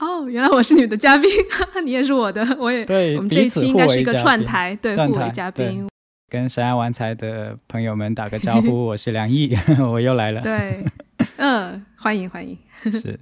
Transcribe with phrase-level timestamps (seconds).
[0.00, 1.30] 哦，原来我是你的嘉宾，
[1.84, 3.16] 你也是我的，我也对。
[3.16, 5.86] 我们这一期应该是一个串台，对，互为嘉宾。
[6.28, 10.40] 跟神爱玩财的朋友们打个招呼， 我是梁毅， 我又来了。
[10.42, 10.84] 对，
[11.36, 12.58] 嗯，欢迎欢迎。
[12.82, 13.18] 是，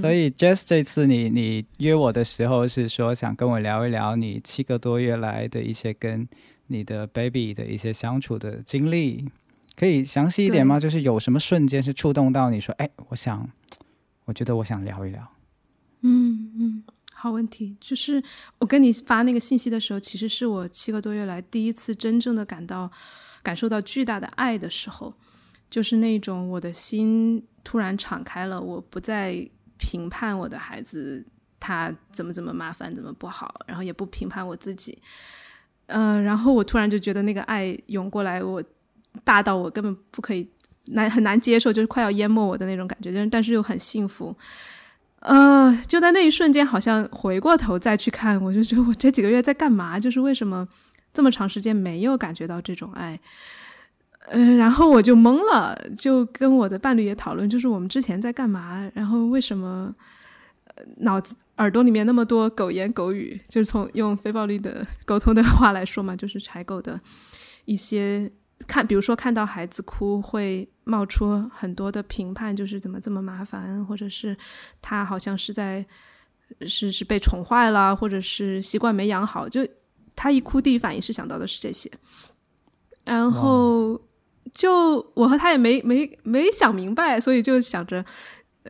[0.00, 6.26] 所以 Jess 这次你你约我的时候是说想跟我聊一聊你七个多月来的一些跟
[6.68, 9.28] 你的 baby 的一些相处的经历，
[9.76, 10.78] 可以详细一点吗？
[10.78, 13.50] 就是有什么瞬间是触动到你说，哎，我想，
[14.24, 15.28] 我觉得我想聊一聊。
[16.02, 16.82] 嗯嗯，
[17.14, 17.76] 好问题。
[17.80, 18.22] 就是
[18.58, 22.90] 我跟你发那个信息的时候，其实是我七个多月来第一次真正的感到
[23.42, 25.12] 感受到巨大的爱的时候，
[25.68, 31.24] 就是那种我的心突然敞开了，我不再评判我的孩子
[31.58, 34.98] 他怎么怎么麻烦，怎么不好，然后也不评判我自己。
[35.86, 38.62] 嗯，然后我突然就觉得那个爱涌过来，我
[39.24, 40.48] 大到我根本不可以
[40.86, 44.34] 难很难接受，就是快要淹没我的那种感觉，但是但是又很幸福。
[45.20, 50.00] 呃，就在那一瞬间，好像回过头再去看，我就觉得我这几个月在干嘛？
[50.00, 50.66] 就是为什么
[51.12, 53.20] 这么长时间没有感觉到这种爱？
[54.28, 58.90] 嗯，然后我就懵了，就跟我的伴侣也讨论，就是我们之前在干嘛？
[58.94, 59.94] 然后为什么
[60.98, 63.40] 脑子耳朵里面那么多狗言狗语？
[63.48, 66.98] 就是从用非暴力的沟通的话来说嘛，就是柴狗的
[67.64, 68.30] 一些。
[68.68, 74.36] 看，比如说看到孩子哭，会冒出很多的评判，就是怎么这么麻烦，或者是
[74.80, 75.84] 他好像是在
[76.66, 79.48] 是是被宠坏了，或者是习惯没养好。
[79.48, 79.66] 就
[80.16, 81.90] 他一哭，第一反应是想到的是这些。
[83.04, 84.00] 然后
[84.52, 88.04] 就我和他也没没没想明白，所以就想着，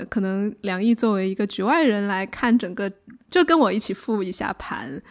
[0.09, 2.91] 可能梁毅作为一个局外人来看整个，
[3.29, 5.03] 就跟我一起复一下盘，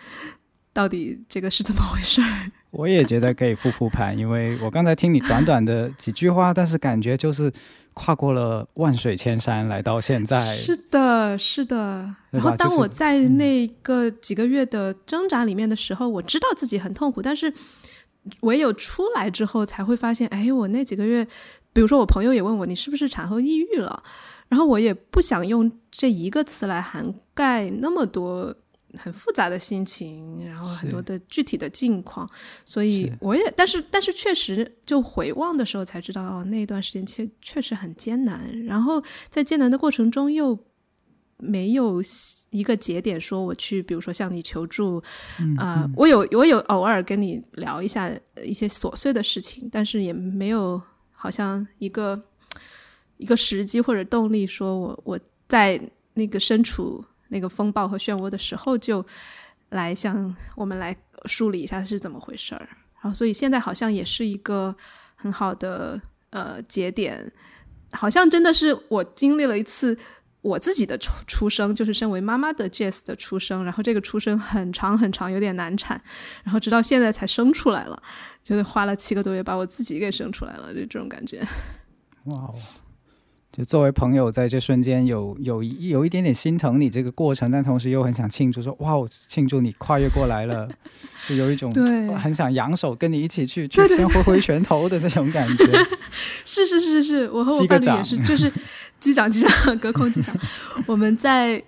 [0.73, 2.51] 到底这个是怎么回事儿。
[2.71, 7.51] 我也觉得可以复复盘，因为我刚才听你短短的几句话，但是感觉就是
[7.95, 10.39] 跨过了万水千山来到现在。
[10.43, 12.15] 是的，是的。
[12.29, 17.51] 然后当我在那个几个月的挣扎里面的时候，我知道自己很痛苦，但是
[18.41, 21.25] 唯有出来之后才会发现，哎，我那几个月，
[21.73, 24.03] 比如说我朋友也问我，你是不是产后抑郁了？
[24.47, 28.55] 然后我也不想用这一个词来涵盖那么多。
[28.97, 32.27] 很复杂的心情，然后很多的具体的境况，
[32.65, 38.65] 所以我也，但是但是确实，就回望的时候才知道，哦，那段时间确确实很艰难。
[38.65, 40.57] 然后在艰难的过程中，又
[41.37, 42.01] 没有
[42.49, 45.01] 一个节点说我去，比如说向你求助
[45.57, 48.11] 啊，我有我有偶尔跟你聊一下
[48.43, 52.19] 一些琐碎的事情，但是也没有好像一个
[53.17, 55.79] 一个时机或者动力，说我我在
[56.15, 57.05] 那个身处。
[57.29, 59.03] 那个风暴和漩涡的时候，就
[59.69, 60.95] 来向我们来
[61.25, 62.69] 梳理一下是怎么回事儿。
[63.01, 64.75] 然后，所以现在好像也是一个
[65.15, 65.99] 很好的
[66.31, 67.31] 呃节点，
[67.93, 69.97] 好像真的是我经历了一次
[70.41, 73.63] 我自己的出出生，就是身为妈妈的 Jess 的出生。
[73.63, 76.01] 然后这个出生很长很长，有点难产，
[76.43, 78.01] 然后直到现在才生出来了，
[78.43, 81.41] 就是花了七个多月把我自己给生出来了，就这种感觉。
[82.25, 82.55] 哇哦！
[83.51, 90.69] 就作为朋友，在这瞬间有有有一点点心疼你这个过程，但同时又很想庆祝，说哇，庆祝你跨越过来了，
[91.27, 95.65] 就有一种对很想扬手跟你一起去去先挥挥拳头的这种感觉。
[96.45, 98.51] 是是是是，我和我伴侣也是，就是
[98.99, 100.35] 机长机长隔空机长，
[100.85, 101.61] 我们在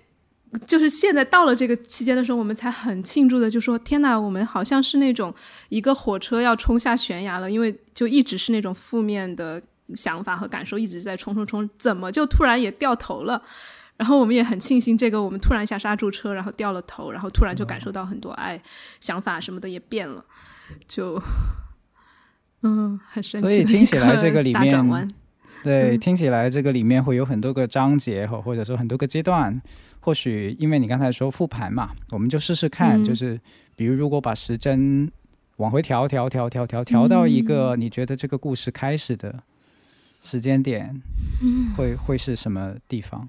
[0.67, 5.33] 就是现在到了这个期间的时候，我们才很庆祝的就说天哪，我们好像是那种
[5.69, 9.61] 一个火车要冲下悬崖了，因为就一直是那种负面的。
[9.95, 13.41] 想法和感受一直在冲冲冲，怎么就突然也掉头了？
[13.97, 18.59] 然后我们也很庆幸，这个我们突然一下刹住车，然后掉了头，然后突然就感受到很多爱，
[18.99, 20.25] 想法什么的也变了，
[20.87, 21.21] 就
[22.63, 23.47] 嗯，很神奇。
[23.47, 25.07] 所以听起来这个里面，
[25.63, 29.61] 对，听起来这个里面会有很多个章节，或或者说很多个阶段。
[29.99, 33.39] 或许因为你刚才说复盘嘛，我们就试试看，就是
[33.75, 35.11] 比如如果把时针
[35.57, 39.43] 往回调调调调调调到一个你觉得这个故事开始的。
[40.23, 41.01] 时间点
[41.75, 43.27] 会会是什么地方？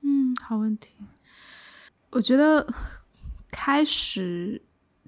[0.00, 0.94] 嗯，好问题。
[2.10, 2.66] 我觉得
[3.50, 4.62] 开始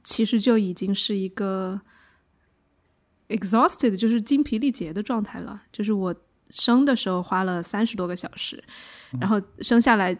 [0.04, 1.80] 其实就已经是一个
[3.28, 5.62] exhausted，就是精疲力竭的状态了。
[5.72, 6.14] 就是我
[6.50, 8.62] 生的时候花了三十多个小时，
[9.18, 10.14] 然后生下来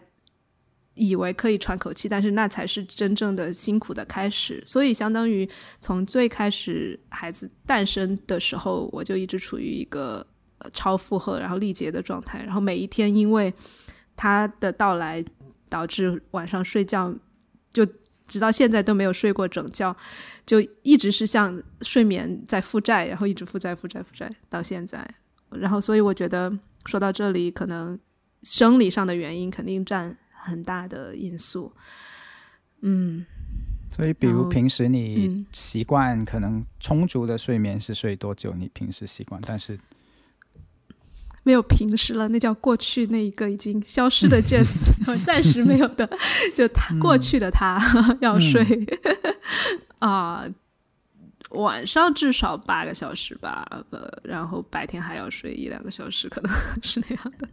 [0.95, 4.61] 以为可以喘口气，但是那才是真正的辛苦的开始。
[4.65, 5.47] 所以相当于
[5.79, 10.25] 从最开始孩子诞生的时候，我就一直处于一个。
[10.73, 13.53] 超负荷，然后力竭的状态，然后每一天因为
[14.15, 15.23] 他的到来，
[15.69, 17.13] 导致晚上睡觉
[17.71, 17.85] 就
[18.27, 19.95] 直到现在都没有睡过整觉，
[20.45, 25.07] 就一直是像睡眠在负债，然后一直负债、负债、负债到现在。
[25.49, 26.51] 然后，所以我觉得
[26.85, 27.99] 说到这里，可能
[28.43, 31.73] 生理上的原因肯定占很大的因素。
[32.79, 33.25] 嗯，
[33.93, 38.53] 所以比如平时你嗯习惯可能充足的睡眠是睡多久？
[38.53, 39.77] 你平时习惯，但是
[41.43, 44.91] 没有平时了，那叫过去那一个已经消失的 Jess，
[45.25, 46.09] 暂时没有的，
[46.53, 47.79] 就他过去的他
[48.21, 48.61] 要睡
[49.99, 50.45] 啊、
[51.51, 56.51] 晚上至少八个小时吧，呃，然后白天还要睡一两个小时，可能
[56.81, 57.47] 是那样的。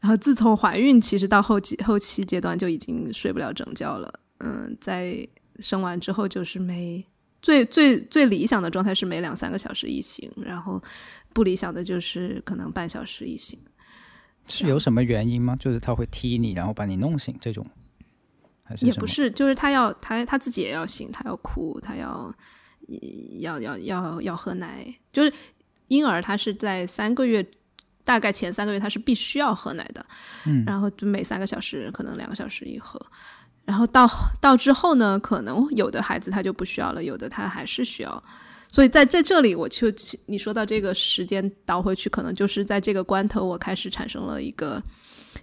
[0.00, 4.12] 然后自从怀孕，其实到后期后期阶段就已经睡不了整觉了。
[4.38, 5.26] 嗯，在
[5.58, 7.04] 生完之后就是每
[7.42, 10.82] 最最最理想的状态是每两三个小时一醒，然后
[11.32, 13.58] 不理想的就是可能半小时一醒。
[14.48, 15.56] 是有什么原因吗？
[15.56, 17.64] 就是他会踢你，然后把你弄醒这种，
[18.62, 22.34] 还是也不是，就是他要他他自己也要醒，他要哭，他要
[23.40, 25.32] 要要要要喝奶，就是
[25.88, 27.46] 婴儿他是在三个月。
[28.02, 30.04] 大概前三个月他是必须要喝奶的，
[30.46, 30.64] 嗯。
[30.64, 33.00] 然后就每三个小时可能两个小时一喝，
[33.64, 34.08] 然后到
[34.40, 38.24] 到之后呢，可能有的孩子他就不需要了，有的他还是需要，
[38.70, 39.88] 所以在在这里我就
[40.26, 44.80] 你说到这个时间倒回去，可能就是在这个关头我开始产生了一个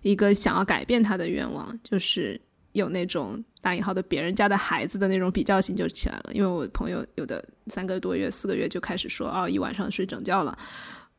[0.02, 2.40] 一个想要改变他的愿望，就是
[2.72, 10.58] 有那种打引号的别人家的孩子的那种比较性就起来了，因为我朋友有的三个多月、四个月就开始说哦，一晚上睡整觉了，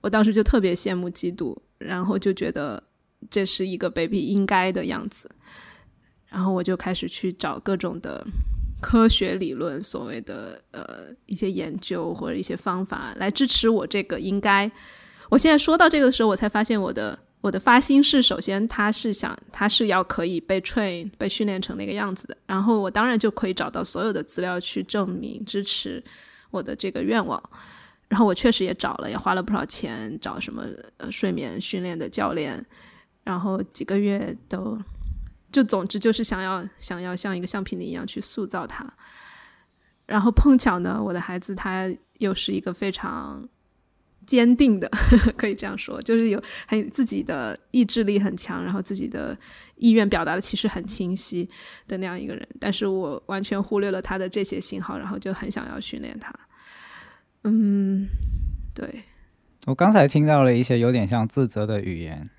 [0.00, 2.82] 我当时就特别羡慕嫉妒，然后就觉得
[3.28, 5.28] 这是一个 baby 应该的样子，
[6.28, 8.26] 然后我就开始去找各种的
[8.80, 14.70] 科学理论，所谓的呃一些研究或者一些方法来支持我这个应该。
[15.28, 26.02] 我现在说到这个的时候，我才发现我的我的发心是，首先他是想他是要可以被 train 被训练成那个样子的，然后我当然就可以找到所有的资料去证明支持
[26.50, 27.42] 我的这个愿望。
[28.08, 30.64] 然后我确实也找了，也花了不少钱找什么
[31.10, 32.64] 睡眠训练的教练，
[33.22, 34.78] 然后几个月都，
[35.50, 38.86] 就总之就是想要想要像一个橡皮泥一样去塑造他。
[40.06, 43.46] 然后碰巧呢，我的孩子他又是一个非常
[44.26, 44.90] 坚定的，
[45.36, 49.36] 可以这样说，就是有很自己的意志力很强，然后自己的
[49.76, 51.48] 意愿表达的其实很清晰
[51.86, 52.46] 的那样一个人。
[52.58, 56.34] 但是我完全忽略了他的这些信号，然后就很想要训练他。
[57.44, 58.08] 嗯，
[58.74, 59.02] 对，
[59.66, 62.30] 我刚才听到了一些有点像自责的语言。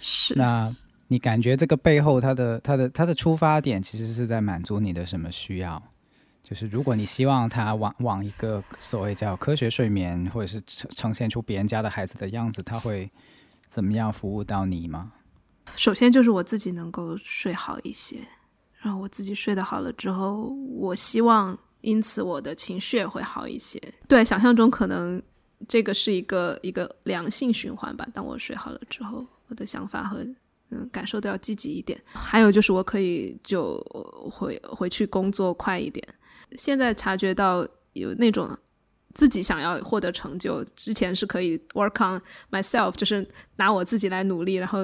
[0.00, 0.74] 是那
[1.08, 5.82] 你感觉这个背后，它的它的它的出发点，其实是在满足你的什么需要？
[6.44, 13.10] 就是如果你希望他往往一个所谓叫科学睡眠，或者是呈呈现出别人家的孩子的样子，他会
[13.68, 15.12] 怎么样服务到你吗？
[15.74, 18.18] 首先就是我自己能够睡好一些，
[18.80, 20.44] 然后我自己睡得好了之后，
[20.78, 23.78] 我希望因此我的情绪也会好一些。
[24.06, 25.22] 对，想象中可能
[25.66, 28.08] 这个是一个一个良性循环吧。
[28.14, 30.26] 当我睡好了之后，我的想法和
[30.70, 32.00] 嗯感受都要积极一点。
[32.12, 33.78] 还有就是我可以就
[34.30, 36.06] 回回去工作快一点。
[36.56, 38.56] 现在察觉到有那种
[39.14, 43.26] 自己想要获得成就，之前是可以 work on myself，就是
[43.56, 44.78] 拿我自己来努力，然后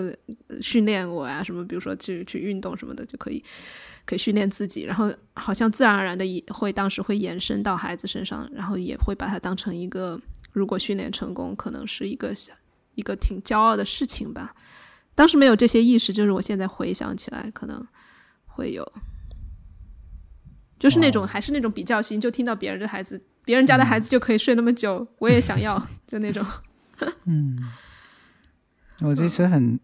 [0.61, 3.43] 训练我呀、什么，比如说去去运动什么的，就可以
[4.05, 10.21] 可以训练自己，然后好像自然而然的也会当时会延伸到孩子身上，然后也会把它当成一个，
[10.53, 12.53] 如果训练成功，可能是一个小
[12.97, 14.55] 一个挺骄傲的事情吧。
[15.15, 17.87] 当时没有这些意识，就是我现在回想起来，可能
[18.47, 18.93] 会有，
[20.79, 26.45] 就是那种还是那种比较心，就听到别人的孩子，别人家的孩子就可以睡那么久，我也想要，就那种。
[27.27, 27.59] 嗯。
[29.01, 29.79] 我这次很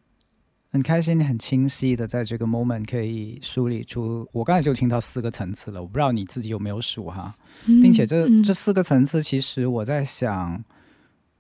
[0.73, 7.35] 很开心，很清晰的在这个 moment 可以梳理出，我刚才就听到四个层次了，我不知道你自己有没有数哈，
[7.67, 8.41] 并且这、嗯。
[8.43, 10.63] 这四个层次，其实我在想，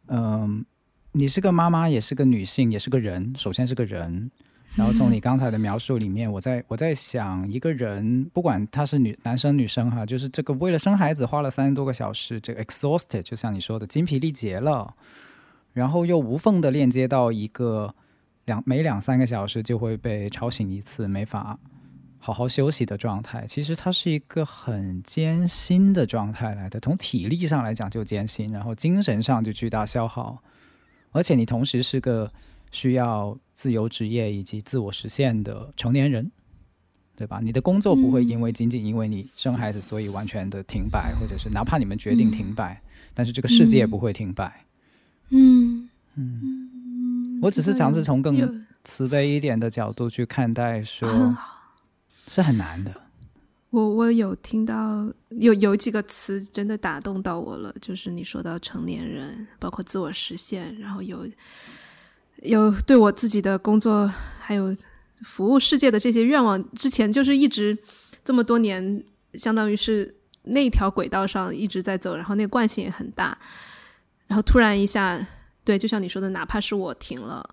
[0.09, 0.65] 嗯、
[1.13, 4.31] 你是个妈妈，也是个女性，也是个人，首先是个人。
[4.77, 14.95] 然后从你刚才的描述里面，我在我在想，一个人不管他是女男生女生哈，就是这个为了生孩子花了三十多个小时，这个 exhausted，就像你说的精疲力竭了，
[15.73, 17.93] 然后又无缝的链接到一个
[18.45, 21.59] 两每两三个小时就会被吵醒一次，没法
[22.21, 26.79] 好好休息的状态，其实它是一个很艰辛的状态来的。
[26.79, 30.41] 从体力上来讲就艰辛，然后精神上就巨大消耗，
[31.13, 32.33] 而且你同时是个
[32.71, 36.31] 需要自由职业以及自我实现的成年人，
[37.17, 37.41] 对吧？
[37.43, 42.81] 你的工作不会因为仅仅因为你生孩子所以完全的停摆，或者是哪怕你们决定停摆，
[43.13, 44.65] 但是这个世界不会停摆。
[45.31, 51.37] 嗯嗯，我只是尝试从更慈悲一点的角度去看待，说
[52.09, 52.95] 是很难的。
[53.71, 61.25] 我我有听到有有几个词真的打动到我了，就是你说到成年人，包括自我实现，然后有
[62.43, 64.77] 有对我自己的工作还有
[65.23, 67.79] 服务世界的这些愿望，之前就是一直
[68.25, 73.39] 这么多年，相当于是那条轨道上一直在走，然后那个惯性也很大，
[74.27, 75.25] 然后突然一下，
[75.63, 77.49] 对，就像你说的，哪怕是我停了，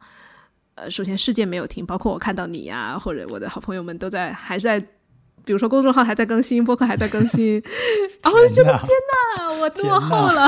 [0.73, 4.83] 呃，首先世界没有停，包括我看到你呀，或者我的好朋友们都在，还在，
[5.47, 7.59] 比如说公众号还在更新，播客还在更新，
[8.21, 8.89] 然后就觉得天
[9.37, 10.47] 哪，我落后了，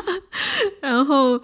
[0.80, 1.42] 然后，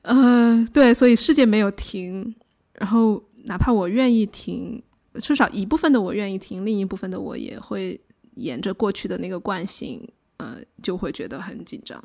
[0.00, 2.34] 呃，对，所以世界没有停，
[2.78, 3.22] 然后。
[3.46, 4.80] 哪怕我愿意停，
[5.14, 8.00] 至少一部分的我愿意停，另一部分的我也会
[8.36, 12.00] 沿着过去的那个惯性，呃，就会觉得很紧张。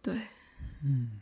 [0.00, 0.14] 对，
[0.82, 1.20] 嗯，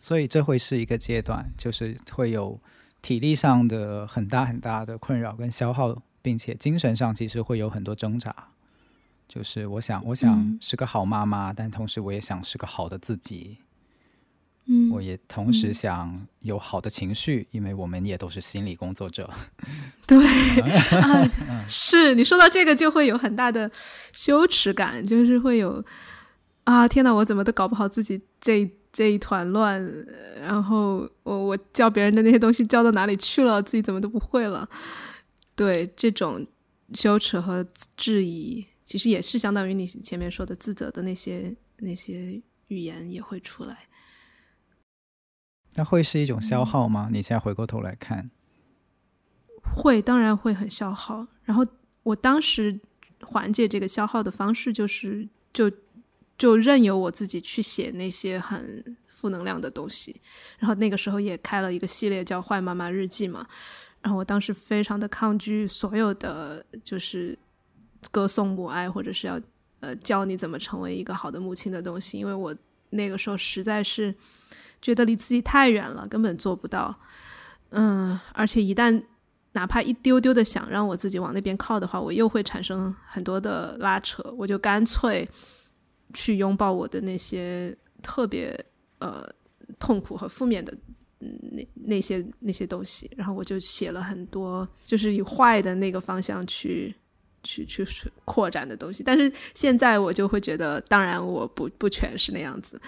[0.00, 2.60] 所以这会是一个阶段，就是会有
[3.02, 8.34] 体力上的很大很大的困扰跟消耗，并且精神上其实会有很多挣扎。
[9.28, 13.58] 就是我想，我想是个好妈妈，但同时我也想是个好的自己。
[14.66, 19.28] 嗯，我也同时想有好的情绪，因为我们也都是心理工作者。
[20.06, 20.26] 对，
[21.68, 23.70] 是你说到这个就会有很大的
[24.14, 25.84] 羞耻感，就是会有
[26.64, 29.86] 啊，天哪，我怎么都搞不好自己这这一团乱，
[30.40, 34.66] 然后我我教别人的那些东西教到哪里去了，自己怎么都不会了。
[35.56, 36.46] 对，这种
[36.92, 43.88] 羞耻和质疑，其实也是相当于你前面说的自责的那些那些语言也会出来。
[45.76, 47.08] 那会是一种消耗吗？
[47.12, 48.30] 你现在回过头来看，
[49.74, 51.26] 会，当然会很消耗。
[51.42, 51.64] 然后
[52.02, 52.80] 我当时
[53.22, 55.70] 缓解这个消耗的方式，就是就
[56.38, 60.20] 就任由我自己去写那些很负能量的东西。
[60.58, 63.46] 然后那个时候也开了一个系列叫《坏妈妈日记》嘛。
[64.04, 67.36] 然后我当时非常的抗拒所有的就是
[68.12, 69.40] 歌颂母爱，或者是要
[69.80, 72.54] 呃教你怎么成为一个好的母亲的东西，因为我
[72.90, 74.14] 那个时候实在是。
[74.82, 76.94] 觉得离自己太远了，根本做不到。
[77.70, 79.02] 嗯，而且一旦
[79.52, 84.22] 哪怕一丢丢的想让我自己往那边靠的话，我又会产生很多的拉扯。
[84.36, 85.26] 我就干脆
[86.12, 88.54] 去拥抱我的那些特别
[88.98, 89.26] 呃
[89.78, 90.76] 痛苦和负面的
[91.52, 96.94] 那那些那些东西，然后我就写了很多，就是以坏的那个方向去。
[97.46, 97.86] 去去
[98.24, 102.80] 扩展的东西，但是现在我就会觉得，当然我不不全是那样子，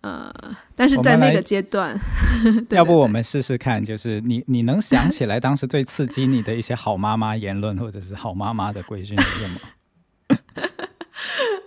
[0.00, 0.32] 呃，
[0.76, 1.98] 但是在那个阶段，
[2.70, 10.38] 要不我们试试看，就是你你能想起来当时最刺激你的一些好妈妈言论，或者是好妈妈的规训是什么？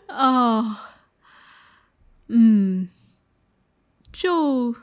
[0.15, 0.77] 哦，
[2.29, 2.87] 嗯，
[4.13, 4.73] 就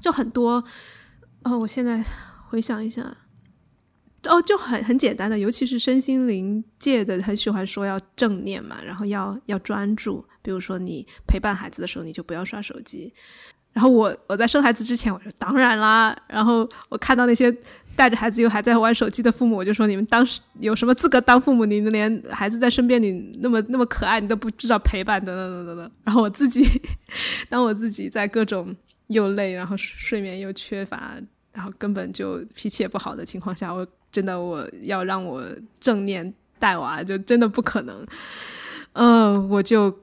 [0.00, 0.62] 就很多，
[1.42, 2.02] 哦，我现在
[2.48, 3.16] 回想一下。
[4.24, 10.22] 哦，就很很简单的，尤其是身心灵界的，很喜欢说要正念嘛，然后要要专注。
[10.42, 13.12] 比如说你陪伴孩子的时候，你就不要刷手机。
[13.72, 16.14] 然后我我在生孩子之前，我说当然啦。
[16.26, 17.54] 然后我看到那些
[17.94, 21.64] 带着孩子又还在玩手机的父母，我就说你们当时有什么资格当父母？
[21.64, 25.90] 你们连孩子在身边，你那么那么可爱，你都不知道陪伴，等等等等等。
[26.02, 26.64] 然后我自己，
[27.48, 28.74] 当我自己在各种
[29.08, 31.14] 又累，然后睡眠又缺乏，
[31.52, 33.86] 然后根本就脾气也不好的情况下，我。
[34.10, 35.44] 真的，我要让我
[35.78, 38.06] 正念带娃，就真的不可能。
[38.94, 39.94] 嗯，我就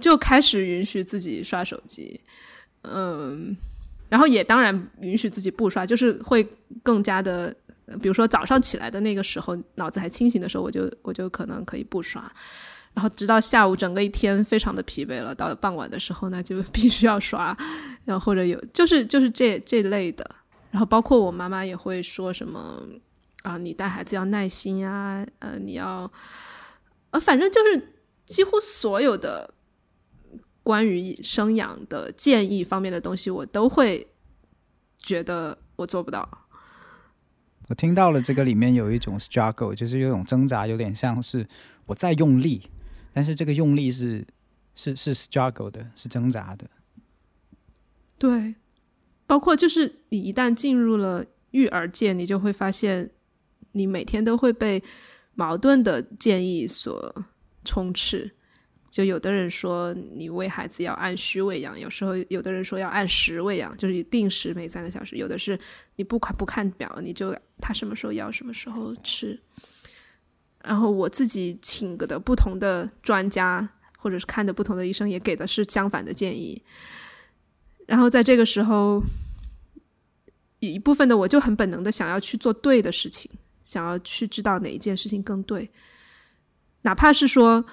[0.00, 2.20] 就开始允许自己刷手机，
[2.82, 3.56] 嗯，
[4.08, 6.48] 然后也当然允许自己不刷，就是会
[6.84, 7.52] 更加的，
[8.00, 12.22] 比如说早上起来的那个时候，脑子还清醒的时候，我就我就可能可以不刷，
[12.94, 17.54] 然后直到下午整个一天非常的疲惫了，到了傍晚的时候，那就必须要刷，
[18.04, 20.28] 然后或者有就是就是这这类的，
[20.70, 22.82] 然后包括我妈妈也会说什么。
[23.44, 26.10] 啊，你带孩子要耐心啊，呃，你要，
[27.10, 27.92] 呃，反正就是
[28.24, 29.52] 几乎所有的
[30.62, 34.06] 关于生养的建议方面的东西，我都会
[34.96, 36.26] 觉得我做不到。
[37.68, 41.46] 我听到了这个里面有一种 struggle，就是有种挣扎，有点像是
[41.84, 42.66] 我在用力，
[43.12, 44.26] 但是这个用力是
[44.74, 46.66] 是是 struggle 的，是挣扎的。
[48.18, 48.54] 对，
[49.26, 53.10] 包括就是你一旦进入了育儿界，你就会发现。
[53.76, 54.80] 你每天都会被
[55.34, 57.12] 矛盾的建议所
[57.64, 58.30] 充斥，
[58.88, 65.58] 就有的人说你喂孩子要按需喂养，有时候有的人说要按时喂养，就是定时每三个小时；有的是
[65.96, 69.40] 你不看不看表，你就他什么时候要什么时候吃。
[70.62, 73.68] 然后我自己请的不同的专家，
[73.98, 76.62] 或者是看的不同的医生，也给的是相反的建议。
[77.86, 79.02] 然后在这个时候，
[80.60, 83.30] 一部分的我就很本能的想要去做对的事情。
[83.62, 85.70] 想要去知道哪一件事情更对，
[86.82, 87.64] 哪怕是说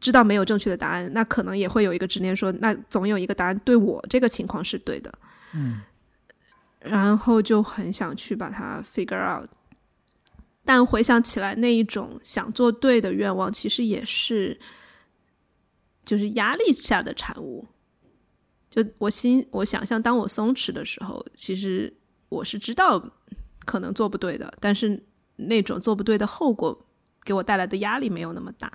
[0.00, 5.12] 知道没有正确的答案，那可能也会有一个执念说，那总有一个答案对我这个情况是对的。
[5.52, 5.80] 嗯，
[6.78, 9.50] 然后就很想去把它 figure out。
[10.64, 14.60] 但回想起来，那一种想做对的愿望，其实也是
[16.04, 17.66] 就是压力下的产物。
[18.76, 21.96] 就我心，我想象，当我松弛的时候，其实
[22.28, 23.02] 我是知道
[23.64, 25.02] 可能做不对的，但是
[25.36, 26.86] 那种做不对的后果
[27.24, 28.70] 给我带来的压力没有那么大。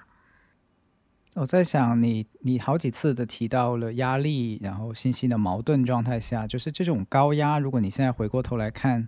[1.36, 7.60] 我在想，你你好几次的提到了压力，然后信息的矛盾状态下，就是这种高压。
[7.60, 9.08] 如果你现在回过头来看，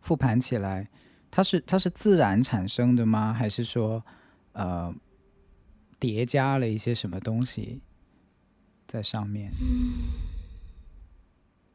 [0.00, 0.90] 复盘起来。
[1.30, 3.32] 它是它是自然产生的吗？
[3.32, 4.04] 还是说，
[4.52, 4.94] 呃，
[5.98, 7.80] 叠加了一些什么东西
[8.86, 9.50] 在上面？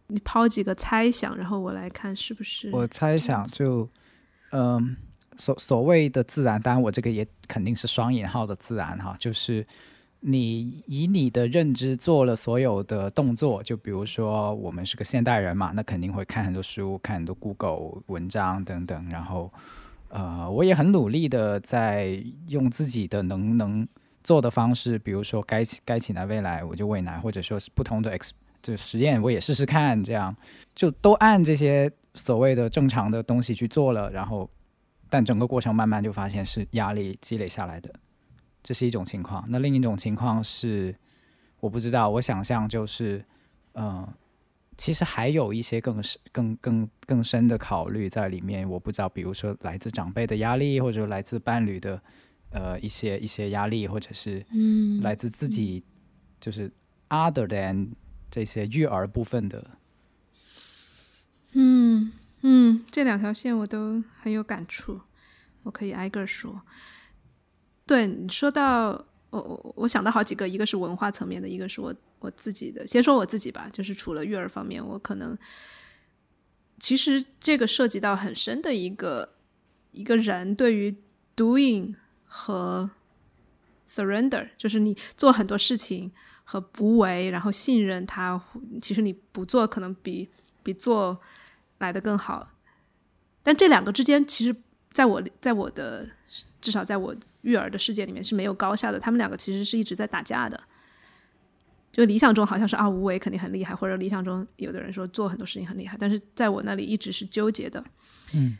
[0.07, 2.69] 你抛几个猜想，然后我来看是不是。
[2.71, 3.87] 我猜想就，
[4.51, 4.95] 嗯，
[5.37, 9.65] 所所谓的自然，当然我这个也肯定是双引号的自然哈，就是。
[10.19, 19.07] 你以你的认知做了所有的动作，就比如说我们是个现代人嘛，那肯定会看很多书，看很多 Google 文章等等。
[19.11, 19.53] 然后，
[20.09, 23.87] 呃，我也很努力的在用自己的能能
[24.23, 30.35] 做的方式，比如说该该起来未来我就喂奶，或者说是不同的 X 这实验我也试试看，这样
[30.75, 34.09] 就都按这些所谓的正常的东西去做了。
[34.11, 34.49] 然后，
[35.09, 37.93] 但整个过程慢慢就发现是压力积累下来的。
[38.63, 40.93] 这是一种情况，那另一种情况是，
[41.61, 43.23] 我不知道，我想象就是，
[43.75, 44.05] 嗯，
[44.75, 48.69] 其实还有一些更深、更更更深的考虑在里面。
[48.69, 52.01] 我不知道，比如说来自长辈的压力，或者来自伴侣的，
[52.49, 55.81] 呃，一些一些压力，或者是嗯，来自自己，
[56.41, 56.69] 就是
[57.07, 57.87] other than
[58.29, 59.71] 这些育儿部分的。
[61.53, 65.01] 嗯嗯，这两条线我都很有感触，
[65.63, 66.61] 我可以挨个说。
[67.85, 68.89] 对你说到
[69.29, 72.85] 我我我想到好几个，一个是文化层面的，一个是我我自己的。
[72.85, 75.37] 先说我自己吧，就是除了育儿方面，我可能
[76.79, 79.33] 其实这个涉及到很深的一个
[79.91, 80.95] 一个人对于
[81.35, 82.91] doing 和
[83.85, 86.11] surrender，就是你做很多事情
[86.49, 88.41] 和不为，然后信任他，
[88.81, 90.29] 其实你不做可能比
[90.63, 91.19] 比做
[91.79, 92.47] 来的更好。
[93.43, 94.55] 但这两个之间，其实
[94.89, 96.07] 在我在我的。
[96.59, 100.61] 至少在我育儿的世界里面是没有高下的，他们两个其实是一直在打架的。
[101.93, 107.81] 就理想中好像是啊，无为肯定很厉害，或者理想中有的人说做很多事情很厉害，但是在我那里一直是纠结的。
[108.33, 108.57] 嗯，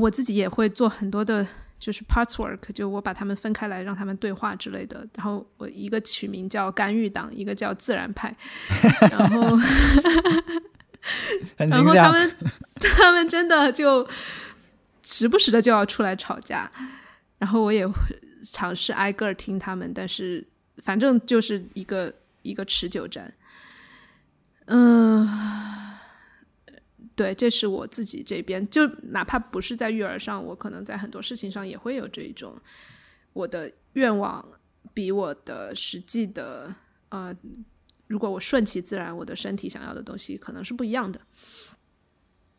[0.00, 1.46] 我自己也会做很多的，
[1.78, 5.06] 就是 parts work，就我把他们分开来，让他们对话之类的。
[5.16, 8.34] 然后我一个取名叫干预党，一个叫自然派。
[9.10, 9.58] 然后，
[11.56, 12.36] 然后他们
[12.80, 14.08] 他们真的就。
[15.10, 16.70] 时不时的就要出来吵架，
[17.38, 17.82] 然后我也
[18.42, 20.46] 尝试挨个听他们，但是
[20.82, 22.12] 反正就是一个
[22.42, 23.32] 一个持久战。
[24.66, 25.26] 嗯，
[27.18, 32.56] 对，这是我自己这边，就哪怕不是在育儿上，我可能在很多事情上也会有这一种，
[33.32, 34.48] 我的愿望
[34.94, 36.72] 比我的实际的，
[37.08, 37.36] 呃，
[38.06, 41.20] 如果我顺其自然，我的身体想要的东西可能是不一样的。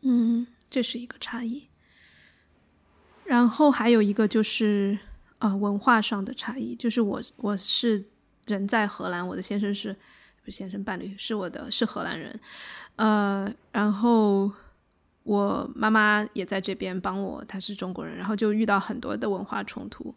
[0.02, 1.68] 嗯，这是一个差异。
[3.24, 4.98] 然后还有一个就是，
[5.38, 8.04] 呃，文化上的差异，就是我我是
[8.44, 9.96] 人在荷兰，我的先生是
[10.42, 12.40] 不先生伴侣是我的是荷兰人，
[12.96, 14.50] 呃，然后
[15.22, 20.14] 我妈妈也在这边帮我，她是中国人，然后就遇到很多的文化冲突，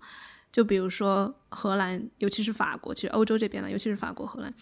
[0.51, 4.53] 就比如说荷兰，尤其是法国，其实欧洲这边呢，尤其是法国、荷兰，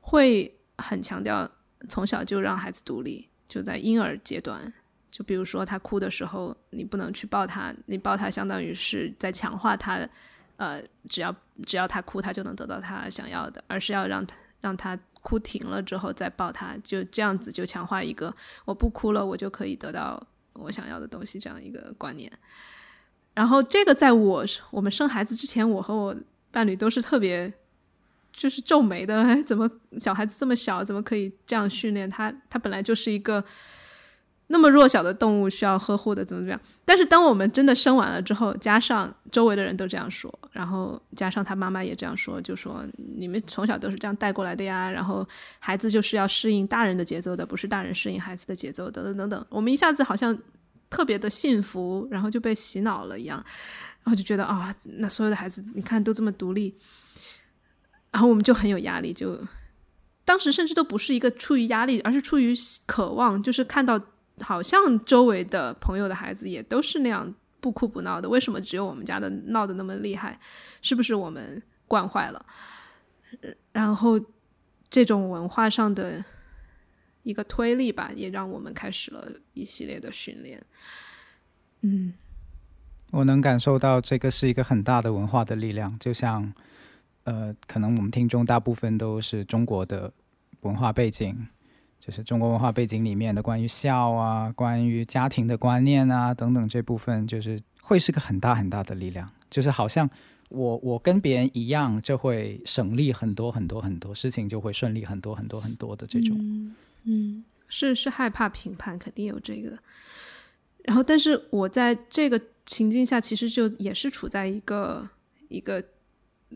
[0.00, 1.48] 会很强调
[1.88, 4.72] 从小就让孩子独立，就在婴儿阶段。
[5.10, 10.08] 就比如说他哭的时候，你不能去抱他，你抱他相当于是在强化他，
[10.56, 20.18] 呃，只要只要他哭，他就能得到他想要的，而是要让他让他哭停了之后再抱他，就这样子就强化一个我不哭了，我就可以得到
[20.54, 22.32] 我想要的东西这样一个观念。
[23.34, 26.16] 然后这个在我我们生孩子之前，我和我
[26.50, 27.52] 伴侣都是特别
[28.32, 32.32] 就是皱眉的， 怎么小孩子这么小，怎么可以这样训练他？
[32.48, 33.44] 他本来就是一个。
[34.52, 36.60] 那么弱小的动物需要呵护的怎么怎么样？
[36.84, 42.84] 但是当我们真的生完了之后，加上周围的人都这样说，然后加上他妈妈也这样说，就说
[43.16, 44.90] 你们从小都是这样带过来的呀。
[44.90, 45.26] 然后
[45.58, 49.46] 孩子就是要适应大人的节奏的，不是大人适应孩子的节奏，等等等等。
[49.48, 50.38] 我们一下子好像
[50.90, 53.42] 特别的幸福，然后就被洗脑了一样，
[54.04, 56.76] 然后就觉得啊，那所有的孩子你看都这么独立，
[58.10, 59.14] 然后我们就很有压力。
[59.14, 59.40] 就
[60.26, 63.98] 当时甚至都不是一个出于压力，而是出于渴望，就是看到。
[64.40, 70.38] 好像周围的朋友的孩子也都是那样不哭不闹的，为什么只有我们家的闹得那么厉害？
[70.80, 72.44] 是不是我们惯坏了？
[73.72, 74.20] 然后
[74.88, 76.24] 这种文化上的
[77.22, 80.62] 一个推力吧，也让我们开始了一系列的训练。
[81.82, 82.14] 嗯，
[83.12, 86.52] 我能感受到这个是一个很大的文化的力量，就像
[87.24, 90.12] 呃，可能我们听众大部分都是中国的
[90.62, 91.46] 文化背景，
[92.04, 100.10] 就是中国文化背景里面的关于孝啊、关于家庭的观念啊等等这部分，就是会是个很大很大的力量，就是好像。
[100.54, 106.36] 我我跟别人一样，就会省力很多很多很多事情，就会顺利很多很多很多的这种。
[107.04, 109.78] 嗯，是是害怕评判，肯定有这个。
[110.84, 115.08] 然后，但是我在这个情境下，其实就也是处在一个
[115.48, 115.82] 一个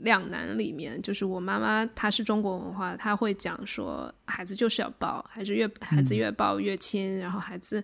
[0.02, 1.00] 两难里面。
[1.02, 7.18] 就是我妈妈她是中国文化，她会讲说，孩子就是要抱，还是越孩子越抱越亲。
[7.18, 7.82] 然后孩子，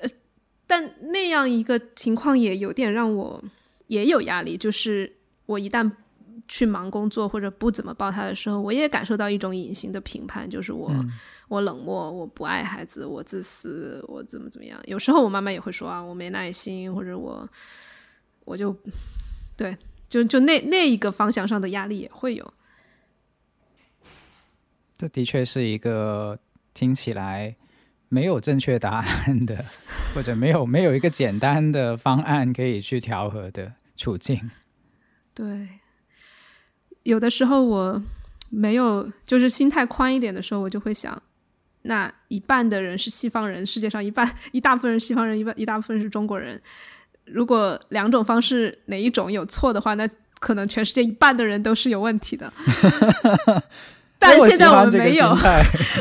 [0.00, 0.08] 呃，
[0.66, 3.42] 但那样一个情况也有点让我。
[3.88, 5.10] 也有压力，就是
[5.46, 5.90] 我一旦
[6.46, 10.92] 去忙工作或者不怎么抱他的时候，我也感受到一种隐形的评判，就是我
[11.48, 14.78] 我冷漠，我不爱孩子，我自私，我怎么怎么样。
[14.84, 17.48] 有时候我妈妈也会说啊，我没耐心，或者我
[18.44, 18.76] 我就
[19.56, 19.74] 对，
[20.08, 22.54] 就就那那一个方向上的压力也会有。
[24.96, 26.38] 这的确是一个
[26.72, 27.54] 听起来。
[28.10, 29.62] 没有正确答案的，
[30.14, 34.50] 或者没有没有一个简单的方案可以去调和的处境。
[35.36, 35.68] 对，
[37.02, 38.02] 有的时候我
[38.48, 41.22] 没有，就是心态宽一点的时候，我就会想，
[41.82, 46.58] 那一半的人是西方人，世界上一半一大部分人西方人，一半一大部分是中国人。
[47.32, 50.08] 如果两种方式哪一种有错的话，那
[50.40, 52.52] 可能全世界一半的人都是有问题的。
[54.20, 55.28] 但现在 我们没有，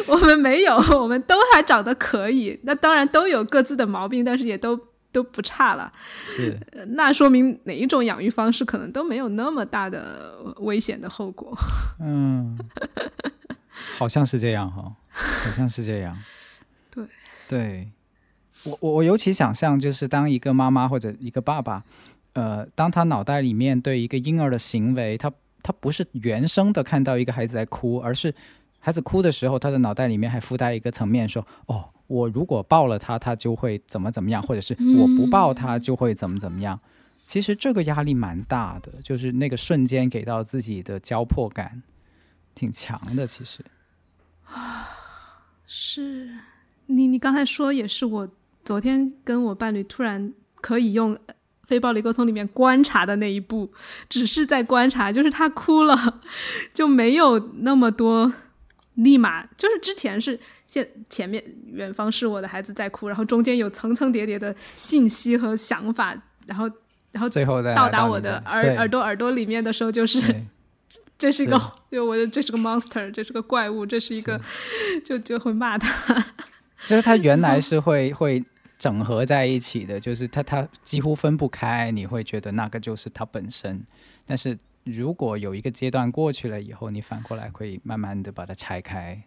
[0.07, 2.59] 我们没有，我们都还长得可以。
[2.63, 4.79] 那当然都有各自的毛病，但是也都
[5.11, 5.91] 都不差了。
[6.23, 6.57] 是，
[6.89, 11.55] 那说明哪一种养育方式可能都没有那么大的危险的后果。
[11.99, 12.57] 嗯，
[13.97, 16.17] 好像是这样哈，好像是这样。
[16.89, 17.05] 对，
[17.47, 17.91] 对
[18.69, 21.83] 我我我尤其想象，就是当一个妈妈或者一个爸爸，
[22.33, 25.31] 呃，当他脑袋里面对一个婴儿的行为，他。
[25.63, 28.33] 他不是原生的看到一个孩子在哭，而是
[28.79, 36.79] 孩子哭的时候，他的脑袋里面还附带一个层面，说：“哦，我如果抱了他，他就会怎么怎么样，或者是我不抱他就会怎么怎么样。”
[37.27, 41.83] 其实这个压力蛮大的，就是那个瞬间给到自己的交迫感
[42.55, 43.27] 挺强的。
[43.27, 43.59] 其实
[44.45, 44.87] 啊，
[45.67, 46.29] 是
[46.85, 48.29] 你你刚才说也是，我
[48.67, 51.17] 昨天跟我伴侣突然可以用。
[51.63, 53.69] 非暴力沟通里面观察的那一步，
[54.07, 56.21] 只是在观察，就是他哭了，
[56.73, 58.31] 就没有那么多
[58.93, 66.71] 立马，就是之前是现前面远方是我的孩子在哭，然后中间有层层叠叠的信息和想法，然后
[67.11, 70.23] 然后最后到达我的耳耳朵耳朵里面的时候，就是
[71.19, 74.39] 这是一个， 就我这是个 monster，这是个怪物，这是一个，
[75.03, 76.15] 就就会骂他，
[76.87, 78.41] 就是他原来是会会。
[78.77, 81.89] 整合在一起的，就是它，它几乎分不开。
[81.89, 83.83] 你会觉得那个就是它本身，
[84.25, 89.19] 但是如果有一个阶段过去了以后，你反过来会慢慢的把它拆开，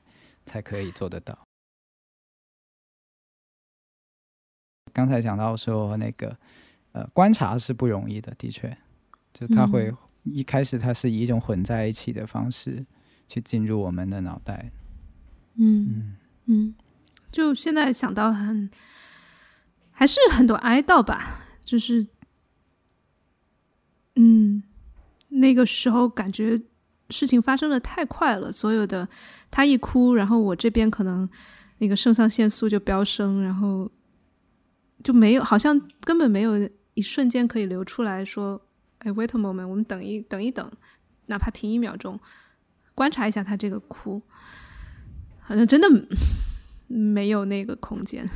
[0.47, 1.37] 才可以做得到。
[4.93, 6.37] 刚才讲到说那个，
[6.93, 8.77] 呃，观察是不容易的，的确，
[9.35, 9.93] 就它会
[10.25, 12.87] 一开始它是以一种混在一起的方式
[13.27, 14.71] 去进入我们的脑袋。
[15.57, 16.75] 嗯嗯，
[17.33, 18.71] 就现在想到很。
[20.01, 22.07] 还是很多哀悼吧，就是，
[24.17, 24.63] 嗯，
[25.29, 26.59] 那个时候感觉
[27.11, 29.07] 事情发生的太快了，所有的
[29.51, 31.29] 他一哭，然后我这边可能
[31.81, 33.91] 那个肾上腺素就飙升，然后
[35.05, 36.55] 就没有，好像根本没有
[36.95, 38.59] 一瞬间可以流出来说，
[39.01, 40.73] 哎，wait a moment，我们等一等一等，
[41.27, 42.19] 哪怕停一秒钟，
[42.95, 44.23] 观察一下他这个哭，
[45.41, 45.89] 好像真的
[46.87, 48.27] 没有那个空间。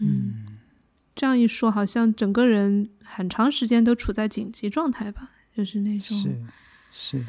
[0.00, 0.58] 嗯，
[1.14, 6.40] 这样一说，好像整个人很长时间都处在紧急状态吧，就是那种是
[6.92, 7.26] 是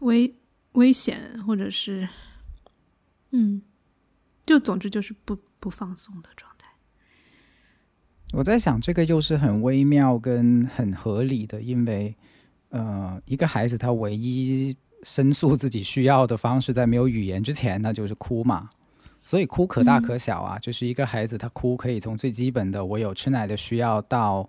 [0.00, 0.34] 危
[0.72, 2.08] 危险，或者是
[3.30, 3.62] 嗯，
[4.44, 6.68] 就总之就是不不放松的状态。
[8.32, 12.16] 我在想，这个又是很微妙跟很合理的，因为
[12.70, 18.68] 呃，一个孩子他唯一申诉自己需要的方式，在没有语言之前，那就是哭嘛。
[19.22, 24.48] 所以哭可大可小啊，就是一个孩子他哭可以从最基本的我有吃奶的需要到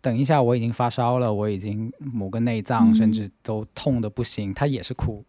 [0.00, 5.24] 等一下我已经发烧了，我已经某个内脏甚至都痛的不行，他也是哭。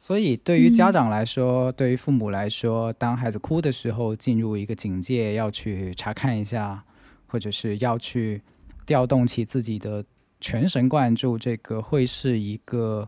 [0.00, 6.82] 所以对于家长来说，对于父母来说，当孩子哭的时候，进入一个警戒，要去查看一下，
[7.26, 8.40] 或者是要去
[8.86, 10.02] 调动起自己的
[10.40, 13.06] 全神贯注，这个会是一个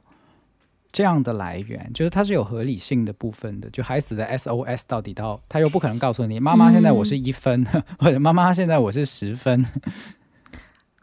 [0.93, 3.71] 这样的来源，就是它是有合理性的部分的。
[3.71, 7.67] 就孩子的 SOS 到底到，他又不可能告诉你，妈妈现在我是一分，
[7.99, 9.65] 或者妈妈现在我是十分。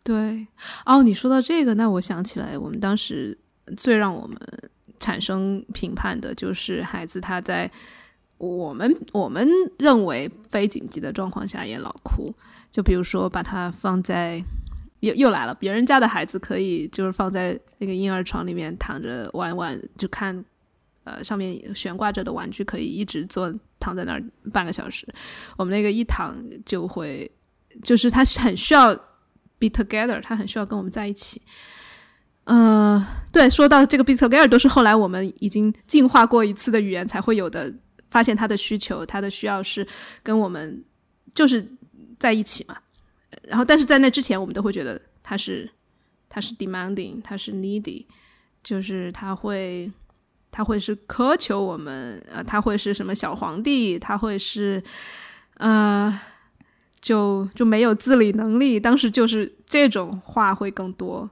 [0.03, 0.45] 对，
[0.85, 3.35] 哦，你说到这个，那我想起来，我们当时
[3.75, 4.37] 最让我们
[4.99, 7.69] 产生评判的就是孩子他在
[8.37, 9.47] 我们我们
[9.79, 12.31] 认为非紧急的状况下也老哭，
[12.69, 14.43] 就比如说把他放在。
[15.01, 20.43] 又又来了，别人家的孩子可以就是放在那个婴儿床里面躺着玩玩，就看，
[21.03, 25.07] 呃，上面悬挂着的玩具可以一直坐躺在那儿半个小时。
[25.57, 26.35] 我们那个一躺
[26.65, 27.29] 就会，
[27.83, 28.93] 就是他很需要
[29.57, 31.41] be together，他很需要跟我们在一起。
[32.45, 37.71] 嗯，对，说到这个 be together，都是后来我们已经进化过一次的语言才会有的，
[38.09, 39.87] 发现他的需求，他的需要是
[40.23, 40.83] 跟我们
[41.33, 41.63] 就是
[42.17, 42.75] 在一起嘛。
[43.43, 45.69] 然后，但是在那之前，我们都会觉得他是，
[46.27, 48.05] 他是 demanding，他是 needy，
[48.63, 49.91] 就是他会，
[50.51, 54.83] 他会是苛求我们，呃，他会是什么小皇帝，他会是，
[55.55, 56.19] 呃，
[56.99, 58.79] 就就没有自理能力。
[58.79, 61.29] 当时就是这种话会更多，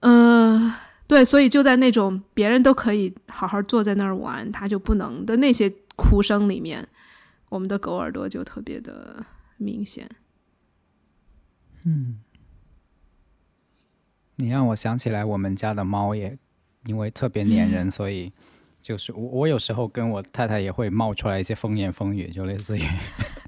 [0.00, 0.72] 嗯，
[1.06, 6.86] 对，所以就在那种别人都可以好好坐在那儿玩，他就不能的那些哭声里面，
[7.48, 9.24] 我们的狗耳朵就特别的
[9.56, 10.08] 明显。
[11.84, 12.18] 嗯，
[14.36, 16.36] 你让我想起来，我们家的猫也
[16.86, 18.32] 因为特别粘人， 所以
[18.82, 22.82] 就是我我有时候跟我太太也会冒出来一些风言风语，就类似于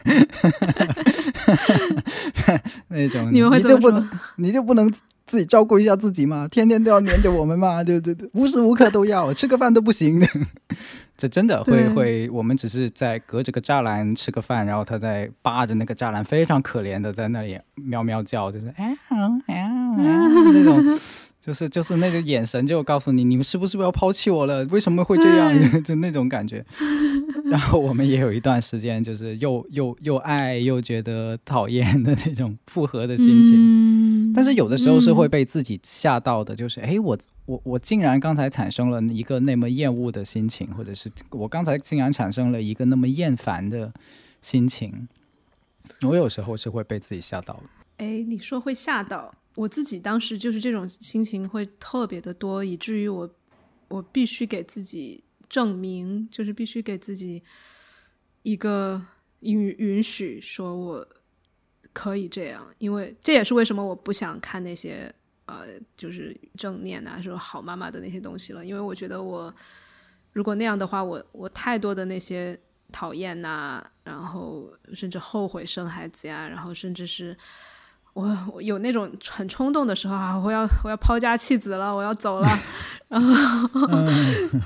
[2.88, 4.92] 那种，你们会就不能，你就不能
[5.26, 6.46] 自己照顾一下自己嘛？
[6.50, 7.82] 天天都要黏着我们嘛？
[7.84, 10.20] 对对对，无时无刻都要，吃个饭都不行。
[11.18, 21.00] 这真的会会，我们只是在隔着个栅栏吃个饭，然后他在扒着那个栅栏，非常可怜的在那里喵喵叫，就是哎哎那种，
[21.40, 24.62] 就是就是那个眼神就告诉你，你们是不是要抛弃我了？
[24.66, 25.82] 为什么会这样？
[25.82, 26.62] 就那种感觉。
[27.50, 34.32] 然后我们也有一段时间，就是又又又爱又觉得讨厌的那种复合的心情。
[34.34, 43.92] 但是有的时候是会被自己吓到的，就是哎，我我我竟然刚才产生了一个那么厌恶的心情，或者是我刚才竟然产生了一个那么厌烦的
[44.42, 45.06] 心情。
[46.02, 47.62] 我有时候是会被自己吓到的。
[47.98, 53.30] 哎，你说会吓到我自己，当时就是这种心情会特别的多，以至于我
[53.88, 55.22] 我必须给自己。
[55.48, 57.42] 证明就是必须给自己
[58.42, 59.00] 一个
[59.40, 61.06] 允允许，说我
[61.92, 65.12] 可以这样，因为这也是为什么我不想看那些
[65.46, 69.54] 呃，就是正念啊，说好妈妈的那些东西了，因为我觉得我
[70.32, 72.58] 如果那样的话，我我太多的那些
[72.92, 77.36] 讨厌呐，然后甚至后悔生孩子呀，然后甚至是。
[78.16, 82.48] 我我有那种很冲动的时候啊，我要我要抛家弃子了，我要走了，
[83.08, 83.88] 然 后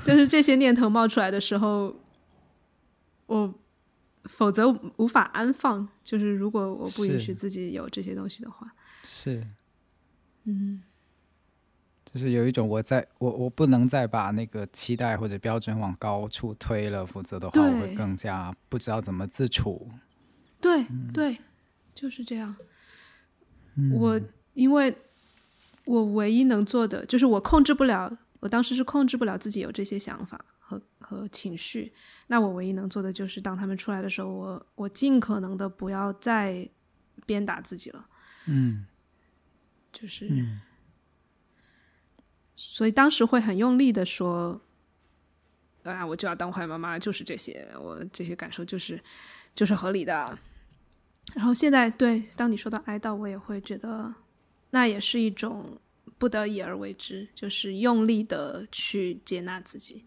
[0.03, 1.95] 就是这些念头冒出来的时候，
[3.27, 3.53] 我
[4.23, 5.87] 否则无法安放。
[6.03, 8.73] 就是如果我不允许自己有这些东西的话，
[9.03, 9.45] 是，
[10.45, 10.81] 嗯，
[12.05, 19.87] 就是有一种我在我我不能再把那个期待或者标准往高处推了，否则的话我会更加不知道怎么自处。
[20.59, 20.85] 对。
[21.13, 21.37] 对，
[21.93, 22.55] 就是这样。
[23.93, 24.19] 我
[24.53, 24.95] 因为
[25.85, 31.93] 我唯一能做的就是我控制不了，我当时是控制不了自己有这些想法和和情绪。
[32.27, 36.69] 那我唯一能做的就是当他们出来的时候，我我尽可能的不要再
[37.25, 38.07] 鞭打自己了。
[38.47, 38.85] 嗯，
[39.93, 40.59] 就是，
[42.55, 44.59] 所以当时会很用力的说
[45.83, 49.01] ：“啊，我就要当坏妈妈，就是这些，我这些感受就是
[49.53, 50.37] 就是合理的。”
[51.35, 54.13] 然后现在，对，当你说到哀悼，我也会觉得，
[54.71, 55.79] 那也是一种
[56.21, 60.05] 不得已而为之，就是用力的去接纳自己，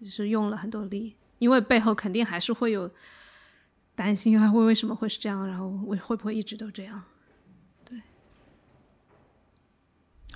[0.00, 2.90] 就是用了很多力，因为背后肯定还是会有
[3.94, 7.04] 担心啊，为为什么会是这样，然后会会不会一直都这样？
[7.84, 8.00] 对。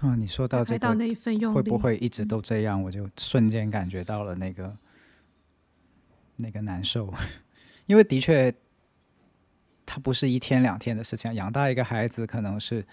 [0.00, 2.82] 啊，你说到这个，那一份用力，会不会一直都这样？
[2.82, 4.76] 我就瞬间感觉到了那个
[6.36, 7.10] 那个难受。
[7.86, 8.54] 因为的确，
[9.86, 12.86] 它不是一天两天的事情，养大一个孩子可能是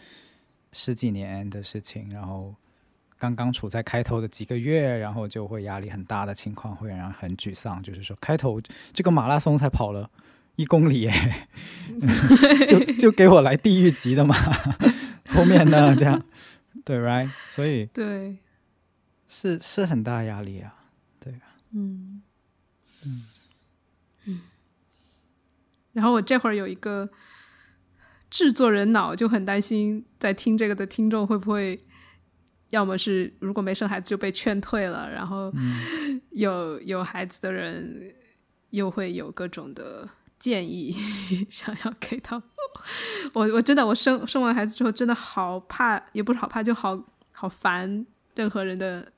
[0.75, 2.09] 十几年的事情。
[2.09, 2.53] 然后
[3.17, 7.81] 刚刚处在开头的几个月，然后就会压力很大的情况，会让人很沮丧。
[7.81, 8.59] 就是说，开头
[8.93, 10.09] 这个马拉松才跑了
[10.57, 11.09] 一公里，
[12.67, 14.35] 就就给我来地狱级的嘛。
[15.31, 16.21] 后面呢，这样
[16.83, 17.29] 对，right？
[17.49, 18.37] 所以对，
[19.29, 20.75] 是是很大压力啊，
[21.19, 22.21] 对啊，嗯
[24.25, 24.41] 嗯。
[25.93, 27.09] 然后我这会儿有一个
[28.35, 31.79] 制作人脑，就很担心在听这个的听众会不会
[32.71, 35.49] 要么是如果没生孩子就被劝退了，然后
[36.31, 38.13] 有有孩子的人
[38.71, 40.91] 又会有各种的建议
[41.49, 42.43] 想要给到
[43.31, 43.41] 我。
[43.53, 49.13] 我真的我生生完孩子之后真的好怕，也不是好怕，就好好烦任何人的，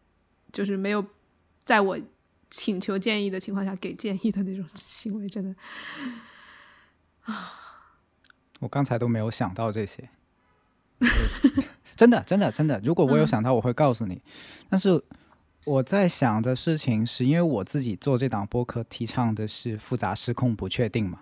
[0.52, 1.04] 就是没有
[1.66, 2.00] 在我
[2.52, 5.56] 请求建议的情况下给建议的那种行为，真的
[7.24, 7.64] 啊。
[8.60, 10.10] 我刚才都没有想到这些。
[11.96, 12.80] 真的，真的，真的。
[12.84, 14.22] 如果我有想到，我会告诉你。
[14.70, 15.02] 但是
[15.66, 21.22] 我在想的事情是，因为我自己做这档播客，提倡的是复杂、失控、不确定嘛。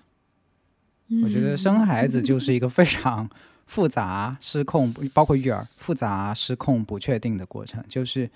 [1.24, 3.30] 我觉得生孩子就是一个非常
[3.68, 7.84] 复杂、失控，包括育儿复杂、失控、不确定的过程。
[7.88, 8.30] 就是，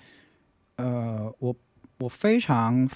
[0.76, 1.54] 呃，我
[1.98, 2.88] 我非常。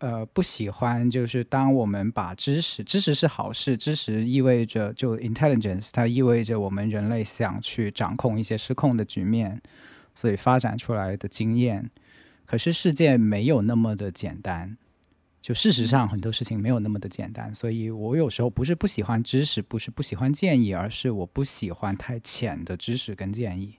[0.00, 9.60] 呃，不喜欢就是当我们把知识，知识是好事，知识意味着就 intelligence，它意味着我们人类想去掌控一些失控的局面，
[10.14, 11.90] 所以发展出来的经验。
[12.46, 14.74] 可是世界没有那么的简单，
[15.42, 23.74] 就事实上很多事情没有那么的简单，所以我有时候不是不喜欢知识，不是不喜欢建议，而是我不喜欢太浅的知识跟建议。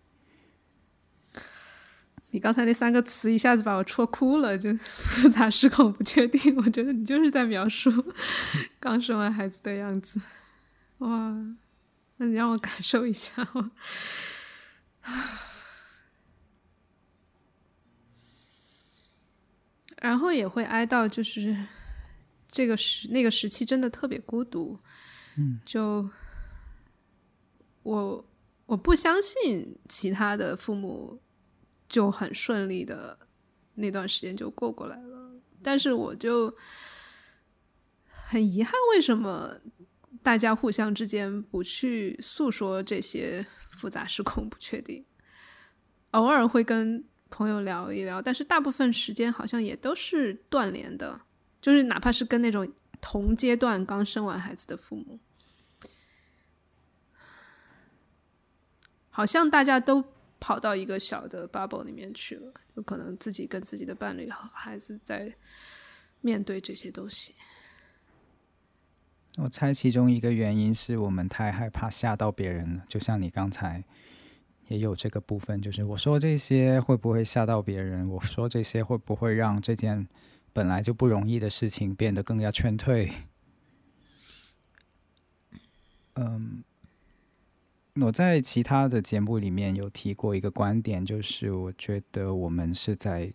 [2.34, 6.56] 你刚才那三个词一下子把我戳哭了，就 复杂、失控、不确定。
[6.56, 7.92] 我觉得你就是在描述
[8.80, 10.20] 刚生完孩子的样子。
[11.00, 11.10] 哇，
[12.18, 13.46] 那你让我感受一下。
[20.02, 21.56] 然后也会哀悼，就是
[22.50, 24.80] 这个时那个时期真的特别孤独。
[25.38, 26.10] 嗯，就
[27.84, 28.26] 我
[28.68, 31.20] 我不相信其他的父母。
[31.92, 33.20] 就很顺利的
[33.76, 36.56] 那段时间就过过来了，但是我就
[38.08, 39.60] 很遗憾，为什么
[40.24, 45.06] 大家互相之间不去诉说这些复杂、失控、不确定？
[46.12, 51.20] 偶尔会跟朋友聊一聊，但是大部分时间好像也都是断联的，
[51.60, 55.20] 就是哪怕是跟那种同阶段刚生完孩子的父母，
[59.10, 60.06] 好像大家都。
[60.42, 65.34] 跑到一个小的 bubble 里面去了，有可能自己跟自己的伴侣和孩子在
[66.20, 67.36] 面对这些东西。
[69.38, 73.84] 我猜其中一个原因是我们太害怕吓到别人了，就像你刚才
[74.68, 78.10] 也有这个部分，就是我说这些会不会吓到别人？
[78.10, 80.08] 我说这些会不会让这件
[80.52, 83.14] 本来就不容易的事情变得更加劝退？
[86.16, 86.64] 嗯。
[87.96, 93.30] 我在其他的节目里面有提过一个观点，就是我觉得我们是在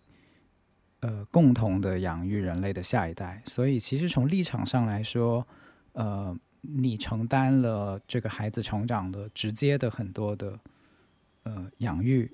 [1.01, 5.45] 呃共同的养育人类的下一代，所以其实从立场上来说，
[5.93, 10.59] 呃，你承担了这个孩子成长的直接的很多的
[11.43, 12.31] 呃养育，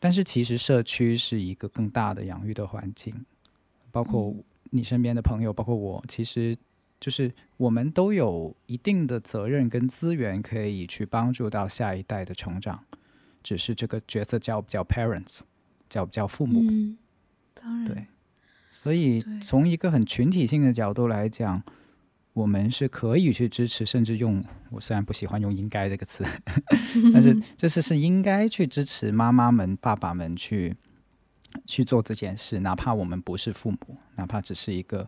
[0.00, 3.14] 但是其实社区是一个更大的养育的环境，
[3.92, 4.34] 包括
[4.70, 6.58] 你身边的朋友，包括我，其实。
[7.04, 12.82] 就是我们都有一定的责任跟资源，可以去帮助到下一代的成长。
[13.42, 15.40] 只是这个角色叫不叫 parents，
[15.86, 16.60] 叫不叫父母？
[16.62, 16.96] 嗯，
[17.52, 17.88] 当然。
[17.88, 18.06] 对，
[18.70, 21.62] 所以从一个很群体性的角度来讲，
[22.32, 26.24] 我们是可以去支持，甚至用我虽然不喜欢用“应该”这个词，
[27.12, 30.74] 但是 这是是应该去支持妈妈们、爸爸们去
[31.66, 35.06] 去做这件事，哪怕我们不是父母，哪怕只是一个。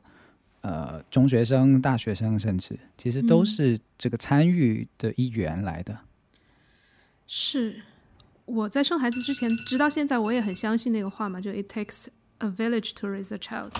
[0.67, 5.97] 呃，中学生、大学生，甚至其实都是这个参与的一员来的。
[7.29, 7.83] 是
[8.45, 13.71] 我在生孩子之前，直到现在，我也很相信那个话嘛，就 “It takes a village to raise a child”，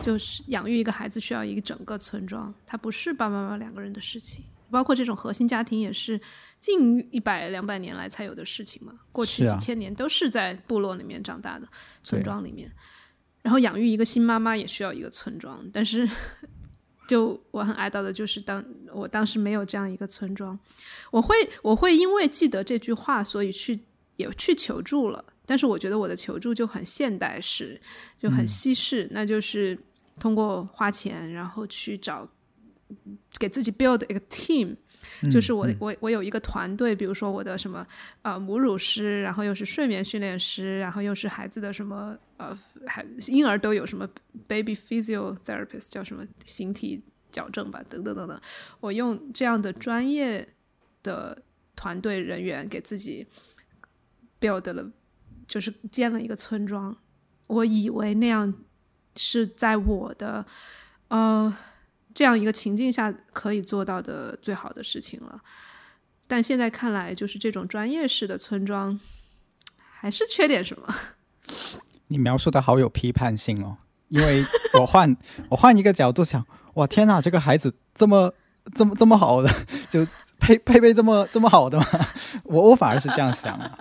[0.00, 4.44] 就是养育一个孩子需要一个整个村庄，它不是爸爸妈妈两个人的事情。
[4.70, 6.20] 包括这种核心家庭，也是
[6.60, 8.92] 近一百两百年来才有的事情嘛。
[9.10, 11.66] 过去几千年都是在部落里面长大的，
[12.04, 12.70] 村庄里面。
[13.42, 16.08] 然后养育一个新妈妈也需要一个村庄，但是
[17.06, 20.58] 就我很哀悼的就是当我当时没有这样一个村庄，
[21.10, 23.78] 我会我会因为记得这句话，所以去
[24.16, 25.24] 也去求助了。
[25.46, 27.80] 但是我觉得我的求助就很现代式，
[28.18, 29.78] 就很西式，那就是
[30.20, 32.28] 通过花钱，然后去找
[33.38, 34.76] 给自己 build 一个 team。
[35.30, 37.86] 就是我我我有一个团队，比如说我的什么
[38.22, 44.08] 呃母乳师，然后又是睡眠训练师，然后又是孩子的什么呃孩婴儿都有什么
[44.46, 48.40] baby physiotherapist 叫什么形体矫正吧，等等等等。
[48.80, 50.48] 我用这样的专业
[51.02, 51.42] 的
[51.74, 53.26] 团队人员给自己
[54.40, 54.90] build 了，
[55.46, 56.96] 就是建了一个村庄。
[57.48, 58.54] 我以为那样
[59.16, 60.46] 是在我的
[61.08, 61.56] 呃。
[62.14, 65.40] 这样一个情境下可以做到的最好的事情了，
[66.26, 68.98] 但现在看来，就是这种专业式的村庄
[69.76, 70.94] 还是缺点什么？
[72.08, 73.76] 你描述的好有批判性哦，
[74.08, 74.44] 因为
[74.80, 75.16] 我换
[75.50, 76.44] 我换一个角度想，
[76.74, 78.32] 哇天哪，这个孩子这么
[78.74, 79.50] 这么这么好的，
[79.90, 80.06] 就
[80.38, 81.86] 配配备这么这么好的吗？
[82.44, 83.78] 我我反而是这样想的。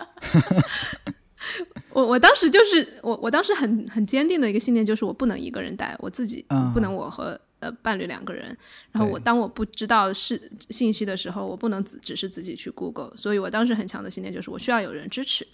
[1.89, 8.45] 我我当时就是我我当时很很坚定的一个信念就是我不能一个人带，我自己不能我和呃伴侣两个人。
[8.91, 13.15] 然后我当我不知道是信息的时候，我不能只只是自己去 Google。
[13.15, 15.47] 所以我当时很强的信念就是我需要有人支持。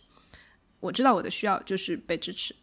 [0.80, 2.54] 我知道我的需要就是被支持，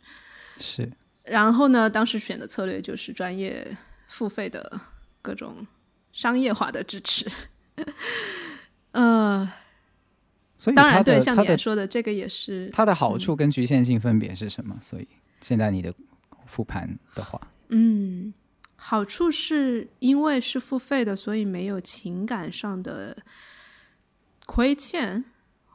[0.59, 0.93] 是。
[1.25, 3.67] 然后呢，当时选的策略就是专业
[4.09, 4.79] 付费的
[5.23, 5.67] 各种
[6.13, 7.31] 商业化的支持。
[8.93, 9.51] 呃，
[10.59, 14.79] 所以当然对，像你说的，这个也是它的好处跟局限性分别是什么？
[14.83, 15.09] 所以
[15.41, 15.95] 现在你的
[16.47, 18.35] 复盘的话，嗯，
[18.83, 23.23] 好处是因为是付费的，所以没有情感上的
[24.47, 25.25] 亏欠。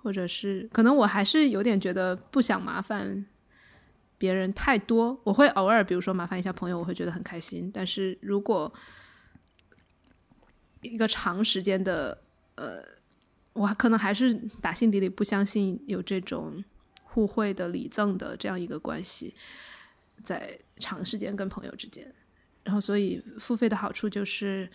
[0.05, 3.25] 或者是可能我还是有点觉得不想麻烦
[4.19, 7.71] 别人太多，我会偶尔比如说麻烦一下朋友，我会觉得很开心。
[7.73, 8.71] 但是如果
[10.83, 12.21] 一个长时间的，
[12.53, 12.83] 呃，
[13.53, 14.31] 我可能还是
[14.61, 16.63] 打心底里不相信有这种
[17.03, 19.33] 互惠的礼赠的这样一个关系，
[20.23, 22.13] 在长时间跟朋友之间。
[22.65, 24.69] 然后，所以付费的好处就是，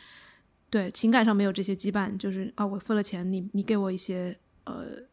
[0.70, 5.08] 对情感上没有这些羁绊，就是啊，我付了钱，你你给我一些呃。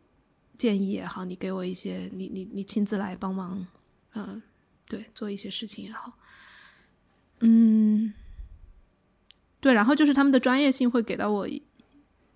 [0.58, 3.68] 建议也好，你给我一些，你你你亲自来帮忙，
[4.16, 4.42] 嗯，
[4.88, 6.18] 对，做一些事情也好，
[7.42, 8.12] 嗯，
[9.60, 11.48] 对，然后就是他们的专业性会给到我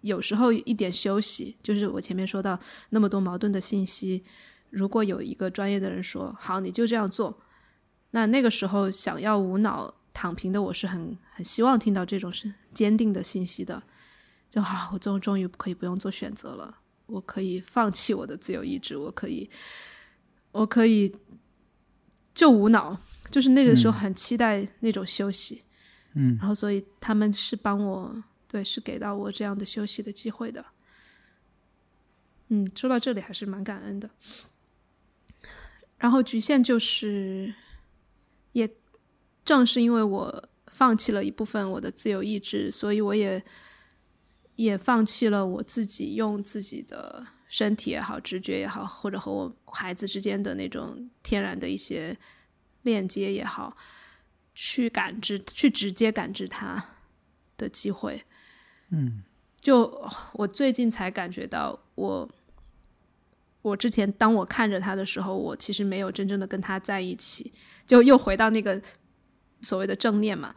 [0.02, 2.60] 有时候一点休息，就是我前面说到
[2.92, 4.24] 那么多矛盾的信息，
[4.70, 7.42] 如果有一个专业的人说好，你就这样做，
[8.12, 13.82] 那那个时候想要无脑躺平的我是很很希望听到这种是坚定的信息的，
[14.50, 16.80] 就好，我终终于可以不用做选择了。
[17.08, 19.50] 我可以放弃我的自由意志，我可以，
[20.52, 21.14] 我可以
[22.34, 22.98] 就无脑，
[23.30, 25.64] 就是那个时候很期待那种休息，
[26.14, 30.66] 嗯，然后所以他们是帮我，对，是给到我这样的休息的机会的，
[32.48, 34.10] 嗯，说到这里还是蛮感恩的。
[35.98, 37.54] 然后局限就是，
[38.54, 38.68] 也
[39.44, 43.44] 正是因为我放弃了一部分我的自由意志，所以我也。
[44.58, 52.16] 也放弃了我自己用自己的身体也好、直觉也好，或者和我孩子之间的那种天然的一些
[52.84, 53.76] 链接也好，
[54.54, 56.84] 去感知、去直接感知他
[57.58, 58.24] 的机会。
[58.90, 59.24] 嗯，
[59.60, 62.30] 就我最近才感觉到，我
[63.64, 67.52] 我之前当我看着他的时候，我其实没有真正的跟他在一起，
[67.88, 68.80] 就又回到那个
[69.62, 70.54] 所谓的正念嘛。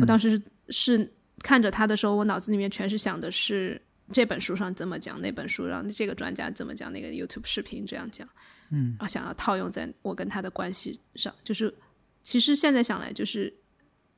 [0.00, 1.12] 我当时是。
[1.42, 3.80] 看着他的时候，我脑子里面全是想的是
[4.12, 8.28] 这本书上怎么讲，那本书让这个专家怎么讲，那个 YouTube 视频这样讲，
[8.70, 11.74] 嗯，啊，想要套用在我跟他的关系上，就是
[12.22, 13.52] 其实现在想来，就是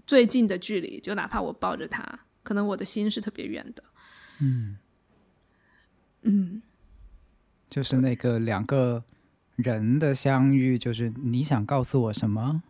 [0.06, 2.06] 最近的距离，就哪怕我抱着他，
[2.42, 3.82] 可能我的心是特别远的，
[4.42, 4.76] 嗯
[6.24, 6.62] 嗯，
[7.70, 9.02] 就是那个两个
[9.56, 12.62] 人的相遇，就是你想告诉我什么？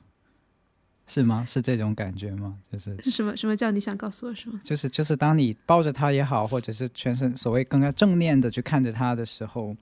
[1.06, 1.44] 是吗？
[1.46, 2.58] 是这种感觉吗？
[2.72, 3.36] 就是是什么？
[3.36, 4.58] 什么叫你想告诉我什么？
[4.64, 9.76] 就是就是，当你抱着他也好，或者是全身所谓更加正念的去看着他的时候，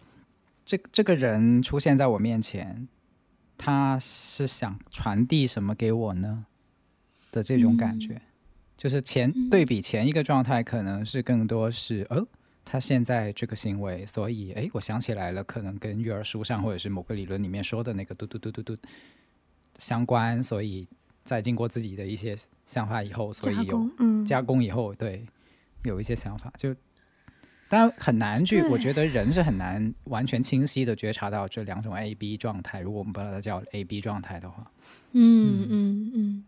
[0.65, 2.89] 这这个人出现在我面前，
[3.57, 6.47] 他是想传递什么给我呢？
[7.31, 8.21] 的这种感觉，
[8.77, 12.27] 就是前对比前一个状态，可能是更多是哦，
[12.65, 18.77] 他现在这个行为，所以哎，我想起来了，可能跟育儿书上或者是某个理论里面说的那个嘟嘟嘟嘟嘟
[19.79, 20.89] 相关，所以。
[21.25, 23.91] 在经过自己的一些想法以后，所以有
[24.27, 25.25] 加工以后，对，
[25.85, 26.75] 有一些想法，就
[27.69, 28.63] 当然很难去。
[28.63, 32.81] 我觉得人是很难完全清晰的觉察到这两种 A B 状态。
[32.81, 34.71] 如果我们把它叫 A B 状态的话，
[35.13, 36.45] 嗯嗯嗯，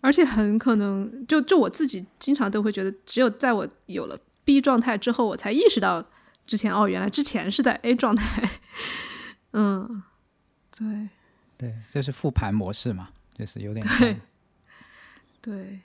[0.00, 6.04] 而且很可能，就就我自己经常都会觉得，只有在我有了 B 状态之后，我才意识到
[6.46, 8.48] 之前哦，原来之前是在 A 状态。
[9.52, 10.02] 嗯，
[10.78, 11.08] 对，
[11.58, 13.08] 对，这是复盘模式嘛。
[13.40, 14.20] 就是有点对，
[15.40, 15.80] 对，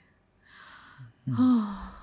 [1.34, 1.94] 啊，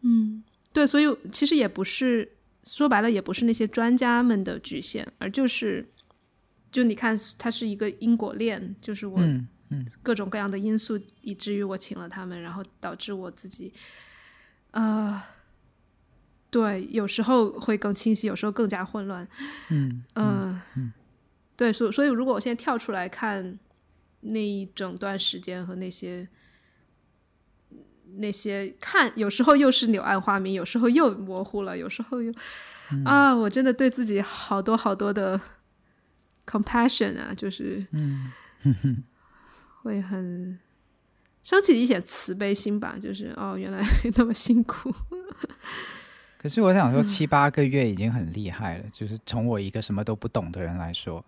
[0.00, 0.42] 嗯，
[0.72, 2.32] 对，所以其实也不是
[2.64, 5.88] 说白了，也不是那些专家们的局限，而就是，
[6.72, 9.20] 就你看，它是一个因果链，就是我
[10.02, 13.72] 各种各样的因素，以至于我请了他们，然后导致我自己，
[14.72, 15.22] 呃，
[16.50, 19.28] 对，有时候会更清晰，有时候更加混乱，
[19.70, 20.60] 嗯嗯，
[21.56, 23.56] 对，所所以，如果我现在跳出来看。
[24.20, 26.28] 那一整段时间和那些
[28.16, 32.32] 那些看，有时候又是柳暗花明，有时候又模糊了，有时候又
[33.04, 35.40] 啊，我真的对自己好多好多的
[36.46, 38.32] compassion 啊，就是嗯，
[39.82, 40.58] 会很
[41.42, 43.80] 升起一些慈悲心吧，就是哦，原来
[44.16, 44.92] 那么辛苦。
[46.38, 48.84] 可是我想说，七八个月已经很厉害了。
[48.92, 51.24] 就是从我一个什么都不懂的人来说，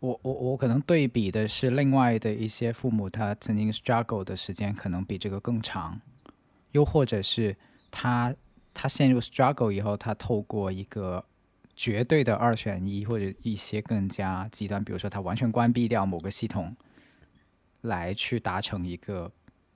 [0.00, 6.00] 我我我可能对比的是另外的一些父母，他曾经 struggle 的时间可能比这个更长，
[6.72, 7.56] 又或者是
[7.90, 8.34] 他
[8.74, 11.24] 他陷入 struggle 以后，他透过一个
[11.76, 16.74] 绝对的二选一，或者一些更加极端，比如说他完全关闭掉某个系统，
[17.82, 19.30] 来去达成一个。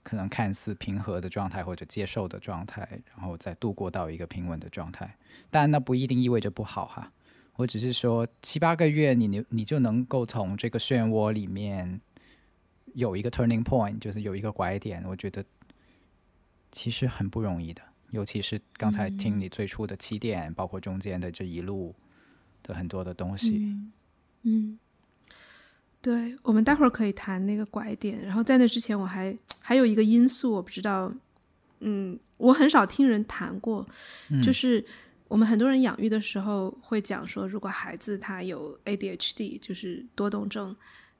[0.06, 5.16] 可能看似平和的状态或者接受的状态，然后再度过到一个平稳的状态，
[5.50, 7.10] 但那不一定意味着不好哈。
[7.56, 12.00] 我只是说七八个月，你你你就能够从这个漩涡里面
[12.94, 15.04] 有一个 turning point，就是有一个拐点。
[15.06, 15.44] 我觉得
[16.72, 21.94] 其实很不容易的，尤其是刚才听你最初的起点，包括中间的这一路
[22.62, 23.76] 的很多的东西，
[24.42, 24.78] 嗯。
[26.02, 28.22] 对，我们待会儿可以谈那个拐点。
[28.22, 31.10] 然后在那之前，我还还有一个因素，我不知道，
[31.80, 33.88] 嗯，我很少听人谈过，
[34.42, 34.84] 就是
[35.28, 40.74] 我们很多人养育的时候会讲说，如果孩子他有 ADHD，就是多动症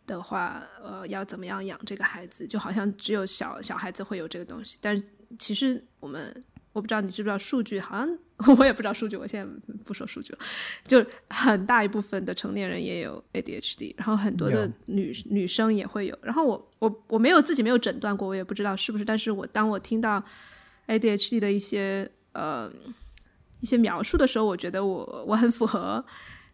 [0.07, 2.47] 的话，呃，要怎么样养这个孩子？
[2.47, 5.07] 就好像只有小小孩子会有这个东西，但是
[5.39, 6.45] 其实我们。
[6.75, 8.19] 我不知道你知不知道数据，好像
[8.59, 10.39] 我也不知道数据，我现在不说数据了。
[10.83, 16.19] 就很大一部分的成年人也有 ADHD，然后很多的女女生也会有。
[16.21, 19.05] 然后我我我没有自己没有诊断过，我也不知道是不是。
[19.05, 20.21] 但是我当我听到
[20.89, 22.69] ADHD 的一些呃
[23.65, 26.05] 一些描述的时候，我觉得我我很符合。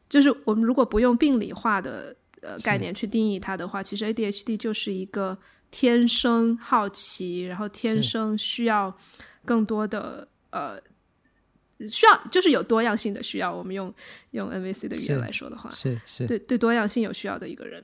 [0.08, 5.36] 就是我们如果不用病理化的呃概念去定义它的话，其实 ADHD 就是一个
[5.70, 8.96] 天生好奇，然后天生需要。
[9.42, 10.78] 更多的呃，
[11.88, 13.50] 需要就是有多样性的需要。
[13.50, 13.92] 我们用
[14.32, 17.82] 用 NVC 的语言来说的话，是是对对多样性有需要的一个人。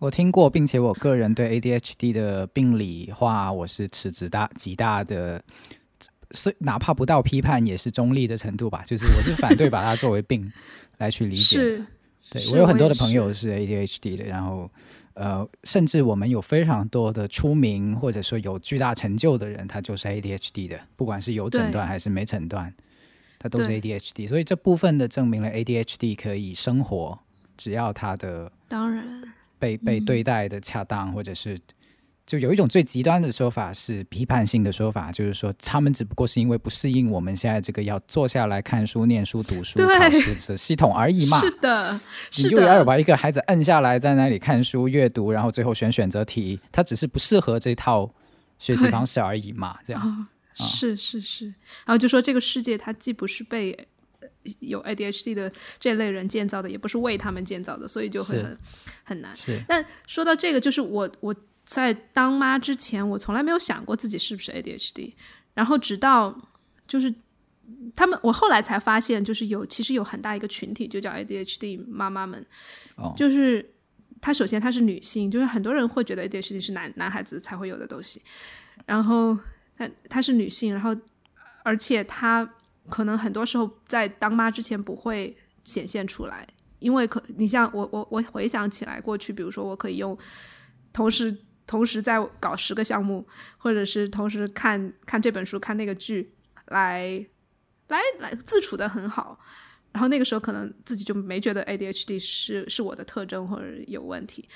[0.00, 5.40] 我听过，并且我个人对 ADHD 的病理化，我是持极大极大的，
[6.32, 8.82] 是哪怕不到批判，也是中立的程度吧。
[8.86, 10.52] 就是我是反对把它作为病
[10.98, 11.56] 来去理解。
[11.56, 11.86] 是，
[12.30, 14.70] 对我有很多的朋友是 ADHD 的，然后。
[15.14, 22.72] 呃，甚至我们有非常多的出名或者说有巨大成就的人，他就是 ADHD 的，不管是有诊断还是没诊断，
[23.36, 24.28] 他都是 ADHD。
[24.28, 27.18] 所以这部分的证明了 ADHD 可以生活，
[27.56, 29.04] 只要他的当然
[29.58, 31.58] 被被对待的恰当，或者是。
[32.28, 41.40] 就有一种最极端的说法是批判性的说法，就是说他们只不过是因为不适应我们现在这个要坐下来看书、念书、读书、考试的系统而已嘛。
[41.40, 41.98] 是的，
[42.36, 48.12] 你就要把一个孩子摁下来，在那里看书、阅读，然后最后选选择题，他只是不适合这套
[48.58, 49.78] 学习方式而已嘛。
[49.86, 51.46] 这样是是是，
[51.86, 53.74] 然后就说这个世界它既不是被
[54.58, 55.50] 有 ADHD 的
[55.80, 58.58] 这类人建造的，也不是为他们建造的，所以就会很
[59.02, 59.34] 很难。
[59.34, 61.34] 是，但说到这个，就是我我。
[61.68, 65.12] 在当妈之前，我从来没有想过自己是不是 ADHD。
[65.52, 66.34] 然后直到
[66.86, 67.14] 就是
[67.94, 72.44] 他们，我后来才发现，就是有其实有很大一个群体，就叫 ADHD 妈妈们。
[72.96, 73.74] 哦，就是
[74.18, 78.22] 她首先她是女性，就是很多人会觉得 ADHD 是男男孩子才会有的东西。
[78.86, 79.36] 然后
[79.76, 80.96] 她她是女性，然后
[81.64, 82.48] 而且她
[82.88, 86.48] 可能很多时候在当妈之前不会显现出来，
[86.78, 90.16] 因为可你像我我我回想起来过去，比如说我可以用
[90.94, 91.36] 同时。
[91.68, 93.24] 同时在搞十个项目，
[93.58, 96.32] 或者是同时看看这本书、看那个剧，
[96.68, 97.24] 来
[97.88, 99.38] 来来自处的很好。
[99.92, 104.48] 然后那个时候可能自己就没觉得 ADHD 是是我的特征或者有问题。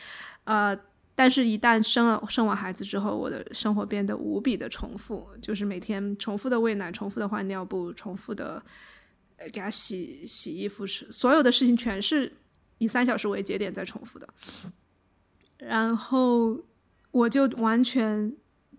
[0.45, 0.75] 呃，
[1.15, 8.63] 但是一旦生了生完孩子之后，我的生活变得无比的重复，就是每天重复的喂奶、重复的换尿布、重复的
[9.53, 12.33] 给他洗洗衣服，是所有的事情全是
[12.79, 14.27] 以三小时为节点在重复的。
[15.59, 16.59] 然后。
[17.13, 18.35] 我就完全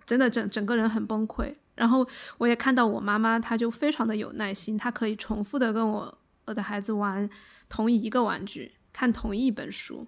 [0.05, 2.05] 真的整整个人很崩溃，然后
[2.39, 7.29] 我也看到我妈妈，她就非常的有耐心，她可以重复的跟我我的孩子玩
[7.69, 10.07] 同一个玩具，看同一本书，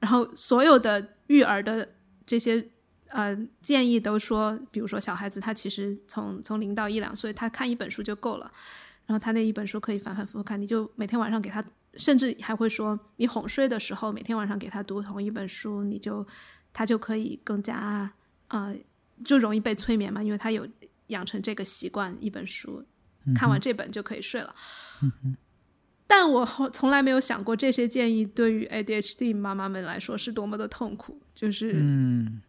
[0.00, 1.88] 然后所有的育儿的
[2.26, 2.68] 这些
[3.08, 8.50] 呃建议都说，比如说小孩子他其实从从零到一两岁，他看一本书就够了，
[9.06, 11.64] 然后他那一本书可以反反复复看，你就每天晚上给他，
[11.94, 16.26] 甚至还会说你哄睡的时候，每天晚上给他读同一本书，你就。
[16.72, 18.12] 他就可以更加
[18.48, 18.74] 呃，
[19.24, 20.66] 就容易被催眠嘛，因为他有
[21.08, 22.84] 养成这个习惯，一本书
[23.34, 24.54] 看完这本就可以睡了。
[26.06, 32.42] 但我从来没有想过这些建议对于 ADHD 妈妈们来说是多么的痛苦，就是嗯，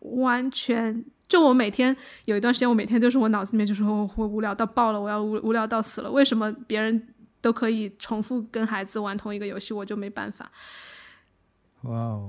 [0.00, 1.94] 完全就我每天
[2.24, 6.10] 有一段时间，我每天就是我脑子里面就说我我无聊到爆了，我要无无聊到死了。
[6.10, 7.08] 为什么别人
[7.42, 10.50] 都可以重复跟孩子玩同一个游戏，我就没办法？
[11.86, 12.28] 哇哦！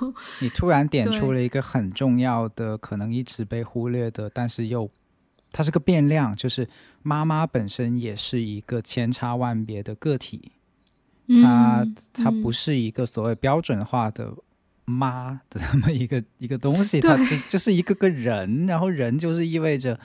[0.40, 4.90] 你突然点出了一个很重要的，可能一直被忽略的，但是又
[5.52, 6.68] 它是个变量，就是
[7.02, 10.52] 妈妈本身也是一个千差万别的个体，
[11.42, 14.32] 它嗯它不嗯是一个所谓标准化的
[14.84, 19.98] 妈的这么一个一个东西， 它就就是一个个人，然后人就是意味着。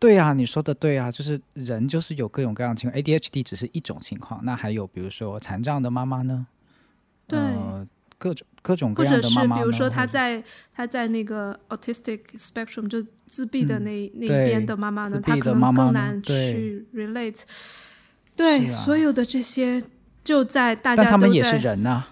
[0.00, 6.46] 对啊，你说的对啊，就是人就是有各种各样的情况，ADHD 只是一种情况，那还有比如说残障的妈妈呢？
[7.28, 7.86] 对呃、
[8.18, 17.42] 各种各种各或者是样的妈妈呢，比如说他在他在那个 autistic spectrum 就自闭的嗯那、那一边的妈妈呢，自她可能更难去 relate。
[18.34, 19.82] 对，所有的这些
[20.24, 22.06] 就在大家都在他们也是人呐、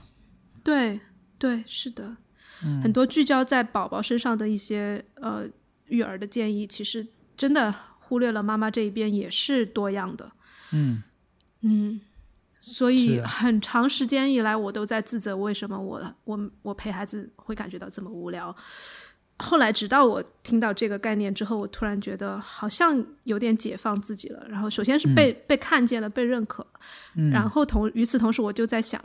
[0.62, 1.00] 对
[1.38, 2.16] 对是的，
[2.64, 5.44] 嗯很多聚焦在宝宝身上的一些呃
[5.86, 7.06] 育儿的建议，其实
[7.36, 10.32] 真的忽略了妈妈这一边也是多样的。
[10.72, 11.02] 嗯，
[11.60, 12.00] 嗯，
[12.68, 18.54] 所以很长时间以来，我都在自责为什么我我我陪孩子会感觉到这么无聊。
[19.38, 24.44] 后来，直到我听到这个概念之后，我突然觉得好像有点解放自己了。
[24.48, 26.66] 然后，首先是被、被看见了，被认可，
[27.14, 27.30] 嗯。
[27.30, 29.00] 然后同与此同时，我就在想，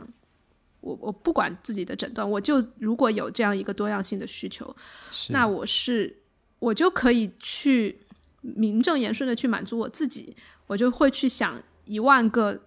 [0.80, 4.74] 我我不管自己的诊断，我就如果有这样一个多样性的需求，
[5.12, 5.32] 是。
[5.32, 6.16] 那我是
[6.58, 8.00] 我就可以去
[8.40, 10.34] 名正言顺的去满足我自己，
[10.66, 12.58] 我就会去想一万个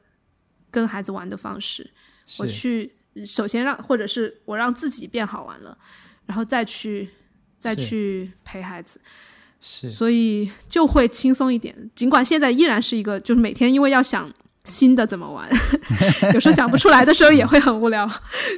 [0.72, 1.90] 跟孩子玩的方式，
[2.38, 2.94] 我去
[3.26, 5.78] 首先让或者是我让自己变好玩了，
[6.26, 7.10] 然后再去
[7.58, 9.00] 再去陪孩子，
[9.62, 9.90] 是。
[9.90, 11.90] 所以就会轻松一点。
[11.96, 14.32] 尽管现在依然是一个，就是每天因为要想
[14.64, 15.50] 新的怎么玩，
[16.34, 18.10] 有时候想不出来的时候也会很无聊，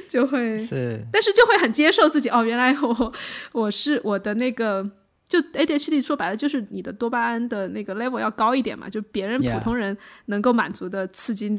[0.08, 1.00] 就会是。
[1.12, 3.12] 但是就会很接受自己哦，原来我
[3.52, 4.90] 我是我的那个。
[5.28, 11.50] 就 ADHD 说白了就是你的多巴胺的那个 level 要高一点嘛，就别人普通人能够满足的刺激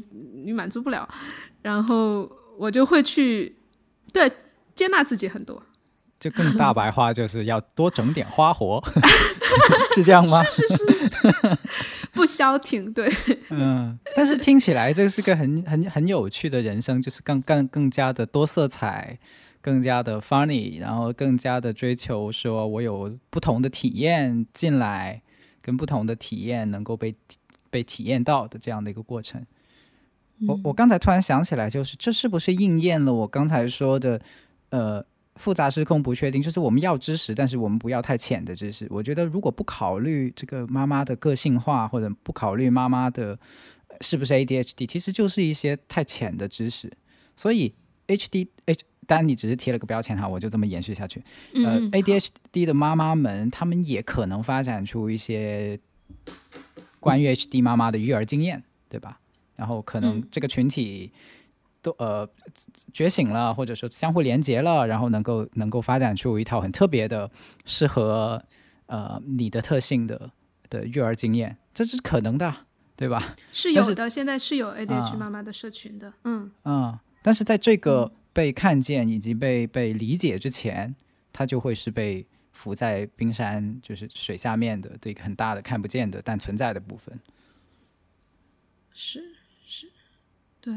[0.43, 1.07] 你满足不了，
[1.61, 3.55] 然后我就会去
[4.11, 4.31] 对
[4.73, 5.61] 接纳自己很多，
[6.19, 8.83] 就更大白话， 就是要多整点花活，
[9.93, 10.41] 是这样吗？
[12.13, 13.09] 不消停，对，
[13.51, 19.19] 嗯，但是听起来这是个很很很有趣的人生，就是更更更加的多色彩，
[19.61, 25.21] 更加的 funny，然后更加的追求说我有不同的体验进来，
[25.61, 27.15] 跟不同的体验能够被
[27.69, 29.45] 被体验到的这样的一个过程。
[30.47, 34.21] 我我刚才突然想起来，就是这是不是应验了我刚才说的，
[34.69, 35.05] 呃，
[35.35, 38.87] 复杂失控不确定，就是我们要知识，但是我们不要太浅的知识。
[38.89, 43.37] 我觉得如果不考虑这个妈妈的个性化，或者不考虑妈妈的
[43.89, 46.89] 呃是不是 ADHD，其实就是一些太浅的知识。
[47.35, 47.73] 所以
[48.07, 51.19] HD H，当然你只是贴了个标签哈，我就这么延续下去。
[51.55, 55.79] 呃嗯，ADHD 的妈妈们，她们也可能发展出一些
[56.99, 59.19] 关于 HD 妈妈的育儿经验，对吧？
[59.55, 61.11] 然后可能嗯这个群体
[61.81, 62.29] 都呃
[62.93, 67.31] 觉醒了，或者说相互连接了，然后能够能够发展出一套很特别的、
[67.65, 68.39] 适合
[68.85, 70.29] 呃你的特性的
[70.69, 72.53] 的育儿经验，这是可能的，
[72.95, 73.35] 对吧？
[73.51, 80.95] 是是有的，现在是有 ADHD 啊妈妈的社群的，嗯嗯，但是在这个被看见以及被被理解之前，
[81.33, 87.19] 它就会是被浮在冰山，就是水下面的这个很大的看不见的但存在的部分。
[88.93, 89.35] 是
[89.65, 89.91] 是，
[90.61, 90.71] 对，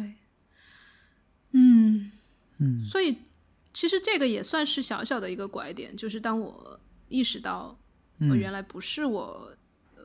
[1.52, 2.10] 嗯
[2.58, 3.16] 嗯所以
[3.72, 7.78] 其实这个也算是小小的一个拐点，就是当我意识到
[8.18, 9.56] 我嗯，原来不是我，
[9.94, 10.02] 呃，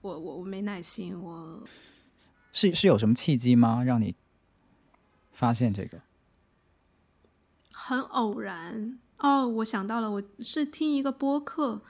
[0.00, 1.64] 我我我没耐心，我
[2.52, 3.84] 是是有什么契机吗？
[3.84, 4.12] 让你
[5.30, 6.00] 发现这个？
[7.86, 11.80] 很偶然哦，我想到了，我是听一个播客，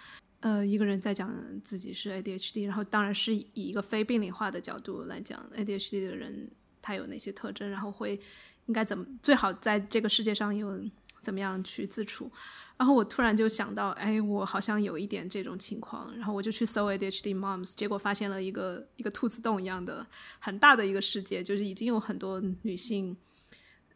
[0.40, 6.50] 呃，一个人在讲自己是 ADHD，然后当然是以一个非病理化的角度来讲 ADHD 的人
[6.82, 8.20] 他有哪些特征，然后会
[8.66, 10.78] 应该怎么最好在这个世界上有
[11.22, 12.30] 怎么样去自处。
[12.76, 20.06] 然后我突然就想到，哎，我好像有一点这种情况，然后我就去搜 ADHD moms，结果发现了一个一个兔子洞一样的
[20.40, 23.16] 很大的一个世界，就是已经有很多女性。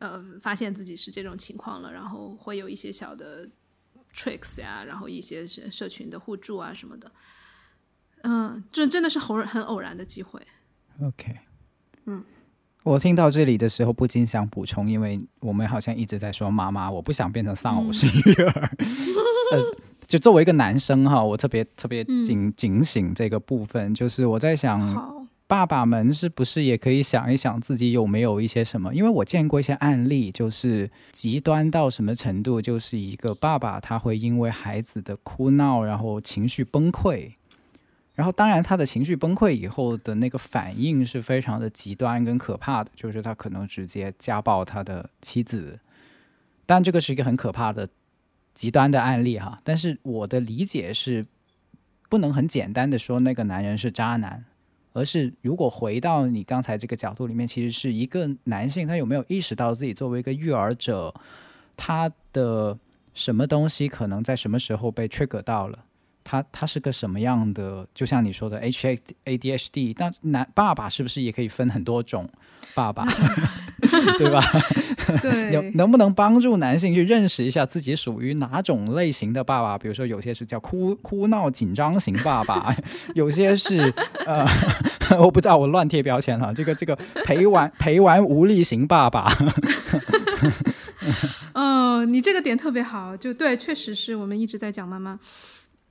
[0.00, 3.48] 呃，发现自己是这种情况了，然后会有一些小的
[4.12, 7.12] tricks 呀，然后一些社社群的互助啊什么的。
[8.22, 10.40] 嗯，这真的是偶然很偶然的机会。
[11.02, 11.36] OK，
[12.06, 12.24] 嗯，
[12.82, 18.70] 我听到这里的时候不禁想补充，因为我们好像一直在说妈妈，我不想变成丧偶式育儿。
[19.52, 19.76] 呃，
[20.06, 25.19] 就作为一个男生哈，我特别特别嗯警、警醒这个部分，就是我在想，好，
[25.50, 28.94] 爸爸们是不是也可以想一想自己有没有一些什么？
[28.94, 37.32] 因为我见过一些案例，就是极端到什么程度，就是一个爸爸他会因为孩子的哭闹，然后情绪崩溃，
[38.14, 45.80] 然后当然他的情绪崩溃以后的那个反应是非常的极端跟可怕的，就是他可能直接家暴他的妻子。
[46.64, 47.88] 但这个是一个很可怕的
[48.54, 49.60] 极端的案例哈。
[49.64, 51.26] 但是我的理解是，
[52.08, 54.44] 不能很简单的说那个男人是渣男，
[54.92, 61.14] 而是如果回到你刚才这个角度里面，其实是一个男性他有没有意识到自己作为一个育儿者，
[61.76, 62.76] 他的
[63.14, 65.78] 什么东西可能在什么时候被 trigger 到了。
[66.22, 67.86] 他他是个什么样的？
[67.94, 72.28] 就像你说的 H A A D H D，那男爸爸是不是也可以分很多种
[72.74, 73.04] 爸爸，
[74.18, 74.42] 对吧？
[75.20, 79.76] 对，能能不能帮助男性去认识一下自己属于哪种类型的爸爸？
[79.76, 82.74] 比如说，有些是叫哭哭闹紧张型爸爸，
[83.14, 83.92] 有些是
[84.26, 84.46] 呃，
[85.18, 86.54] 我不知道，我乱贴标签了。
[86.54, 89.32] 这个这个陪玩陪玩无力型爸爸。
[91.54, 95.18] 哦，你这个点特别好，就对，确实是我们一直在讲妈妈。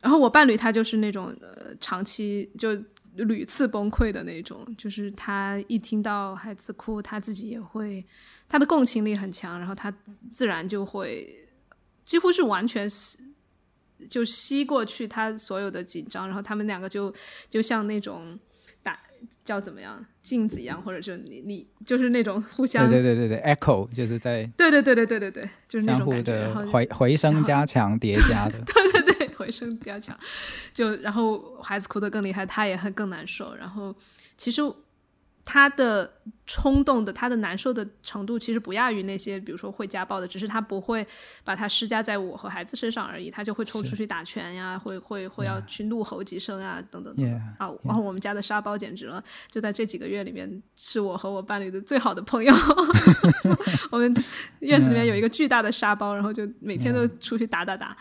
[0.01, 2.69] 然后我伴侣他就是那种呃长期就
[3.15, 8.05] 屡次崩溃的那种，就是他一听到孩子哭，他自己也会，
[8.47, 9.91] 他的共情力很强，然后他
[10.31, 11.49] 自然就会
[12.05, 13.19] 几乎是完全吸
[14.07, 17.13] 就吸过去他所有的紧张，然后他们两个就
[17.49, 18.39] 就像那种
[18.81, 18.97] 打
[19.43, 28.57] 叫怎么样镜子一样，或者就你你就是那种互相对对对对对 echo 就是在对对对对对对对就是那相互种感觉，然后的回回声加强叠加的。
[28.63, 29.08] 对对对，
[29.39, 30.17] 回声比较强，
[30.73, 33.55] 就然后孩子哭得更厉害，他也会更难受。
[33.55, 33.95] 然后
[34.35, 34.61] 其实
[35.45, 36.11] 他的
[36.45, 41.07] 冲动的，他的难受的程度，其实不亚于那些比如说会家暴的，只是他不会
[41.43, 47.71] 把它施加在我和孩子身上而已，他就会冲出去打拳呀，会会会要去怒吼几声啊，等等等等啊。
[47.83, 52.53] 然后我们家的沙包简直了，就在这几个月里面，是我和我伴侣的最好的朋友。
[53.41, 53.49] 就
[53.89, 54.23] 我们
[54.59, 57.97] 院子里面有一个巨大的沙包，然后就每天都出去打打打。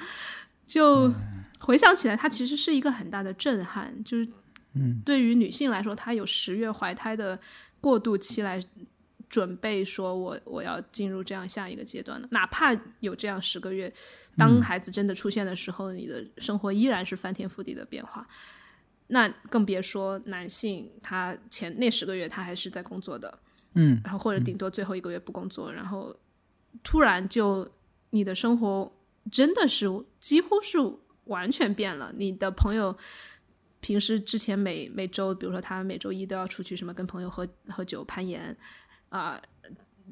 [0.69, 1.13] 就
[1.59, 4.29] 回想起来，它其实是一个很大的震撼，就是
[4.75, 5.03] 嗯。
[5.05, 7.37] 对于女性来说，她有十月怀胎的
[7.81, 8.63] 过渡期来
[9.29, 12.29] 准备，说我我要进入这样下一个阶段了。
[12.31, 13.93] 哪怕有这样十个月，
[14.37, 18.27] 当孩子真的出现的时候，你的生活依然是翻天覆地的变化。
[19.09, 23.39] 那更别说男性，他前那十个月他还是在工作的，
[23.73, 23.99] 嗯。
[24.05, 26.15] 然后或者顶多最后一个月不工作，然后
[26.83, 27.67] 突然就
[28.11, 28.93] 你的生活
[29.31, 29.87] 真的是
[30.19, 30.79] 几乎是
[31.25, 32.13] 完全变了。
[32.17, 32.97] 你的朋友
[33.81, 38.57] 平时之前每每周，比如说他每周一都要出去什么跟朋友喝喝酒、攀岩
[39.09, 39.41] 啊、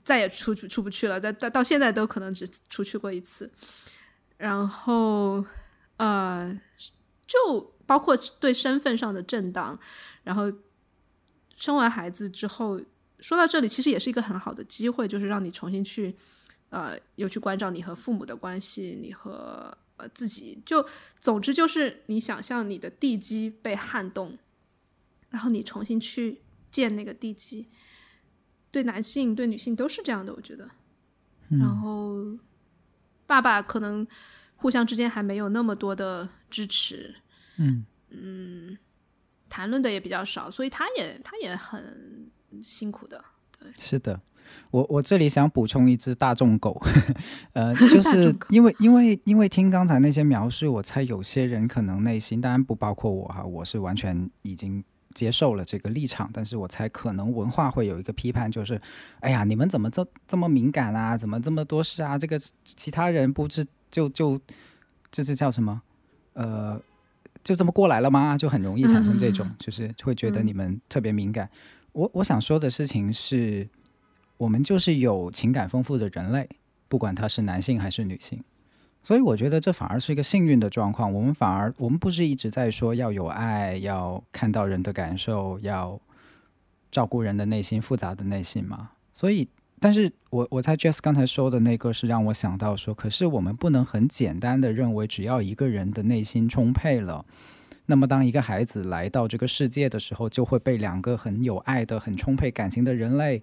[0.04, 1.20] 再也出去出不去了。
[1.20, 3.50] 到到到现在都可能只出去过一次。
[4.38, 5.44] 然后
[5.96, 6.60] 呃，
[7.26, 9.78] 就包括对身份上的震荡，
[10.24, 10.42] 然后
[11.56, 12.78] 生完孩子之后，
[13.18, 16.14] 说到这里，其实也是一个很好的机会，就是让你重新去，
[16.77, 20.87] 呃，有去关照你和父母的关系，你和呃自己，就
[21.18, 24.37] 总之就是你想象你的地基被撼动，
[25.31, 27.66] 然后你重新去建那个地基。
[28.70, 30.68] 对男性对女性都是这样的，我觉得。
[31.49, 32.39] 然后
[33.27, 34.07] 爸爸可能
[34.57, 37.14] 互相之间还没有那么多的支持，
[37.57, 38.77] 嗯嗯
[39.49, 43.24] 谈论的也比较少，所以他也他也很辛苦的。
[43.59, 44.20] 对是的，
[44.70, 46.80] 我我这里想补充一只大众狗，
[47.53, 54.82] 呃， 就是因为因为因为听刚才那些描述，我猜有些人可能内心，当然不包括我哈，我是完全已经
[55.14, 58.80] 接受了这个立场，但是我猜可能文化会有一个批判，就是，
[59.20, 61.16] 哎呀，你们怎么这这么敏感啊？
[61.16, 62.18] 怎么这么多事啊？
[62.18, 64.40] 这个其他人不知就就
[65.11, 65.82] 这是叫什么？
[66.34, 66.80] 呃。
[67.44, 68.36] 就这么过来了吗？
[68.36, 71.49] 就很容易产生这种，就是会觉得你们特别敏感。
[71.92, 73.68] 我我想说的事情是，
[74.37, 76.49] 我们就是有情感丰富的人类，
[76.89, 78.43] 不管他是男性还是女性。
[79.03, 81.12] 所以我觉得这反而是一个幸运的状况。
[81.12, 86.01] 我们反而，我们不是一直在说要有爱，要看到人的感受，要
[86.91, 88.91] 照顾人的内心复杂的内心嘛。
[89.14, 97.24] 所以，但是我我猜 Jess 刚才说的那个是让我想到说，可是我们不能很简单的认为，只要一个人的内心充沛了。
[97.87, 103.41] 那么，当一个孩子来到这个世界的时候，就会被两个很有爱的、很充沛感情的人类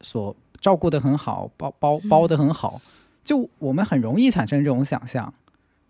[0.00, 2.80] 所照顾的很好，包包包的很好。
[3.24, 5.32] 就我们很容易产生这种想象，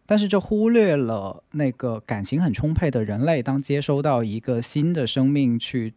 [0.04, 5.94] 但是这忽略了那个感情很充沛的人类，当接收到一个新的生命去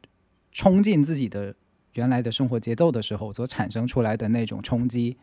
[0.51, 1.53] 冲进自己的
[1.93, 5.18] 原来的生活节奏的时候，所产生出来的那种冲击。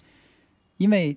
[0.76, 1.16] 因为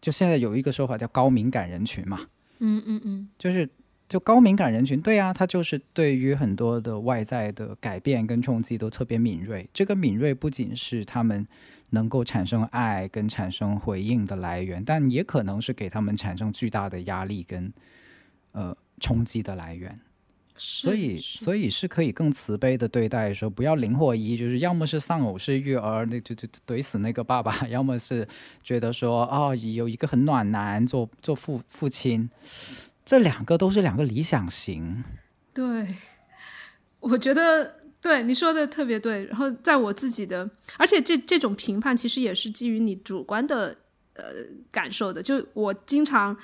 [0.00, 2.20] 就现在有一个说法叫高敏感人群嘛，
[2.60, 3.68] 嗯嗯嗯，就是
[4.14, 9.68] 就高敏感人群，对啊，他就是对于很多的外在的改变跟冲击都特别敏锐。
[9.74, 11.44] 这个敏锐不仅是他们
[11.90, 17.72] 能够产生爱跟产生回应的来源，但也可能是给他们产生巨大的压力跟
[18.52, 19.98] 呃冲击的来源。
[20.54, 28.24] 所以所以是可以更慈悲的对待，说不要零或一，就是要么是丧偶式育儿，那就就怼死那个爸爸；要么是
[28.62, 32.30] 觉得说哦，有一个很暖男做做父父亲，
[33.04, 35.04] 这两个都是两个理想型。
[35.52, 35.86] 对，
[37.00, 39.24] 我觉得对你说的特别对。
[39.26, 40.48] 然后在我自己的，
[40.78, 43.76] 而且这这种评判其实也是基于你主观的
[44.14, 44.24] 呃
[44.70, 45.22] 感受的。
[45.22, 46.36] 就我经常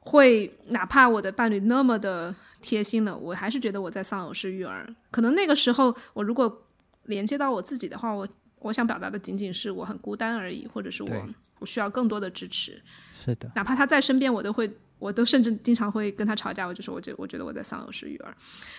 [0.00, 4.88] 会，哪怕我的伴侣那么的贴心了，我还是觉得我在丧偶式育儿。
[5.10, 6.66] 可能那个时候，我如果
[7.04, 8.26] 连接到我自己的话，我
[8.60, 11.28] 我想表达的仅仅是我很孤单而已，或者是我
[11.58, 12.82] 我需要更多的支持。
[13.24, 14.68] 是的，哪怕他在身边，我都会。
[15.04, 18.34] 我都甚至经常会跟他吵架，我就说，我觉我觉得我在丧偶式育儿，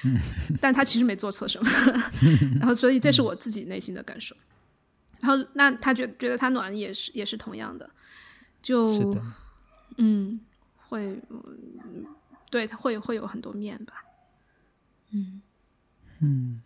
[0.59, 1.69] 但他其实没做错什么，
[2.59, 4.36] 然后所以这是我自己内心的感受。
[5.21, 7.88] 然后那他觉觉得他暖也是也是同样的，
[8.59, 9.15] 就
[9.97, 10.39] 嗯
[10.89, 11.15] 会
[12.49, 14.03] 对他会会有很多面吧，
[15.11, 15.41] 嗯
[16.21, 16.61] 嗯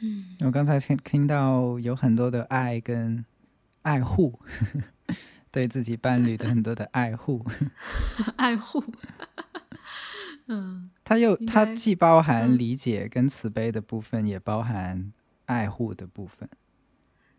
[0.00, 3.24] 嗯，我刚才听听到有很多的爱跟
[3.82, 4.38] 爱护。
[5.52, 7.44] 对自己伴侣的很多的爱护，
[8.36, 8.82] 爱护，
[10.48, 15.12] 嗯， 他又他既包含理解跟慈悲的部分，也包含
[15.44, 16.48] 爱护的部分。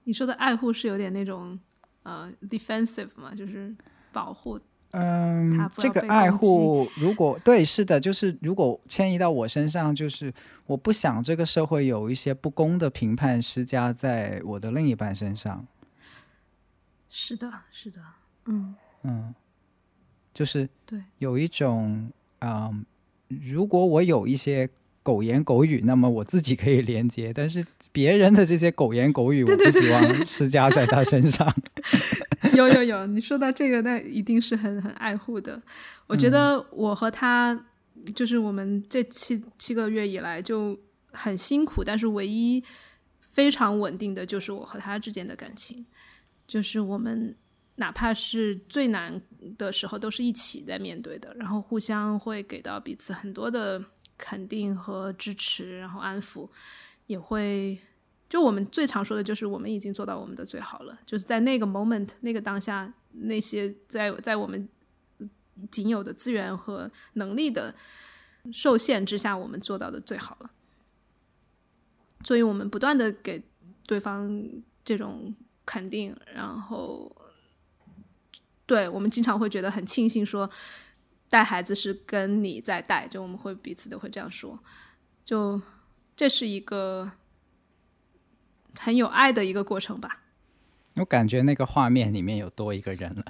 [0.03, 1.59] 你说的爱护是有点那种
[2.03, 3.75] 呃 defensive 嘛，就是
[4.11, 4.59] 保护。
[4.91, 10.31] 嗯，这个爱护 如果对是的，就是如果迁移到我身上，就是
[10.67, 15.65] 我不想这个社会有一些不公的评判施加在我的另一半身上。
[17.15, 18.01] 是的，是的，
[18.45, 19.35] 嗯嗯，
[20.33, 22.71] 就是对，有一种啊，
[23.27, 24.67] 如果我有一些
[25.03, 31.53] 狗言狗语，那么我自己可以连接，但是别人的这些狗言狗语，我不希望施加在他身上。
[32.57, 35.61] 有有有，你说到这个，那一定是很很爱护的。
[36.07, 37.63] 我觉得我和他，
[38.15, 40.75] 就是我们这七七个月以来就
[41.11, 42.63] 很辛苦，但是唯一
[43.21, 45.85] 非常稳定的就是我和他之间的感情。
[46.45, 47.35] 就是我们
[47.75, 49.19] 哪怕是最难
[49.57, 53.83] 的时候，都是一起在面对的，然后互相会给到彼此很多的
[54.17, 56.47] 肯定和支持，然后安抚，
[57.07, 57.79] 也会
[58.29, 64.69] 就我们最常说的就是我们已经做到我们的最好了，就是在那个 moment 那个当下，那些在在我们
[65.71, 67.73] 仅有的资源和能力的
[68.51, 70.51] 受限之下，我们做到的最好了。
[72.23, 73.41] 所以我们不断的给
[73.87, 74.29] 对方
[74.83, 75.33] 这种。
[75.65, 77.15] 肯定，然后，
[78.65, 80.49] 对我们经常会觉得很庆幸，说
[81.29, 84.59] 带孩子是跟你在带，就我们会彼此都会这样说，
[85.23, 85.61] 就
[86.15, 87.11] 这是一个
[88.77, 90.22] 很有爱的一个过程吧。
[90.95, 93.25] 我感觉那个画面里面有多一个人了。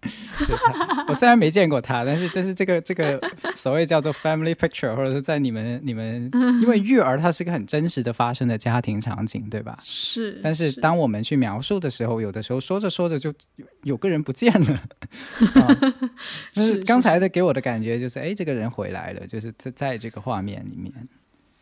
[1.08, 3.20] 我虽然没见过他，但是但是这个这个
[3.56, 6.30] 所谓叫做 family picture，或者是在你们你们，
[6.62, 9.76] 因为育儿它是一个很真实的发生的家庭场景，对吧？
[9.82, 10.38] 是。
[10.42, 13.34] 但是当我们去描述的时候，有的时候说着说着就
[13.82, 14.82] 有个人不见了。
[16.54, 20.92] 是刚才的给我的感觉就是，哎，这个人回来了，就是在在这个画面里面。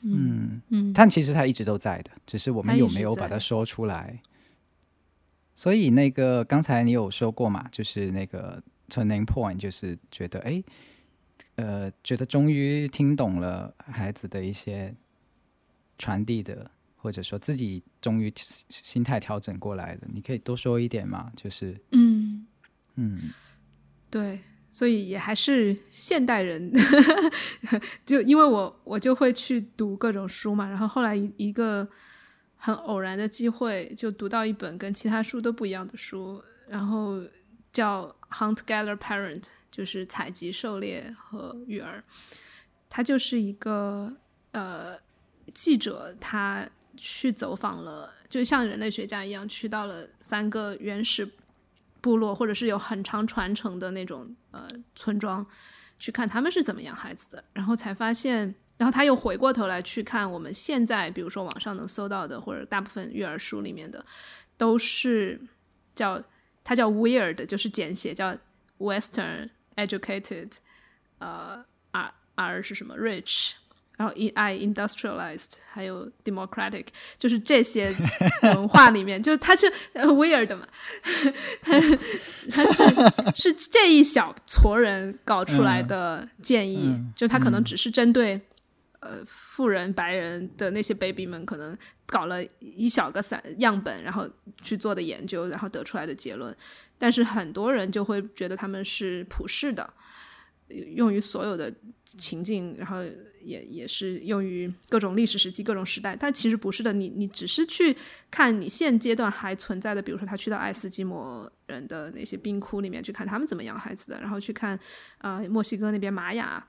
[0.02, 0.92] 嗯嗯。
[0.92, 4.20] 但其实他一直都在的，只是我们有没有把它说出来。
[5.58, 10.62] 所以那个刚才你有说过嘛，就是那个 turning point，就是觉得哎，
[11.54, 14.94] 呃，觉得终于听懂了孩子的一些
[15.98, 18.30] 传递的，或者说自己终于
[18.68, 20.00] 心态调整过来了。
[20.12, 21.32] 你可以多说一点吗？
[21.34, 22.46] 就是嗯
[22.96, 23.30] 嗯，
[24.10, 24.40] 对，
[24.70, 26.70] 所以也还是现代人，
[28.04, 31.88] 就因为我我就会去读各种书嘛，然后后来一一个。
[32.66, 37.22] 很偶然的机会，就读到一本跟其他书都不一样的书，然后
[37.72, 39.40] 叫《Hunt Gather Parent》，
[39.70, 42.02] 就是采集、狩猎和育儿。
[42.90, 44.12] 他就是一个
[44.50, 44.98] 呃
[45.54, 51.30] 记者，他去走访了，就像人类学家一样，去到了三个原始
[52.00, 55.46] 部落，或者是有很长传承的那种呃村庄，
[56.00, 58.56] 去看他们是怎么养孩子的，然后才发现。
[58.78, 64.04] 然后他又回过头来去看我们现在，比如说网上能搜到的，或者大部分育儿书里面的，
[64.58, 65.40] 都是
[65.94, 66.22] 叫
[66.62, 68.36] 它叫 weird，就是简写叫
[68.78, 70.52] Western educated，
[71.20, 73.52] 呃，R R 是什么 rich，
[73.96, 77.96] 然后 E I industrialized，还有 democratic，就是这些
[78.42, 80.68] 文化里面，就他是 weird 嘛，
[82.52, 82.84] 他是
[83.34, 88.38] 是这一小撮人搞出来的建议，就他可能只是针对。
[89.00, 91.76] 呃，富人白人的那些 baby 们可能
[92.06, 94.28] 搞了一小个散样本，然后
[94.62, 96.54] 去做的研究，然后得出来的结论。
[96.98, 99.92] 但是很多人就会觉得他们是普世的，
[100.94, 101.72] 用于所有的
[102.04, 103.04] 情境，然后
[103.42, 106.16] 也也是用于各种历史时期、各种时代。
[106.16, 107.94] 但其实不是的，你你只是去
[108.30, 114.78] 看你现阶段还存在的，比如说他去到爱斯基摩人的那些冰窟里面去看他们怎么养孩子的，然后去看
[115.18, 116.66] 呃墨西哥那边玛雅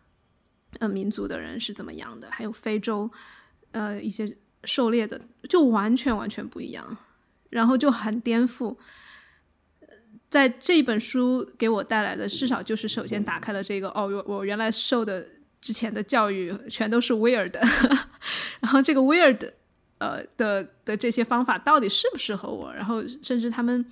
[0.80, 3.10] 呃民族的人是怎么样的，还有非洲
[3.72, 6.98] 呃一些狩猎的，就完全完全不一样，
[7.50, 8.78] 然后就很颠覆。
[10.30, 15.26] 在这一本书给我带来的，至少就是首先打开了这个哦，我原来受的
[15.62, 17.54] 之前的教育全都是 weird，
[18.60, 19.52] 然后这个 weird
[20.00, 22.74] 呃的的这些方法到底适不适合我？
[22.74, 23.86] 然后甚至他们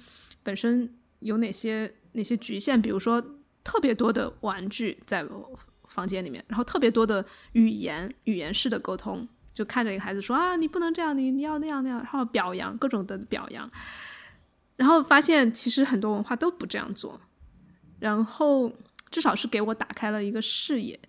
[0.43, 2.81] 本身有哪些哪些局限？
[2.81, 3.23] 比如说
[3.63, 5.23] 特别多的玩具在
[5.95, 13.69] 房间里面，然后特别多的语言语言式的沟通，就看着一个孩子说啊，你不能这样，你你要那样那样，然后表扬各种的表扬。
[14.75, 17.21] 然后发现其实很多文化都不这样做，
[17.97, 18.69] 然后
[19.09, 20.99] 至少是给我打开了一个视野，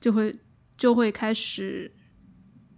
[0.00, 0.34] 就会
[0.78, 1.92] 就会开始，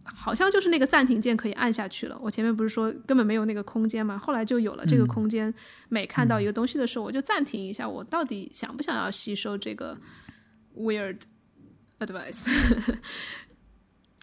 [0.03, 2.19] 好像就是那个暂停键可以按下去了。
[2.21, 5.55] 我前面不是说根本没有那个空间嘛，后来就有了这个空间。
[5.89, 9.97] 每看到一个东西的时候，我就暂停一下，我到底想不想要吸收这个
[10.77, 11.21] weird
[12.07, 12.47] advice？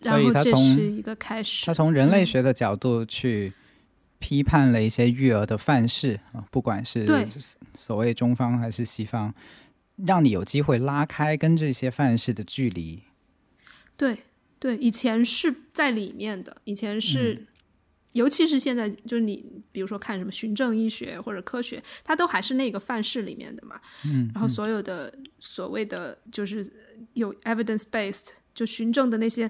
[0.01, 1.65] 然后这是一个开始。
[1.65, 3.53] 他从人类学的角度去。
[4.21, 7.05] 批判了一些育儿的范式啊，不管是
[7.73, 9.33] 所谓中方还是西方，
[9.95, 13.01] 让你有机会拉开跟这些范式的距离。
[13.95, 14.17] 对
[14.59, 17.47] 对，以前是在里面的，以前是，
[18.13, 23.79] 尤其是现在，就是你比如说看什么循证医学或者科学，它都还是那个范式里面的嘛。
[24.05, 26.65] 嗯，然后所有的所谓的就是
[27.13, 29.49] 有 evidence based 就循证的那些。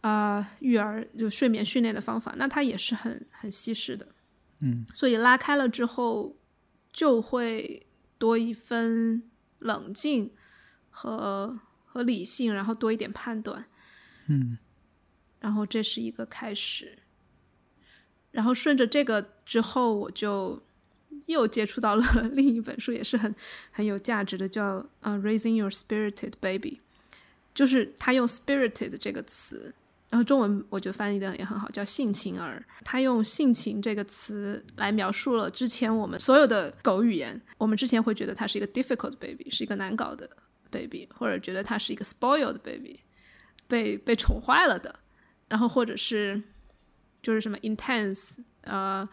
[0.00, 4.06] 啊，育儿就睡眠训练的方法，那它也是很很稀释的，
[4.60, 6.36] 嗯，所以拉开了之后，
[6.92, 7.84] 就会
[8.16, 9.24] 多一分
[9.58, 10.30] 冷静
[10.88, 13.66] 和和理性，然后多一点判断，
[14.28, 14.56] 嗯，
[15.40, 17.00] 然后这是一个开始，
[18.30, 20.62] 然后顺着这个之后，我就
[21.26, 22.04] 又接触到了
[22.34, 23.34] 另一本书，也是很
[23.70, 26.80] 很有价值的，叫《呃 Raising Your Spirited Baby》，
[27.54, 29.74] 就是他用 “spirited” 这个词。
[30.10, 32.64] 然后中文我觉得翻译的也很好，叫性情儿。
[32.82, 37.38] 他用“性情”这个词来描述了之前我们所有的狗语言。
[37.58, 40.30] 我们之前会觉得它是一个 difficult baby，是一个难搞的
[40.70, 43.00] baby，或者觉得它是一个 spoiled baby，
[43.66, 45.00] 被被宠坏了的。
[45.46, 46.42] 然后或者是
[47.22, 49.08] 就是什么 intense，呃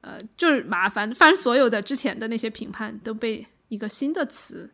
[0.00, 1.14] 呃，就是麻烦。
[1.14, 4.70] 反正所有的之前的那些评判都被一个新的词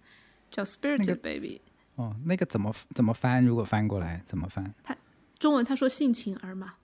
[0.51, 1.61] 叫 spirited baby。
[1.97, 3.45] 哦，那个怎么怎么翻？
[3.45, 4.75] 如果翻过来怎么翻？
[4.83, 4.97] 他。
[5.39, 6.75] 中文他说性情儿嘛，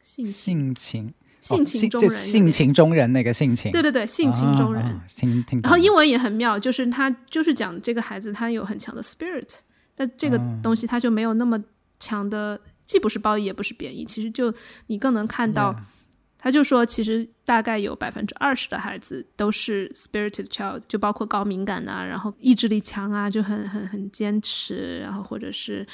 [0.00, 4.82] 性情性情性情中人，性情中人那个性情，对对对，性情中人。
[5.62, 9.60] 然后英文也很妙，就是他就是讲这个孩子他有很强的 spirit，
[9.94, 11.62] 但这个东西他就没有那么
[12.00, 14.52] 强的，既不是褒义也不是贬义，其实就
[14.88, 15.72] 你更能看到，
[16.36, 25.86] 他就说其实大概有百分之二十的孩子都是 spirited child，就包括高敏感啊，然后意志力强啊，就很很很坚持，然后或者是。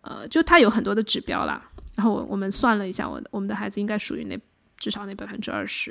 [0.00, 4.38] 呃，就他有很多的指标啦，然后我我们算了一下，我我们的孩子应该属于那
[4.78, 5.90] 至少那百分之二十，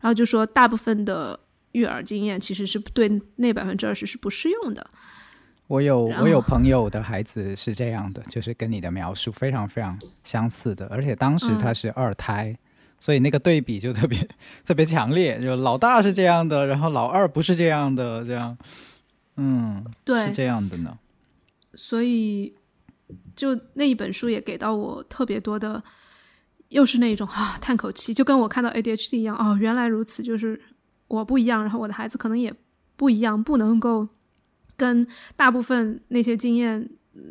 [0.00, 1.38] 然后就说大部分的
[1.72, 4.90] 育儿经验其实是对那百分之二十是不适用的。
[5.72, 12.54] 我有我有朋友的孩子是这样的，就是跟你的描述非常非常相似的，而且当时他是二胎，
[13.00, 14.28] 所以那个对比就特别
[14.66, 18.58] 特别强烈，就老大是这样的，然后老二不是这样的，这样，
[19.36, 20.98] 嗯，对，是这样的呢，
[21.74, 22.54] 所以。
[23.36, 25.82] 就那一本书也给到我特别多的，
[26.70, 30.58] 又是那种啊叹口气，就跟我看到 ADHD 一样哦，原来如此，就是
[31.08, 32.50] 我不一样，然后我的孩子可能也
[32.96, 34.08] 不一样，不能够
[34.76, 35.06] 跟
[35.36, 36.88] 大部分那些经验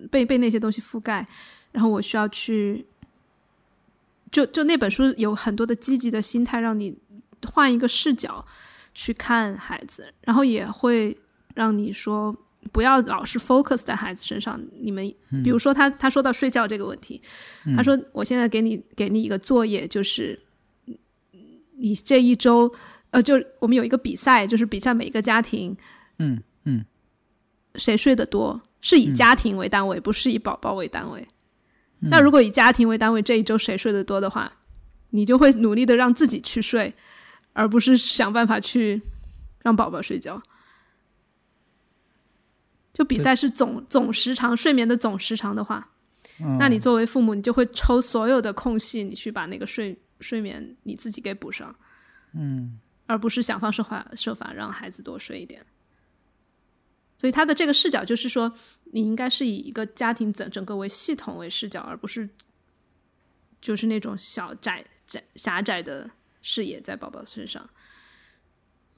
[0.09, 1.27] 被被那些东西覆盖，
[1.71, 2.85] 然后我需要去，
[4.31, 6.97] 就就那本书有很多的积极的心态，让你
[7.47, 8.45] 换一个视角
[8.93, 11.17] 去看孩子，然后也会
[11.53, 12.35] 让你说。
[12.71, 14.61] 不要老是 focus 在孩子身上。
[14.79, 15.03] 你们
[15.43, 17.19] 比如说，他他说到睡觉这个问题，
[17.75, 20.39] 他说：“我现在给你给你一个作业，就是
[21.77, 22.71] 你这一周，
[23.09, 25.75] 呃，就我们有一个比赛，就是比赛每一个家庭，
[26.19, 26.85] 嗯嗯，
[27.75, 31.25] 谁睡得多，是以家庭为单位，不是以宝宝为单位。
[31.99, 34.51] 那如果以家庭为单位，这一周谁睡得多的话，
[35.11, 36.93] 你就会努力的让自己去睡，
[37.53, 39.01] 而不是想办法去
[39.61, 40.41] 让宝宝睡觉。”
[42.93, 45.91] 就比赛是总总时长睡眠的总时长的话，
[46.59, 51.73] 那你作为父母，你就会抽所有的空隙，你去把那个睡睡眠你自己给补上，
[52.33, 55.65] 嗯，而不是想方设法设法让孩子多睡一点。
[57.21, 58.51] 所以他的这个视角就是说，
[58.93, 62.27] 你应该是以一个家庭整整个为系统为视角，而不是
[63.61, 66.09] 就是那种小窄窄狭窄的
[66.41, 67.69] 视野在宝宝身上。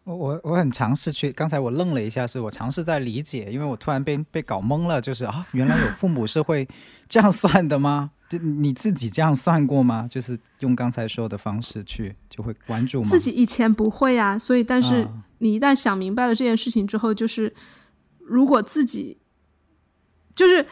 [0.06, 6.66] 我我我很尝试去，刚才我愣了一下，是我尝试在理解，因为我突然被被搞懵了，就是啊，原来有父母是会
[7.10, 8.12] 这样算的吗？
[8.30, 10.08] 就你自己这样算过吗？
[10.10, 13.10] 就是用刚才说的方式去就会关注吗？
[13.10, 15.06] 自己以前不会啊，所以但是
[15.40, 17.54] 你一旦想明白了这件事情之后，就是
[18.26, 19.18] 如果自己
[20.36, 20.66] 就是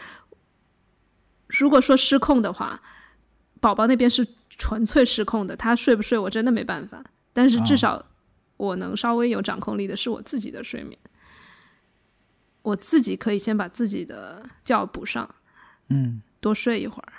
[1.47, 2.81] 如果说失控的话，
[3.59, 8.05] 宝宝那边是纯粹失控的，他睡不睡我真的没办法，但是至少。
[8.57, 10.95] 我能稍微有掌控力的是我自己的睡眠，
[12.61, 15.33] 我自己可以先把自己的觉补上，
[15.87, 17.13] 嗯，多睡一会儿。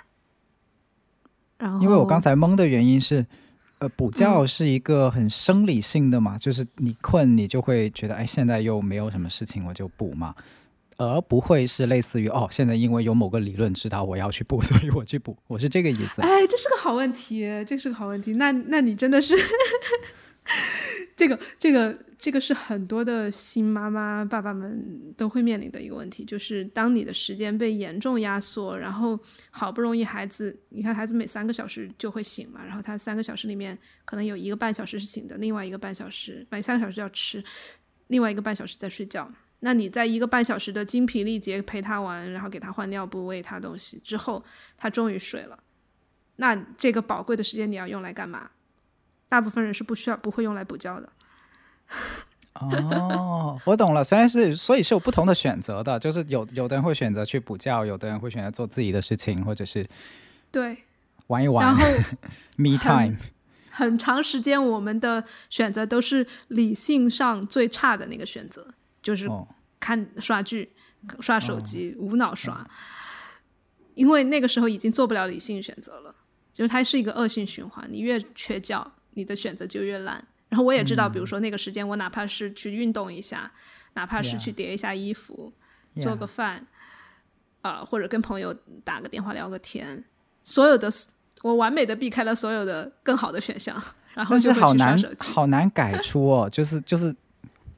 [1.57, 3.25] 然后，因为我刚才懵的原因是，
[3.83, 10.33] 呃，补觉是一个很生理性的嘛，就是你困，你就会觉得，哎，现在又没有什么事情，我就补嘛，
[10.95, 16.21] 而不会是类似于，哦，现在因为有某个理论指导我要去补，所以我去补，我是这个意思。
[16.21, 18.31] 哎，这是个好问题，这是个好问题。
[18.35, 19.35] 那那你真的是。
[21.15, 29.17] 这个这个这个是很多的新妈妈爸爸们都会面临的一个问题，就是当你的时间被严重压缩，然后
[29.49, 37.41] 好不容易孩子，你看孩子每三个小时就会醒嘛，然后他三个小时里面可能有一个半小时是醒的，另外一个半小时每三个小时要吃，
[38.07, 39.31] 另外一个半小时在睡觉。
[39.61, 44.43] 那你在一个半小时的精疲力竭陪他玩，然后给他换尿布、喂他东西之后，
[44.75, 45.57] 他终于睡了，
[46.35, 48.51] 那这个宝贵的时间你要用来干嘛？
[49.33, 51.09] 大部分人是不需要、不会用来补觉的。
[52.53, 54.03] 哦，我懂了。
[54.03, 59.83] 虽然是，所以是有不同的选择的，就是有有的人会选择去补觉，有的人会选择做自己的事情，或者是
[60.51, 60.77] 对
[61.25, 61.65] 玩一玩。
[61.65, 61.83] 然后，
[62.57, 63.17] me time。
[63.71, 68.67] 很长时间，我们的选择都是理性上最差的那个选择，
[69.01, 69.27] 就是
[69.79, 70.71] 看刷剧、
[71.21, 72.63] 刷手机、无脑刷，
[73.95, 76.13] 因为那个时候已经做不了理性选择了，
[76.53, 77.83] 就是它是一个恶性循环。
[77.89, 78.91] 你越缺觉。
[79.15, 80.23] 你的选择就越烂。
[80.49, 83.51] 然后我也知道，比如说那个时间，我哪怕是去运动一下，
[83.93, 85.51] 哪怕是去叠一下衣服，
[86.01, 86.65] 做个饭，
[87.61, 88.53] 啊，或者跟朋友
[88.83, 90.03] 打个电话聊个天，
[90.43, 90.89] 所有的
[91.41, 93.81] 我完美的避开了所有的更好的选项，
[94.13, 97.15] 然后就好难好难改出哦，就是就是。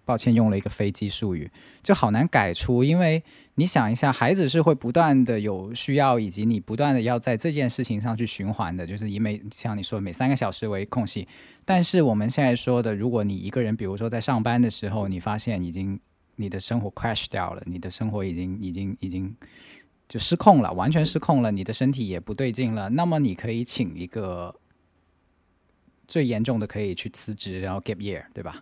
[0.06, 1.50] 抱歉，用了一个飞机术语，
[1.84, 2.84] 就好难改出。
[2.84, 3.22] 因为
[3.56, 11.28] 你想一下，孩子是会不断的有需要，以及你不断的要在这件事情上去循环的，就是以每像你说每三个小时为空隙。
[11.66, 16.00] 但是我们现在说的，如果你一个人，比如说在上班的时候，你发现已经
[16.36, 19.36] 你的生活 crash 掉了，你的生活已经已经已经
[20.08, 24.54] 就失控了，完全失控了，你的身体也不对劲了，那么你可以请一个
[26.08, 28.62] 最严重的，可以去辞职，然后 gap year，对吧？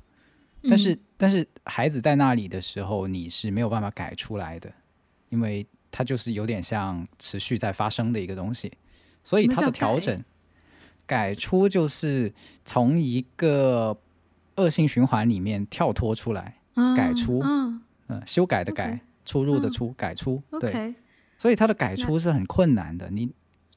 [0.69, 4.71] 但是，但是孩子在那里的时候，你是没有办法改出来的，
[5.29, 8.71] 因为它就是有点像持续在发生的一个东西，
[9.23, 10.23] 所以它的调整
[11.05, 12.33] 改出就是
[12.63, 13.97] 从一个
[14.55, 16.55] 恶性循环里面跳脱出来，
[16.95, 17.81] 改出，嗯，
[18.25, 20.95] 修改的改，出入的出，改出，对，
[21.37, 23.29] 所以它的改出是很困难的，你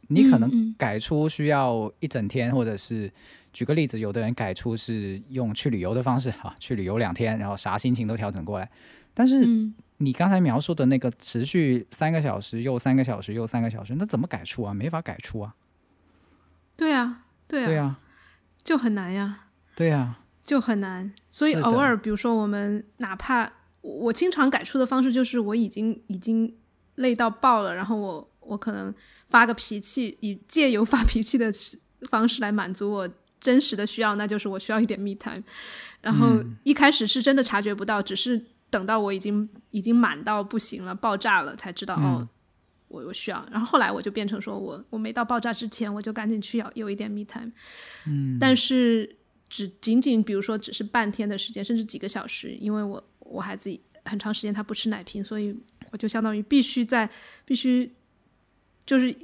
[0.06, 3.12] 你可能改出需要一整天，或者是。
[3.56, 8.70] 举个例子，有的人改出是用去旅游的方式，啊，去旅游两天，然后啥心情都调整过来。
[9.14, 9.48] 但是
[9.96, 14.74] 你刚才描述的那个持续三个小时又三个小时又三个小时，那怎么改出啊？
[14.74, 15.54] 没法改出啊。
[16.76, 17.98] 对啊，对啊，对啊，
[18.62, 19.46] 就很难呀。
[19.74, 21.14] 对呀，就很难。
[21.30, 23.50] 所以偶尔，比如说我们哪怕
[23.80, 26.54] 我经常改出的方式，就是我已经已经
[26.96, 31.50] 累到爆了，然后我我可能发个脾气，以借由发脾气的
[32.10, 33.08] 方式来满足我。
[33.40, 35.42] 真实的需要，那就是我需要一点 me time。
[36.00, 42.28] 然后一开始是真的察觉不到，只是等到我已经已经满到不行了，爆炸了，才知道哦，
[42.88, 43.46] 我我需要。
[43.50, 47.52] 然后后来我就变成说我我没到爆炸之前，我就赶紧去要有一点 me time。
[48.06, 49.16] 嗯，但是
[49.48, 53.70] 只仅仅比如说只是半天的时间，甚至几个小时，因为我我孩子
[54.04, 55.56] 很长时间他不吃奶瓶，所以
[55.90, 57.08] 我就相当于必须在
[57.44, 57.92] 必须
[58.84, 59.16] 就是。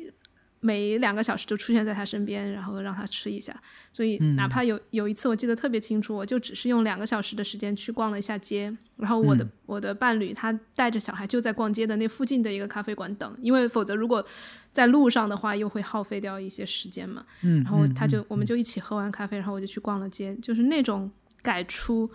[0.65, 3.53] 每两个小时就出现在他身边，然后让他吃一下。
[3.93, 14.25] 所以哪怕有有一次我记得特别清楚，我就只是用两个小时的时间去逛了一下街，然后我的我的伴侣他带着小孩就在逛街的那附近的一个咖啡馆等，因为否则如果
[14.71, 17.27] 在路上的话又会耗费掉一些时间嘛。
[17.43, 21.11] 嗯，然后他就我们就一起喝完咖啡，然后我就去逛了街，就是那种
[21.43, 22.09] 改出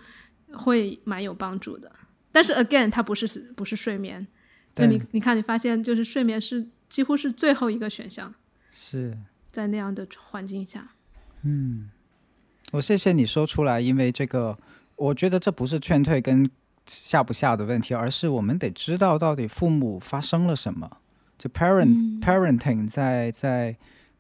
[0.54, 1.92] 会蛮有帮助的。
[2.32, 4.26] 但是 again，它不是不是睡眠，
[4.74, 6.66] 就你你看你发现就是睡眠是。
[6.90, 8.34] 几乎是最后一个选项，
[8.72, 9.18] 是
[9.52, 10.90] 在那样的环境下。
[11.44, 11.90] 嗯，
[12.72, 14.58] 我谢谢你说出来，因为这个，
[14.96, 16.50] 我觉得这不是劝退跟
[16.86, 20.98] 下不下的问题，而是我们得知道到底父母发生了什么。
[21.38, 23.76] 就 parent parenting 在在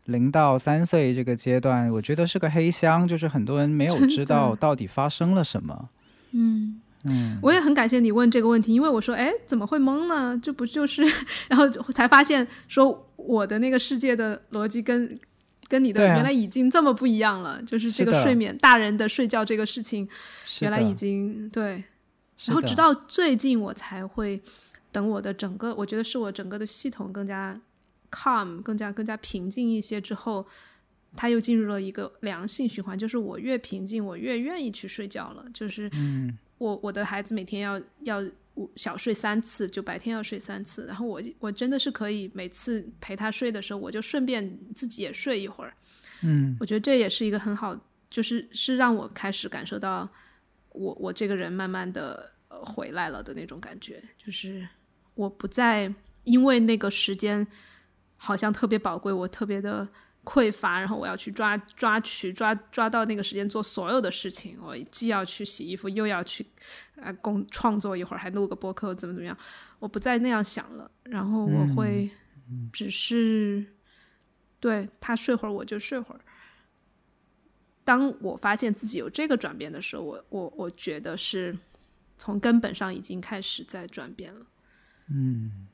[0.05, 5.89] 零到三岁这个阶段，我觉得是个黑箱，就是很多人没有知道到底发生了什么。
[6.31, 10.39] 嗯嗯，我也很感谢你问这个问题，因为我说，哎，怎么会懵呢？
[10.41, 11.03] 这不就是，
[11.49, 15.19] 然后才发现说我的那个世界的逻辑跟
[15.67, 20.07] 跟你的原来已经这么不一样了，就是这个睡眠，大人的睡觉这个事情，
[20.61, 21.83] 原来已经对。
[22.45, 24.41] 然后直到最近我才会。
[24.89, 27.59] 等我的整个，我觉得是我整个的系统更加
[28.09, 30.43] calm，更加更加平静一些之后，
[31.15, 35.45] 它又进入了一个良性循环，就是我越平静，我越愿意去睡觉了。
[35.53, 35.91] 就是
[36.57, 38.23] 我我的孩子每天要要
[38.75, 45.73] 小睡三次，就白天要睡三次，然后我我真的是可以每次陪他睡的时候，我就顺便自己也睡一会儿。
[46.21, 47.79] 嗯，我觉得这也是一个很好，
[48.09, 50.09] 就是是让我开始感受到
[50.69, 54.67] 我我这个人慢慢的回来了的那种感觉，就是。
[55.17, 55.91] 我不再
[56.25, 57.47] 因为那个时间
[58.17, 59.87] 好像特别宝贵，我特别的
[60.27, 64.57] 匮乏，然后我要去抓抓取抓抓到那个时间做所有的事情。
[64.61, 66.45] 我既要去洗衣服，又要去
[67.01, 69.37] 啊工创作一会儿，还录个播客，怎么怎么样？
[69.79, 70.91] 我不再那样想了。
[71.03, 72.09] 然后我会
[72.73, 73.65] 只是
[74.59, 76.19] 对他睡会儿，我就睡会儿。
[77.85, 81.57] 当我发现自己有这个转变的时候，我我我觉得是
[82.17, 84.45] 从根本上已经开始在转变了。
[85.09, 85.67] 嗯，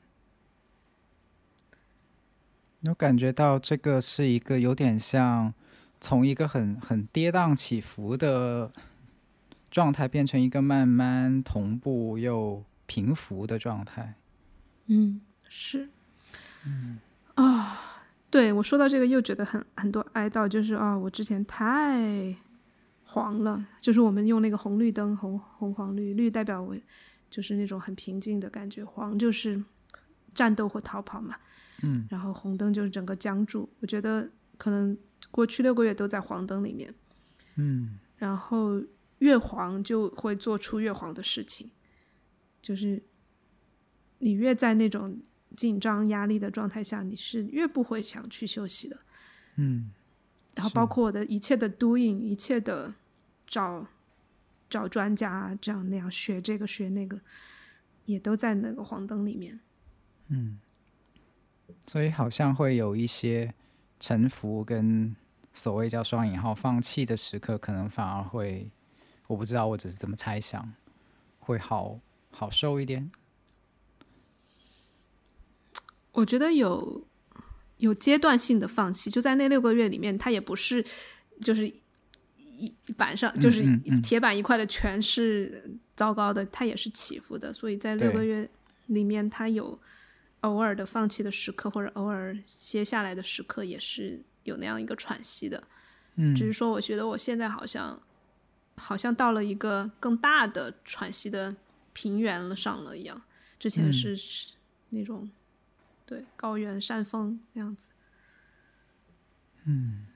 [2.88, 5.52] 我感觉到这个是一个有点像
[6.00, 8.70] 从一个很很跌宕起伏的
[9.70, 14.14] 状态，变成一个慢慢同步又平伏的状态。
[14.86, 15.88] 嗯，是。
[16.66, 16.98] 嗯
[17.34, 22.34] 啊，对我说到这个又觉得很很多哀悼，就是啊，我之前太
[23.04, 26.76] 黄了，就是我们用那个红绿灯，红红黄绿绿代表我。
[27.30, 29.60] 就是那种很平静的感觉，黄就是
[30.32, 31.34] 战斗或逃跑嘛，
[31.84, 33.68] 嗯，然后红灯就是整个僵住。
[33.80, 34.96] 我觉得可能
[35.30, 36.94] 过去六个月都在黄灯里面，
[37.56, 38.82] 嗯，然后
[39.18, 41.70] 越黄就会做出越黄的事情，
[42.62, 43.02] 就是
[44.18, 45.20] 你越在那种
[45.56, 48.98] 紧张压力的状态下，你是越不会想去休息的，
[49.56, 49.90] 嗯，
[50.54, 52.94] 然后包括我的一切的 doing，一切的
[53.46, 53.86] 找。
[54.70, 57.20] 找专家这样那样学这个学那个，
[58.06, 59.60] 也都在那个黄灯里面。
[60.28, 60.58] 嗯，
[61.86, 63.54] 所以好像会有一些
[64.00, 65.14] 沉浮跟
[65.52, 68.70] 所谓叫双引号放弃的时刻，可能反而会，
[69.26, 70.72] 我不知道，我只是这么猜想，
[71.38, 71.98] 会好
[72.30, 73.10] 好受一点。
[76.12, 77.04] 我觉得有
[77.78, 80.84] 有阶段性的放弃，就在那六个月里面，他也不是
[81.40, 81.72] 就是。
[82.56, 83.64] 一板上就是
[84.00, 87.52] 铁板一块的，全是糟糕的，它也是起伏的。
[87.52, 88.48] 所以在六个月
[88.86, 89.76] 里面，它有
[90.44, 95.64] 偶尔的放弃的时刻，或者偶尔歇下来的时刻，也是有那样一个喘息的。
[96.16, 98.00] 嗯，只是说，我觉得我现在好像
[98.76, 101.56] 好像到了一个更大的喘息的
[101.94, 103.22] 平原了上了一样。
[103.58, 104.16] 之前是
[104.90, 105.30] 那种
[106.04, 107.88] 对高原山峰那样子。
[109.64, 110.06] 嗯。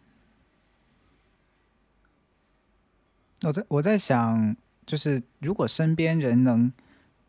[3.42, 6.70] 我在我在想，就是如果身边人能，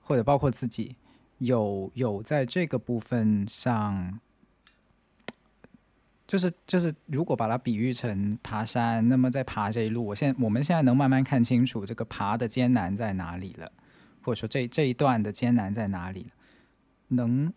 [0.02, 0.96] 或者包括自己，
[1.40, 4.20] 有有在这个部分上，
[6.28, 13.72] 就是就是，如果把它比喻成爬山，那么在爬这一路，我现在我们现在能慢慢看清楚这个爬的艰难在哪里了，
[14.22, 16.30] 或者说这这一段的艰难在哪里了，
[17.08, 17.52] 能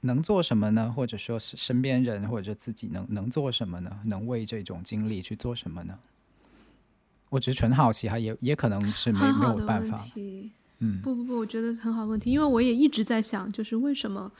[0.00, 0.92] 能做什么呢？
[0.92, 4.00] 或者说是身边人或者自己能能做什么呢？
[4.04, 5.98] 能为这种经历去做什么呢？
[7.30, 9.96] 我只是纯好奇哈，也也可能是没没有办法。
[10.80, 14.32] 嗯，不不不，我觉得很好问题，因为我也一直在想，就是为什么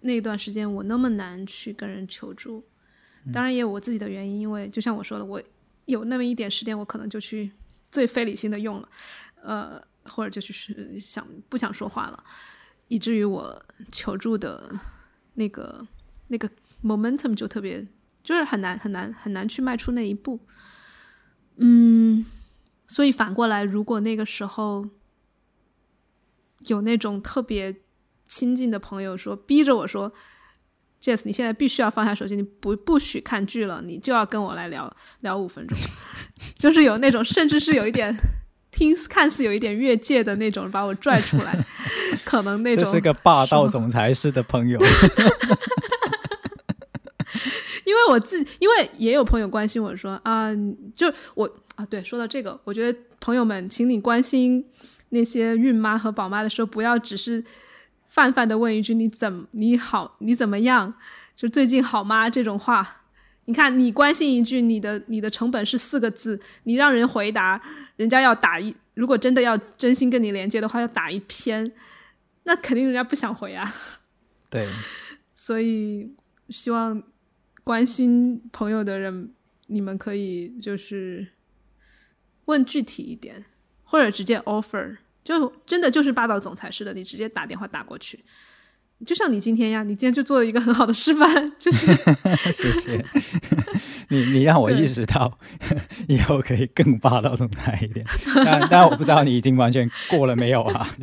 [0.00, 2.64] 那段时间我那么难去跟人求助？
[3.32, 5.42] 当然也有我自己的原因，因为就像我说的，我
[5.86, 7.50] 有那么一点时间，我可能就去
[7.90, 8.88] 最非理性的用了，
[9.42, 12.24] 呃，或者就是想不想说话了，
[12.88, 14.74] 以至于我求助的
[15.34, 15.86] 那个
[16.28, 16.50] 那个
[16.82, 17.86] momentum 就特别，
[18.22, 20.40] 就是很难很难很难去迈出那一步。
[21.56, 22.24] 嗯，
[22.86, 24.88] 所以反过来，如果那个时候
[26.66, 27.74] 有那种特别
[28.26, 30.12] 亲近的朋友说，逼着我说
[31.00, 35.78] ，Jess，你现在必须要放下手机，你不不许看剧了，你就要跟我来聊聊五分钟，
[36.58, 38.14] 就是有那种，甚至是有一点
[38.70, 41.64] 听看似有一点越界的那种，把我拽出来，
[42.24, 44.78] 可能那种这是个霸道总裁式的朋友。
[47.84, 50.50] 因为我自，因为也有朋友关心我说啊，
[50.94, 54.62] 就我啊，对，说到这个，我觉得朋友们，请你关心
[55.10, 57.44] 那些孕妈和宝妈的时候，不要只是
[58.04, 60.94] 泛泛的问一句“你怎你好你怎么样”，
[61.36, 63.04] 就最近好吗这种话。
[63.46, 67.58] 你看，你关心一句，你的你的成本是四个字，你让人回答，
[67.96, 71.72] 人家要打一，如果真的要真心跟你连接的话，要打一篇，
[72.42, 73.72] 那肯定人家不想回啊。
[74.50, 74.68] 对，
[75.34, 76.14] 所以
[76.50, 77.02] 希望
[77.64, 79.32] 关心朋友的人，
[79.68, 81.28] 你们可以就是
[82.44, 83.46] 问具体一点，
[83.90, 88.22] 或者直接 offer，就真的就是霸道总裁式的，你直接打电话打过去。
[89.06, 91.86] 就像你今天呀，你今天就做了一个很好的示范，就是
[92.52, 93.04] 谢谢
[94.08, 95.38] 你，你让我意识到
[96.08, 98.04] 以后可以更霸道总裁一点。
[98.44, 100.90] 但但我不知道你已经完全过了没有啊？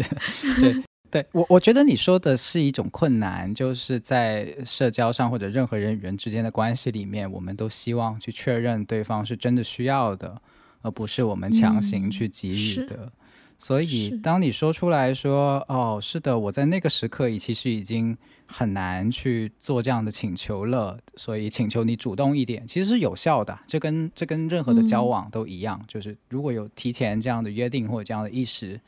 [0.59, 10.41] 对，对我我觉得你说的是一种困难，就是在社交上或者任何人与人之间的关系里面，我们都希望去确认对方是真的需要的，
[10.85, 13.11] 而不是我们强行去给予的。
[13.57, 23.57] 所以，当你说出来说：“哦，是的，我在那个时刻，已其实已经很难去做这样的请求了。”所以，请求你主动一点，其实是有效的。
[23.65, 28.79] 这跟这跟任何的交往都一样，就是如果有提前这样的约定或者这样的意识，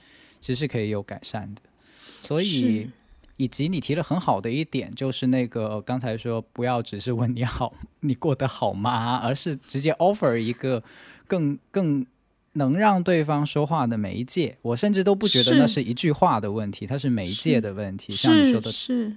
[0.41, 1.61] 其实是可以有改善的。
[1.98, 2.90] 所以，
[3.38, 9.15] 以及你提了很好的一点，就是那个刚才说不要只是问你好， 你过得好吗？
[9.24, 10.84] 而是直接 offer 一个
[11.28, 12.06] 更更。
[12.54, 18.12] 能让对方说话的媒介，我甚至都不觉得那是一句话的问题，它是媒介的问题。
[18.14, 19.16] 像你说的，是，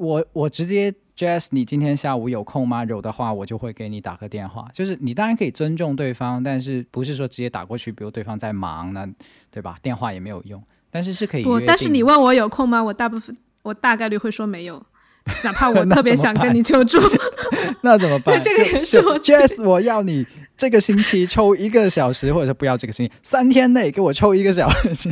[0.00, 2.84] 我我直接 Jess，你今天下午有空吗？
[2.86, 4.68] 有的话，我就会给你打个电话。
[4.74, 9.06] 就是你当然可以尊重对方，但是不是说直接打过去，比如对方在忙呢，
[9.52, 9.76] 对吧？
[9.80, 10.60] 电话也没有用，
[10.90, 11.44] 但是是可以。
[11.44, 12.82] 不，但是你问我有空吗？
[12.82, 14.84] 我大部分我大概率会说没有。
[15.42, 16.98] 哪怕我特别想跟你求助，
[17.80, 18.38] 那怎么办？
[18.42, 20.26] 这个也是我 Jess，我要你
[20.56, 25.10] 这个星期抽一个小时，或者是不要这个星期，三天内给我抽一个小时。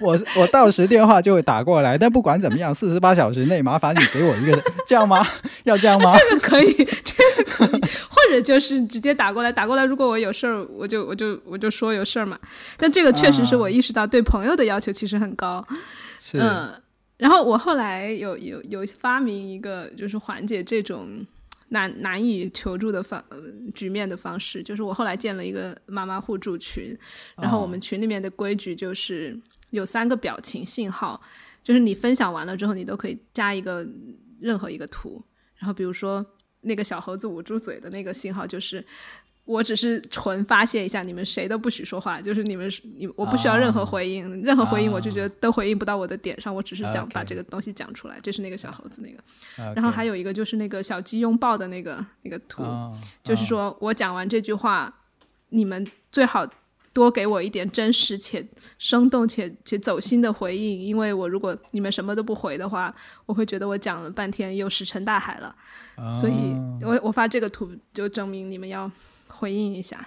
[0.00, 5.26] 我我到时电话就会打过来，但不管怎么样，四十八小时内麻烦你给我一个，这样吗？
[5.64, 6.10] 要这样吗？
[6.12, 7.80] 这个可以，这个可以，
[8.10, 9.84] 或者就是直接打过来，打过来。
[9.84, 12.38] 如果我有事儿，我就我就我就说有事儿嘛。
[12.76, 15.66] 但这个确实是我意识到对朋友的要求其实很高，
[16.20, 16.70] 是嗯。
[17.16, 21.24] 然后我后来有有有发明一个，就是缓解这种
[21.68, 23.24] 难难以求助的方
[23.74, 26.96] 局面的方式，就是我后来建了一个妈妈互助群，
[27.36, 31.20] 然后我们群里面的规矩就是有三个表情信号，
[31.62, 33.86] 就是你分享完了之后，你都可以加一个
[34.40, 35.24] 任何一个图，
[35.56, 36.24] 然后比如说
[36.62, 38.84] 那个小猴子捂住嘴的那个信号就是。
[39.46, 48.18] 我只是纯发泄一下，你们谁都不许说话，就是你们你我不需要任何回应，任何回应我就觉得都回应不到我的点上，我只是想把这个东西讲出来。
[48.22, 52.62] 这是那个小猴子那个，然后还有一个就是那个小鸡拥抱的那个那个图，
[53.22, 54.90] 就是说我讲完这句话，
[55.50, 56.46] 你们最好
[56.94, 58.42] 多给我一点真实且
[58.78, 62.94] 生动且且走心的回应，因为我如果你们什么都不回的话，
[63.26, 65.54] 我会觉得我讲了半天又石沉大海了。
[66.18, 68.90] 所以我我发这个图就证明你们要。
[69.44, 70.02] 回应一下，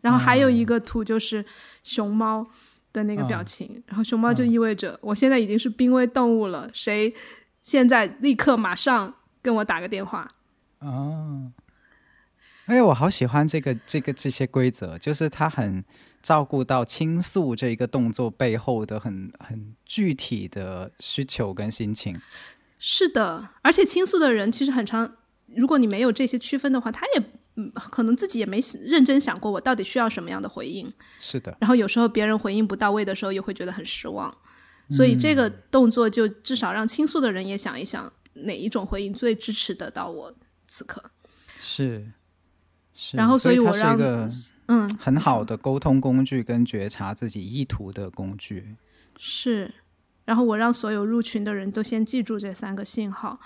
[0.00, 1.44] 然后还有一个图就是
[1.84, 2.46] 熊猫
[2.90, 7.12] 的那个表情，然后熊猫就意味着我现在已经是濒危动物了，谁
[7.60, 10.26] 现在立刻马上跟我打个电话？
[10.78, 11.52] 哦，
[12.64, 15.84] 哎，我好喜欢这个这个这些规则，就是他很
[16.22, 22.18] 照顾到倾诉这一个动作背后的很很具体的需求跟心情。
[22.78, 25.16] 是的，而且倾诉的人其实很长，
[25.54, 27.22] 如果你没有这些区分的话，他也。
[27.58, 30.88] 嗯，可能自己也没认真想过，我到底需要什么样的回应。
[31.18, 31.56] 是的。
[31.60, 34.32] 然后有时候别人回应不到位的时候，也会觉得很失望。
[34.90, 40.32] 所以这个动作就至少让倾诉的人也想一想，哪一种回应最支持得到我
[40.68, 41.10] 此刻。
[41.60, 42.12] 是。
[42.94, 43.16] 是。
[43.16, 43.98] 然后，所以我让
[44.68, 48.76] 嗯很好的沟通工具跟觉察自己意图的工具。
[49.18, 49.74] 是。
[50.28, 53.40] 然后我让所有入群的人都先记住这三个信号。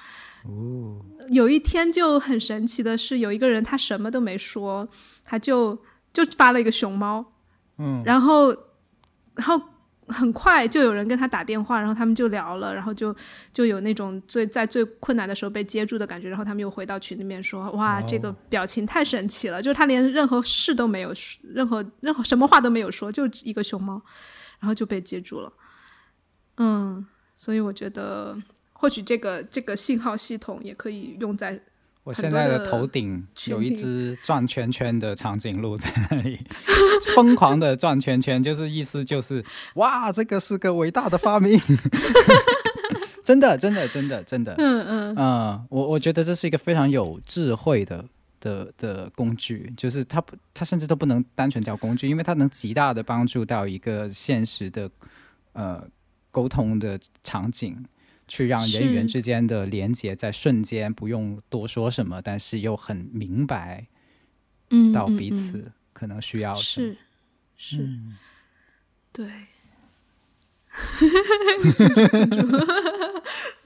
[0.47, 0.99] 哦，
[1.29, 4.89] 有一天就很神奇的是，有一个人他什么都没说，
[5.25, 5.81] 他就
[6.13, 7.25] 就发了一个熊猫，
[7.79, 8.51] 嗯，然后
[9.37, 9.63] 然后
[10.09, 13.15] 很快就有人跟他打电话，然后他们就聊了，然后就
[13.53, 21.15] 就有那种最在最困难的时候被接住的感觉，然后他们又回到群里面说，哇，这个表情太神奇了，就是他连任何事都没有，
[21.45, 24.03] 任何任何什么话都没有说，就一个熊猫，
[24.59, 25.53] 然后就被接住了，
[26.57, 27.05] 嗯，
[27.35, 28.37] 所以我觉得。
[28.83, 31.57] 或许这个这个信号系统也可以用在
[32.03, 36.41] 我现在的头顶有一只转圈圈的长颈鹿在那里
[37.15, 39.45] 疯狂的转圈圈，就是意思就是
[39.77, 41.61] 哇，这个是个伟大的发明，
[43.23, 48.05] 真的真的真的真的，嗯嗯嗯，我我觉得这是一个非常有智慧的
[48.41, 54.91] 的的工具，就是它不，它甚至都不能单纯叫工具，因为它能极大的帮助到一个现实的
[55.53, 55.87] 呃
[56.33, 57.85] 沟通的场景，
[58.27, 63.87] 去让人与人之间的连接在瞬间不用多说什么，但是又很明白，
[64.71, 66.97] 嗯，到彼此可能需要是
[67.57, 67.89] 是，
[69.13, 69.29] 对。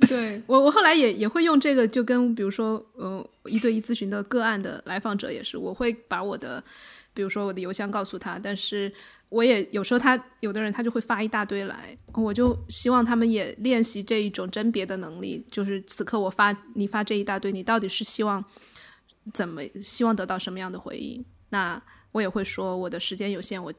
[0.09, 6.62] 对我，我后来也也会用这个，就跟比如说，呃，一对一咨询的个案的来访者也是，我会把我的，
[7.16, 8.93] 比如说我的邮箱告诉他，但是
[9.30, 18.44] 我也有时候他有的人他就会发一大堆来，我就希望他们也练习这一种甄别的能力，就是此刻我发你发这一大堆，你到底是希望
[19.32, 21.24] 怎么希望得到什么样的回应？
[21.48, 21.82] 那
[22.12, 23.72] 我也会说，我的时间有限，我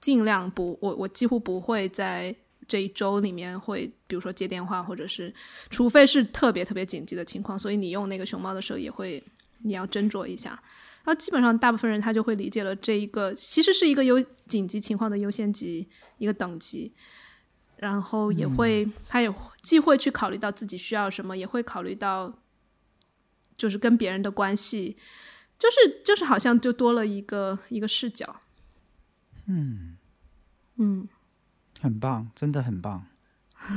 [0.00, 2.34] 尽量不，我我几乎不会在。
[2.68, 5.32] 这一周里面会，比如说接电话，或者是，
[5.70, 9.22] 除非是特别特别紧急的情况，所以你用那个熊猫的时候也会，
[9.62, 10.60] 你要斟酌一下。
[11.06, 15.88] 然后基本上大部分人他就会理解了这一个其实是一个有紧急情况的优先级
[16.18, 16.92] 一个等级，
[17.76, 22.40] 然后也会他也既会去考虑到自己需要什么，也会考虑到
[23.56, 24.96] 就是跟别人的关系，
[25.56, 28.42] 就是就是好像就多了一个一个视角。
[29.46, 29.96] 嗯
[30.76, 31.08] 嗯。
[31.80, 33.06] 很棒，真的很棒。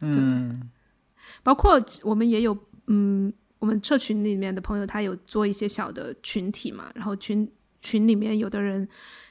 [0.00, 0.70] 嗯，
[1.42, 2.56] 包括我们也有，
[2.86, 7.48] 嗯，我们社群里面的朋友，他有做一些小的群体嘛，然后群
[7.80, 8.88] 群里面有的人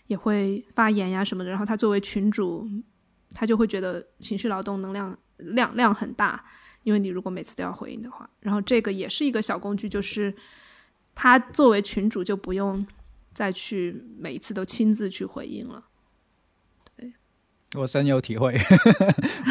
[0.07, 2.65] 也会发言呀什么的，然后他作为群主，
[3.33, 6.45] 他就会觉得情绪劳动能量量量很大，
[6.83, 10.33] 因为你如果每次都要回应的话，然后这个也是一个小工具，就是
[11.13, 12.85] 他作为群主就不用
[13.33, 15.85] 再去每一次都亲自去回应了。
[17.75, 18.53] 我深有体会，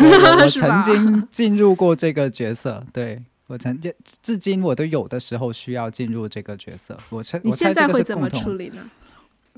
[0.03, 3.93] 我我曾经进入过这个角色，对我曾经
[4.23, 6.97] 至今我都有的时候需要进入这个角色。
[7.11, 8.89] 我猜你现在会怎么处理呢？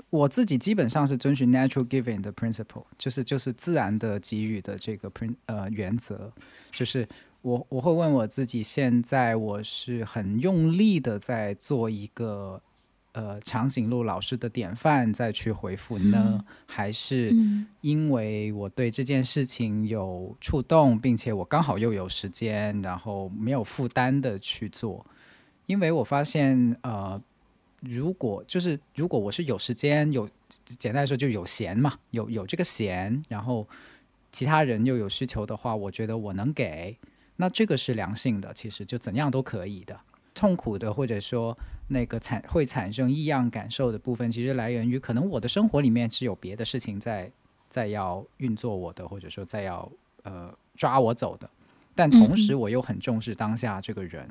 [0.09, 6.31] 我自己基本上是遵循 natural giving 的 principle，就是就是自然的给予的这个 prin 呃原则，
[6.71, 7.07] 就是
[7.43, 12.61] 我我会问我自己，现在我是很用力的在做一个。
[13.13, 17.35] 呃，长颈鹿老师的典范再去回复呢，还是
[17.81, 25.05] 因为我对这件事情有触动，并且我刚好又有时间，然后没有负担的去做？
[25.65, 27.21] 因为我发现，呃，
[27.81, 30.29] 如果就是如果我是有时间，有
[30.79, 33.67] 简单来说就有闲嘛，有有这个闲，然后
[34.31, 36.97] 其他人又有需求的话，我觉得我能给，
[37.35, 39.99] 那这个是良性的，其实就怎样都可以的。
[40.33, 41.57] 痛苦的，或者说
[41.93, 47.29] 那个产会产生异样感受的部分，其实来源于可能我的生活里面是有别的事情在
[47.69, 49.91] 在要运作我的，或者说在要
[50.23, 51.49] 呃抓我走的，
[51.93, 54.25] 但同时我又很重视当下这个人，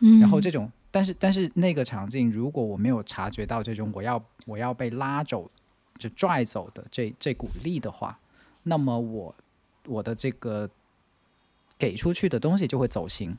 [0.00, 5.50] 嗯，然后这种，但是但是那个场景，如果我没有察觉到这种我要我要被拉走
[5.98, 8.18] 就拽走的这这股力的话，
[8.62, 9.34] 那么我
[9.86, 10.68] 我的这个
[11.78, 13.34] 给出去的东西就会走形。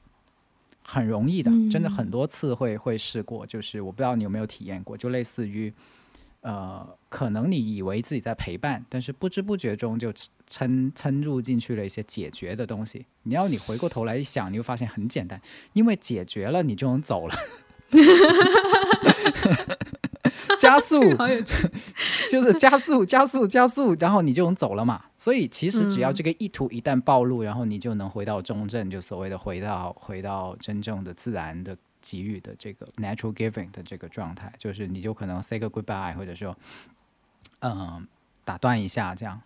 [0.84, 5.74] 很容易的，真的很多次会会试过，就是我不知道你有没有体验过，就类似于，
[6.42, 10.14] 呃，可能你以为自己在陪伴，但是不知不觉中就
[10.48, 13.06] 掺掺入进去了一些解决的东西。
[13.24, 15.42] 你要你回过头来一想，你会发现很简单，
[15.72, 17.36] 因为解决了，你就能走了。
[20.74, 21.00] 加速，
[22.32, 25.04] 就是加速， 加速，加速，然后你就能走了嘛。
[25.18, 36.56] 所以其实只要这个意图一旦暴露，然后你就能回到中正，就所谓的回到回到真正的自然的给予的这个 natural giving 的这个状态，就是你就可能 say 个 goodbye，或者说
[37.60, 38.06] 嗯
[38.44, 39.40] 打断一下，这样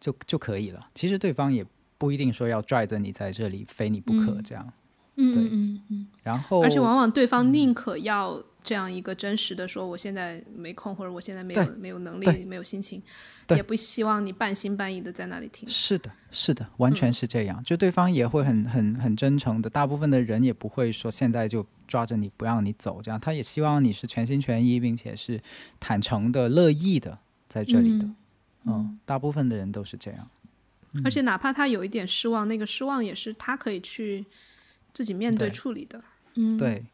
[0.00, 0.86] 就就可以了。
[0.94, 1.64] 其实对方也
[1.98, 4.64] 不一定说要拽着你在这里非你不可，这样。
[4.66, 4.72] 嗯
[5.16, 6.06] 嗯嗯嗯。
[6.22, 8.42] 然后，而且往往对方宁可要。
[8.64, 13.02] 这样一个真实的说，我现在没空，或者我现在没有没有能力，没有心情，
[13.48, 15.68] 也不希望你半信半疑的在那里听。
[15.68, 17.60] 是的，是的，完全是这样。
[17.64, 25.42] 就对方也会很很很真诚的，大部分的人也不会说现在就抓着你不让你走，这样他也希望你是全心全意，并且是
[25.80, 27.18] 坦诚的、乐意的
[27.48, 28.08] 在这里的。
[28.66, 30.28] 嗯，大部分的人都是这样。
[31.04, 34.24] 而且哪怕他有一点失望，那个失望也是他可以去
[34.92, 36.02] 自己面对处理的。
[36.34, 36.84] 嗯，对。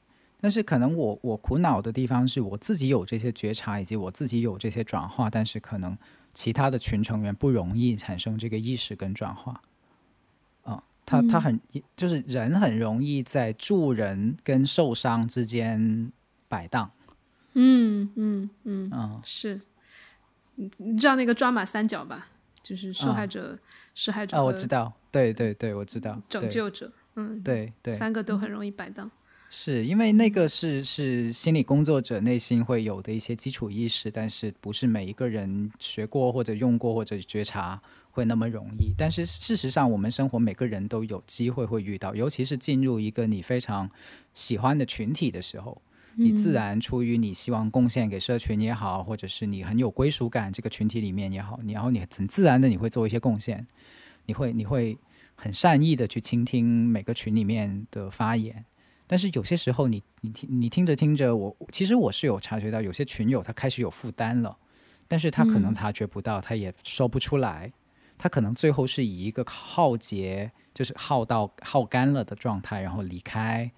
[0.40, 5.98] 但是可能我我苦恼的地方是我自己有这些觉察，以及我自己有这些转化，但是可能
[6.32, 9.60] 其他的群成员不容易产生这个意识跟转化。
[10.62, 11.60] 啊，他他很
[11.96, 16.12] 就是人很容易在助人跟受伤之间
[16.46, 16.88] 摆荡。
[17.54, 19.60] 嗯嗯嗯嗯，是。
[20.54, 22.28] 你你知道那个抓马三角吧？
[22.62, 23.58] 就是受害者、
[23.94, 24.36] 施害者。
[24.36, 24.92] 哦，我知道。
[25.10, 26.20] 对对对，我知道。
[26.28, 26.92] 拯救者。
[27.18, 29.10] 嗯，对对，三个都很容易摆荡。
[29.50, 37.80] 是因为那个是是心理工作者内心会有的一些基础意识，但是不是每一个人学过或者用过或者觉察
[38.10, 38.92] 会那么容易。
[38.96, 43.90] 但是事实上，我们生活每个人都有机会会遇到，尤其是进入一个你非常
[44.34, 45.80] 喜欢的群体的时候。
[46.20, 53.64] 你自然出于你希望贡献给社群也好，或者是你很有归属感这个群体里面也好，然后你很自然的你会做一些贡献，
[54.26, 54.98] 你会你会
[55.40, 58.64] 很善意的去倾听每个群里面的发言，
[59.06, 64.56] 但是有些时候你你听你听着听着，我其实我是有察觉到有些群友他开始有负担了，
[65.06, 67.72] 但是他可能察觉不到，他也说不出来，
[68.18, 73.70] 他可能最后是以一个耗竭，就是耗到耗干了的状态然后离开，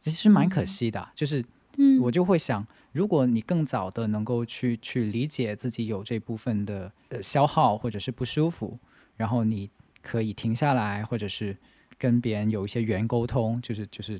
[0.00, 1.44] 其实蛮可惜的，就是。
[1.80, 8.76] 嗯，我就会想，如果你更早的能够去去理解自己有这部分的呃消耗或者是不舒服，
[9.16, 9.70] 然后你
[10.08, 11.54] 可以停下来，或者是
[11.98, 14.18] 跟别人有一些原沟通，就是就是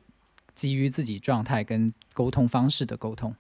[0.55, 3.35] 基于自己状态跟沟通方式的沟通，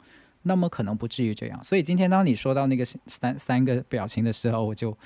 [0.44, 1.62] 那么可能不至于这样。
[1.62, 4.96] 所以今天当你说到那个三三个表情的时候，我就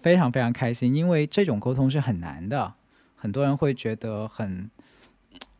[0.00, 2.72] 非常非常开心，因为这种沟通是很难的，
[3.14, 4.70] 很多人会觉得很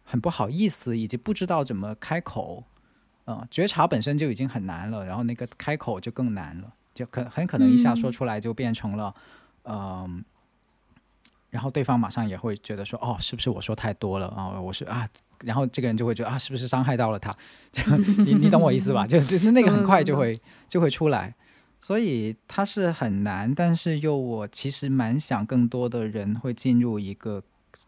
[0.04, 2.64] 很不好意思，以及不知道怎么开口。
[3.26, 9.14] 嗯，觉察本身就已经很难了，然后那个开口就更难了，就可很可能一下说出来就变成了，
[9.64, 10.24] 嗯，
[11.51, 14.60] 然后对方马上也会觉得说，哦，是不是我说太多了啊？
[14.60, 15.09] 我是啊，
[15.43, 17.31] 然后这个人就会觉得啊，是不是伤害到了他？
[18.24, 19.06] 你你懂我意思吧？
[19.06, 21.35] 就是那个很快就会就会出来，
[21.81, 27.43] 所以它是很难，但是又我其实蛮想更多的人会进入一个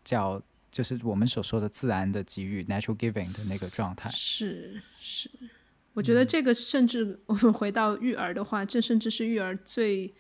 [0.04, 0.42] 叫。
[0.70, 4.08] 就是我们所说的自然的给予 （natural giving） 的那个状态。
[4.10, 5.28] 是是，
[5.94, 10.12] 我觉得这个甚至 我们回到育儿的话，这甚至是育儿最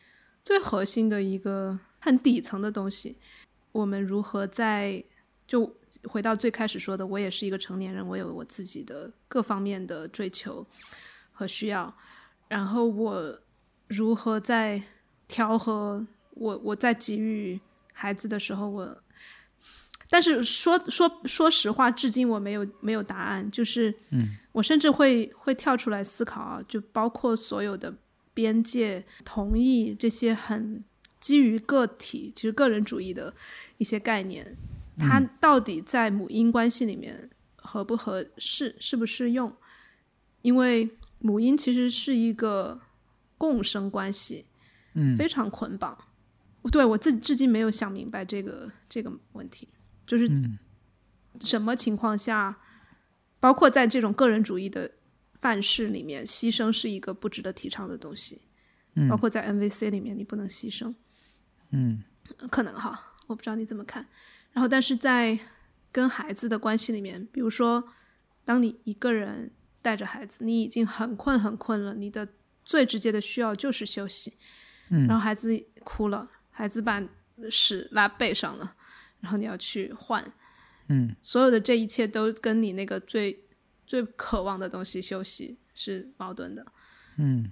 [0.42, 3.16] 最核心的一个很底层的东西。
[3.72, 5.02] 我们如何在
[5.46, 10.66] 就回到最开始说的，我也是一个成年人，我有我自己的各方面的追求
[11.32, 11.94] 和需要，
[12.48, 13.38] 然后我
[13.86, 14.82] 如何在
[15.26, 17.60] 调和我我在给予
[17.92, 19.02] 孩子的时候，我。
[20.10, 23.50] 但是说说说实话，至今我没有没有答案。
[23.50, 23.94] 就是，
[24.52, 27.94] 我甚至会会跳出来思考啊，就包括所有的
[28.38, 30.84] 边界、同意这些很
[31.18, 33.34] 基于个体、其实个人主义的
[33.78, 34.56] 一些概念，
[34.96, 39.52] 它到底在母婴关系里面合不合适、适不适用？
[40.42, 40.88] 因为
[41.18, 42.80] 母婴其实是一个
[43.36, 44.46] 共生关系，
[44.94, 45.98] 嗯，非常捆绑。
[46.70, 49.66] 对我自己至今没有想明白这个这个问题。
[50.06, 50.30] 就是
[51.40, 52.56] 什么情况下，
[53.40, 54.92] 包括在这种个人主义的
[55.38, 58.42] 范式里面，牺牲是一个不值得提倡的东西。
[58.94, 60.92] 嗯包括在 NVC 里面，你不能牺牲。
[61.70, 62.02] 嗯，
[62.50, 64.06] 可能哈，我不知道你怎么看。
[64.52, 65.38] 然后，但是在
[65.92, 67.84] 跟孩子的关系里面，比如说，
[68.44, 72.26] 当你一个人带着孩子，你已经很困很困了，你的
[72.64, 74.34] 最直接的需要就是休息。
[74.90, 77.00] 嗯，然后孩子哭了，孩子把
[77.48, 78.74] 屎拉背上了。
[79.20, 80.24] 然后你要去换，
[80.88, 83.44] 嗯，所有的这一切都跟你那个最
[83.88, 86.66] 最渴望的东西休息是矛盾的，
[87.16, 87.50] 嗯。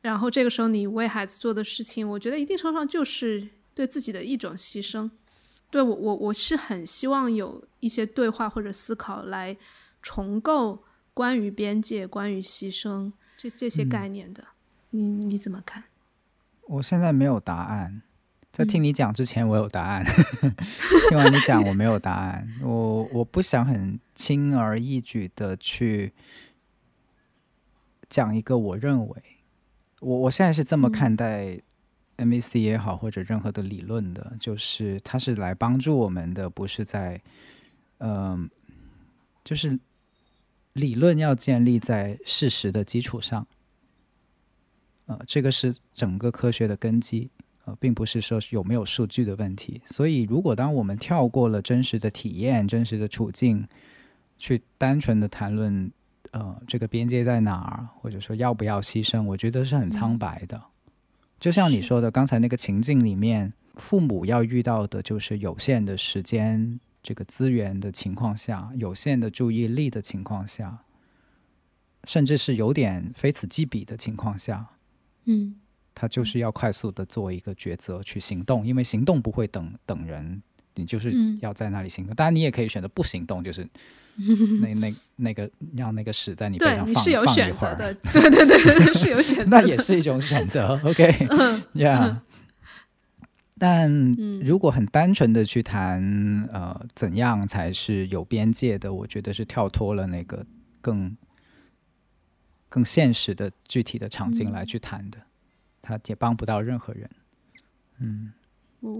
[0.00, 5.10] 然后这个时候你为孩子做的事情，我觉得一定程度上就是对自己的一种牺牲。
[5.70, 9.54] 对我，我我是很希望有一些对话或者思考来
[10.00, 10.82] 重构
[11.12, 14.42] 关于边界、关于牺牲这这些概念的。
[14.88, 15.84] 你你怎么看？
[16.62, 18.00] 我现在没有答案。
[18.52, 20.04] 在听你讲之前，我有答案。
[21.08, 22.46] 听完你讲，我没有答案。
[22.62, 26.12] 我我不想很轻而易举的去
[28.08, 29.22] 讲一个我认为，
[30.00, 31.60] 我我现在是这么看待
[32.16, 37.22] MVC 也好，或者任何的理论的，就是它是来帮助我们的，不是在
[37.98, 38.50] 嗯，
[39.44, 39.78] 就是
[40.72, 43.46] 理论要建立在事实的基础上。
[45.06, 47.30] 呃，这个是整个科学的根基。
[47.70, 53.66] 呃，并不是说有没有数据的问题，所以如果当我们跳过了真实的体验、真实的处境，
[54.38, 55.90] 去单纯的谈论，
[56.32, 60.60] 呃，这个边界在哪儿，或者说要不要牺牲，我觉得是很苍白的。
[61.38, 70.78] 就像你说的，刚才那个情境里面，父母要遇到的就是有限的时间、这个资源的情况下，有限的注意力的情况下，
[72.04, 74.66] 甚至是有点非此即彼的情况下，
[75.26, 75.56] 嗯。
[76.00, 80.42] 他就是要快速的做一个抉择去行动，因为行动不会等等人，
[80.76, 81.12] 你就是
[81.42, 82.14] 要在那里行动。
[82.14, 83.68] 当然，你也可以选择不行动，就是
[84.62, 90.80] 那那那个让那个屎在你背上放是有选择的，对对对，是有选择， 那也是一种选择。
[90.82, 92.16] OK，Yeah，
[93.58, 93.92] 但
[94.42, 98.90] 如果很单纯的去谈，呃，怎样才是有边界的？
[98.90, 100.46] 我觉得是跳脱了那个
[100.80, 101.14] 更
[102.70, 105.18] 更现实的具体的场景来去谈的，
[105.98, 107.10] 他也帮不到任何人。
[107.98, 108.32] 嗯，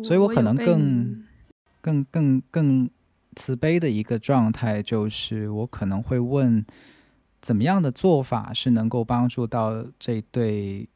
[0.05, 1.25] 所以我可能更
[1.81, 2.91] 更更更
[3.37, 6.65] 慈悲的一个状态，就是我可能会问，
[7.41, 10.89] 怎么样的做法是能够帮助到这对。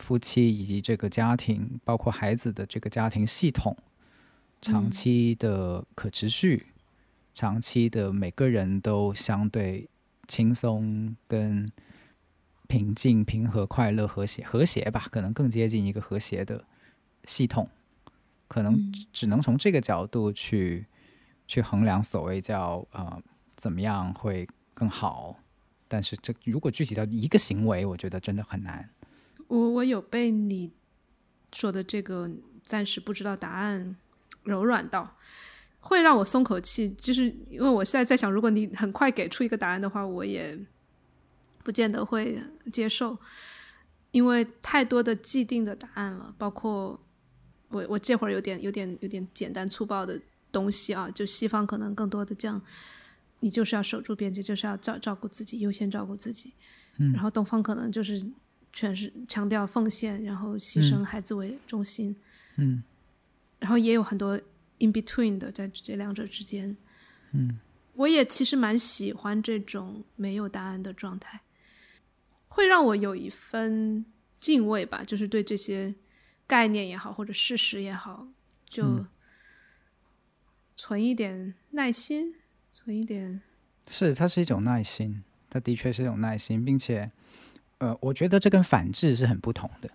[0.00, 3.76] 夫妻以及这个家庭，包括孩子的这个家庭系统，
[4.62, 6.66] 长期的可持续，
[7.34, 9.88] 长期的每个人都相对
[10.28, 11.68] 轻松、跟
[12.68, 16.64] 平静、平和、快乐、和谐、和谐吧，可能更接近一个和谐的
[17.24, 17.68] 系统。
[18.46, 20.86] 可能只能从这个角度去
[21.46, 23.20] 去衡量所谓叫呃
[23.56, 25.36] 怎么样会更好。
[25.86, 28.88] 但是这如果具体到一个行为，我觉得真的很难。
[29.48, 30.70] 我我有被你
[31.52, 32.30] 说的这个
[32.62, 33.96] 暂时不知道答案
[34.42, 35.16] 柔软到，
[35.80, 36.90] 会让我松口气。
[36.90, 40.58] 就是因为我现在在想，如果你很快给出一个答案的话，我也
[41.68, 42.42] 不见得会
[42.72, 43.18] 接受，
[44.12, 46.34] 因为太多的既定的答案了。
[46.38, 46.98] 包括
[47.68, 50.18] 我我这会儿有点有点有点简单粗暴的
[50.50, 52.62] 东西啊，就西方可能更多的这样，
[53.40, 56.54] 你就是要守住边界，就是要照照顾自己，优先照顾自己。
[56.96, 58.24] 嗯，然后东方可能就是。
[58.70, 62.14] 全是强调奉献，然后牺牲孩子为中心，
[62.56, 62.82] 嗯，
[63.58, 64.36] 然后也有很多
[64.78, 66.76] in between 的在这两者之间，
[67.32, 67.58] 嗯，
[67.94, 71.40] 我也其实蛮喜欢这种没有答案的状态，
[72.58, 74.04] 会让我有一份
[74.40, 75.94] 敬畏吧，就是对这些
[76.44, 78.26] 概念也好或者事实也好，
[78.68, 79.06] 就
[80.74, 82.34] 存一点耐心，
[82.72, 83.40] 存一点，
[83.88, 87.12] 是它是一种耐心，它的确是一种耐心，并且。
[87.80, 89.88] 呃，我觉得这跟反制是很不同的。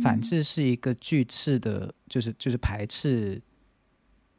[0.00, 3.42] 反制是一个拒斥的，就是就是排斥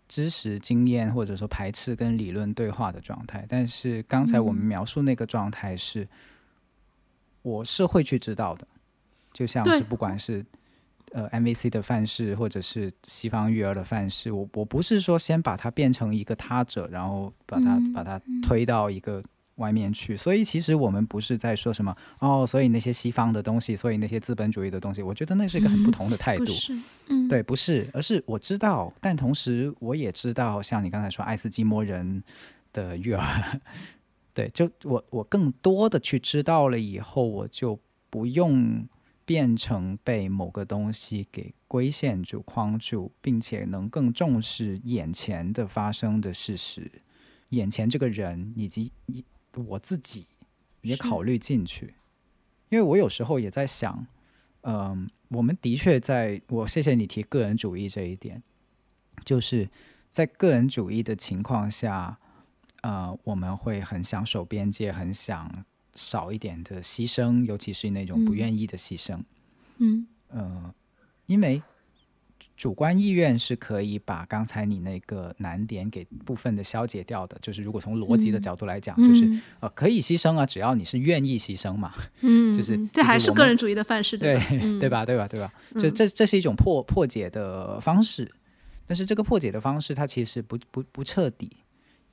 [0.07, 3.45] 知识、经验，或者说排斥跟理论对话的状态。
[3.49, 6.07] 但是刚才我们描述那个状态是，
[7.43, 8.67] 我是会去知道的。
[9.31, 10.43] 就像是不管是
[11.11, 19.23] 呃 MVC 的范式，或者是西方育儿的范式，我我不是说先把它变成一个他者，然后把它把它推到一个。
[19.57, 26.45] 外面去，所以其实我们不是在说什么哦，所以那些西方的东西，所以那些资本主义的东西，我觉得那是一个很不同的态度。
[27.09, 32.23] 嗯，对，不是，而是我知道，但同时我也知道，像你刚才说爱斯基摩人
[32.73, 33.61] 的育儿，
[34.33, 37.79] 对，就我我更多的去知道了以后，我就
[38.09, 38.87] 不用
[39.25, 46.91] 变成被某个东西给规限住、框住，并且能更重视眼前的发生的事实，
[47.49, 49.23] 眼前这个人以及一。
[49.67, 50.25] 我自己
[50.81, 51.93] 也考虑进去，
[52.69, 54.07] 因为我有时候也在想，
[54.61, 58.41] 嗯，我们的确在，我谢谢你提个人主义这一点，
[59.23, 59.69] 就是
[60.09, 62.17] 在个人主义的情况下，
[62.83, 65.51] 呃，我们会很想守边界，很想
[65.95, 69.19] 少一点的牺牲，尤其是那种不愿意的牺牲，
[69.79, 70.73] 嗯，呃，
[71.25, 71.61] 因为。
[72.55, 79.27] 主观意愿是可以把刚才你那个难点给部分的消解掉的，就是如果从逻辑的角度来讲，就是
[79.59, 81.91] 呃可以牺牲啊，只要你是愿意牺牲嘛，
[82.21, 84.35] 嗯，就是这还是个人主义的范式，对
[84.79, 85.03] 对吧？
[85.03, 85.27] 对吧？
[85.27, 85.51] 对吧？
[85.73, 88.31] 就这这是一种破破解的方式，
[88.85, 91.49] 但是这个破解的方式它其实不不不彻底。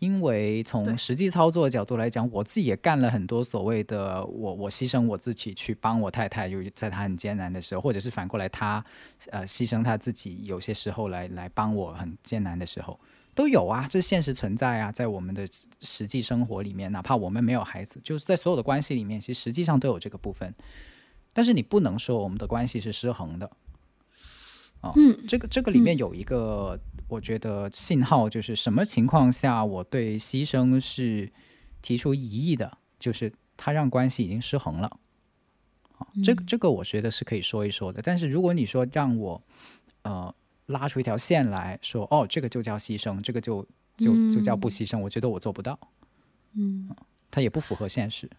[0.00, 8.82] 因为从实际操作的角度来讲，我自己也干了很多所谓的我我牺牲我自己去帮我太太，就在她很艰难的时候，或者是反过来她
[9.30, 12.98] 呃牺牲她自己，有些时候来来帮我很艰难的时候
[13.34, 15.46] 都有啊，这现实存在啊，在我们的
[15.80, 20.52] 实际生活里面，哪怕我们没有孩子，就是在所有的关系里面，其实实际上都有这个部分。
[21.32, 23.48] 但是你不能说我们的关系是失衡的。
[24.82, 24.94] 哦，
[25.28, 31.30] 这个这个里面有一个，我觉得信号就是什么情况下我对牺牲是
[31.82, 34.86] 提出疑义的，就是他让关系已经失衡了。
[35.98, 38.00] 啊，这个这个我觉得是可以说一说的。
[38.02, 39.42] 但是如果你说让我
[40.02, 40.34] 呃
[40.66, 43.62] 拉出一条线来说，哦，这个就叫牺牲，这个就
[43.98, 45.78] 就就叫不牺牲，我觉得我做不到。
[46.54, 46.88] 嗯，
[47.30, 48.30] 它也不符合现实，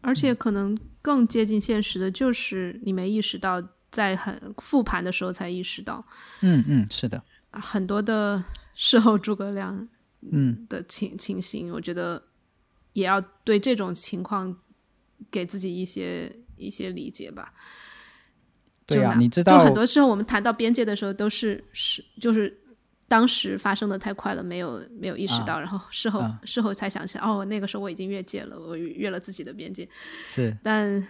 [0.00, 3.62] 而且可能更接近现实的就是你没意识到。
[3.90, 6.04] 在很复盘的时候才意识到，
[6.42, 8.44] 嗯嗯，是的，很多的
[8.74, 9.88] 事后诸葛亮，
[10.30, 12.22] 嗯的情情形，我觉得
[12.92, 14.54] 也要对这种情况
[15.30, 17.54] 给自己一些一些理解吧。
[18.84, 22.60] 对呀，你知道，就很多时候我们谈到边界的时候，都是是就是
[23.06, 29.88] 当时发生的太快了，没有没有意识到，然后事后事后才想起来，哦，那个时候我已经越界了，我越了自己的边界。
[30.26, 31.06] 是，但。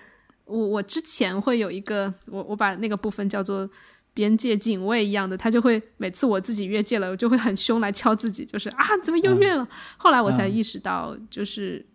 [0.48, 3.68] 我我之前会有一个，我我把那个部分叫做
[4.14, 9.68] 边界警卫一样的，他就会每次我自己越界了，我就会很凶来敲自己，就是啊，怎么又越了？
[9.96, 11.86] 后来我才意识到，就是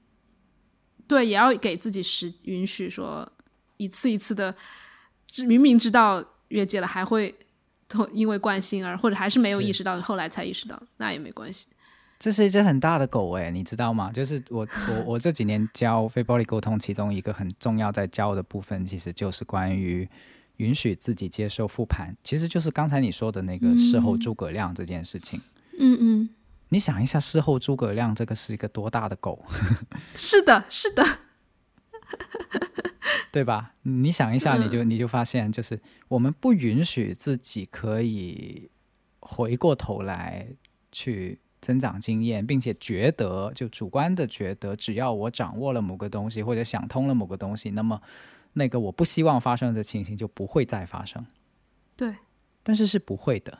[1.08, 3.28] 对，也要给自己时允许，说
[3.78, 4.56] 一次一次的，
[5.46, 7.36] 明明知道越界了，还会
[8.14, 11.68] 因为惯性而或者还是没有意识到，后来才意识到，那也没关系。
[12.24, 14.10] 这是一只很大的狗哎，你知道吗？
[14.14, 20.08] 就是我我我这几年教非暴力沟通，其中一个很重要在教的部分，其实就是关于
[20.56, 25.42] 允许自己接受复盘，其实就是刚才你说的那个事后诸葛亮这件事情。
[25.78, 26.30] 嗯嗯，
[26.70, 29.44] 你想一下，事后诸葛亮这个是一个多大的狗？
[30.16, 31.04] 是的，是的，
[33.34, 33.74] 对吧？
[33.82, 35.78] 你想一下，你就你就发现，就是
[36.08, 38.70] 我们不允许自己可以
[39.20, 40.48] 回过头来
[40.90, 41.40] 去。
[41.64, 48.02] 增长经验，并且觉得就主观的觉得，只要我掌握了某个东西或者想通了某个东西，那么
[48.52, 51.26] 那个我不希望发生的情形就不会再发生。
[51.96, 52.14] 对，
[52.62, 53.58] 但是是不会的，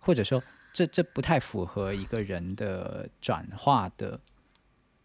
[0.00, 4.18] 或者说这这不太符合一个人的转化的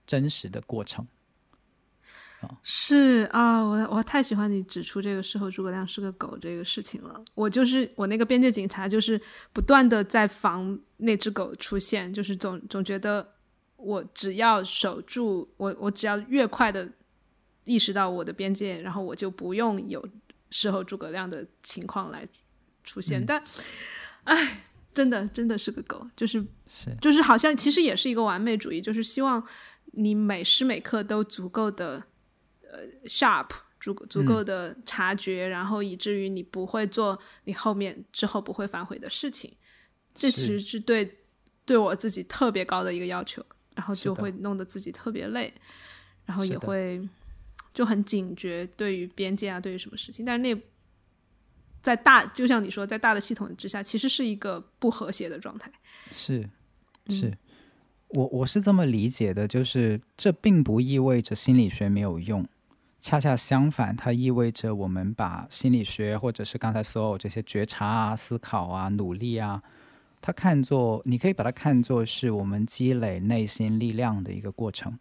[0.07, 1.07] 真实的过程。
[2.64, 7.22] 是啊，我我太喜欢你指出这个事后诸葛亮是个狗这个事情了。
[7.36, 9.20] 我就是我那个边界警察，就是
[9.52, 13.36] 不断的在防那只狗出现，就是总总觉得
[13.76, 16.90] 我只要守住我，我只要越快的
[17.66, 20.07] 意识到我的边界，然后我就不用有
[20.49, 22.26] 事后诸葛亮的情况来
[22.86, 23.22] 出现。
[23.28, 23.44] 但，
[24.24, 24.61] 哎，
[24.94, 29.45] 真的真的是个狗，就是是就是好像其实也是一个完美主义，就是希望
[29.91, 32.06] 你每时每刻都足够的。
[32.71, 39.51] 呃，sharp 足足够的察觉，然后以至于你不会做你后面之后不会反悔的事情，
[40.13, 41.19] 这其实是对
[41.65, 43.43] 对我自己特别高的一个要求，
[43.75, 45.53] 然后就会弄得自己特别累，
[46.25, 47.01] 然后也会
[47.73, 50.61] 就很警觉对于边界啊，对于什么事情，但是那
[51.81, 55.71] 在大就像你说，在大的系统之下，其实是一个不和谐的状态。
[56.15, 56.47] 是，
[57.07, 57.35] 是。
[58.09, 62.43] 我我是这么理解的，就是这并不意味着心理学没有用。
[63.01, 69.63] 恰恰相反，它意味着我们把心理学，或者是刚才所有这些觉察啊、思考啊、努力啊，
[70.19, 74.99] 它看作，你可以把它看作是我们积累内心力量的一个过程。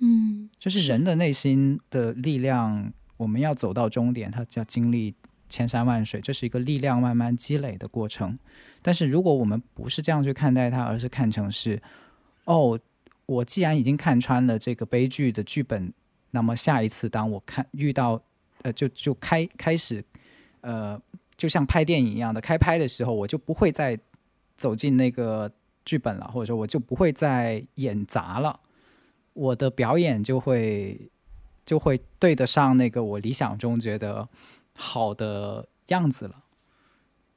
[0.00, 5.14] 嗯，就是人的内心的力量，我们要走到终点，它要经历
[5.48, 8.36] 千山万水，这是一个力量慢慢积累的过程。
[8.82, 11.80] 但是如果我们不是这样去看待它，而是看成是，
[12.46, 12.76] 哦，
[13.26, 15.92] 我既然已经看穿了这个悲剧的剧本。
[16.30, 18.20] 那么下一次，当我看遇到，
[18.60, 20.04] 呃，就就开开始，
[20.60, 21.00] 呃，
[21.38, 23.98] 就像拍电影一样的开拍的时候，我就不会再
[24.58, 25.50] 走进那个
[25.86, 28.60] 剧本了，或者说我就不会再演砸了，
[29.32, 31.10] 我的表演就会
[31.64, 34.28] 就会对得上那个我理想中觉得
[34.74, 36.44] 好的样子了。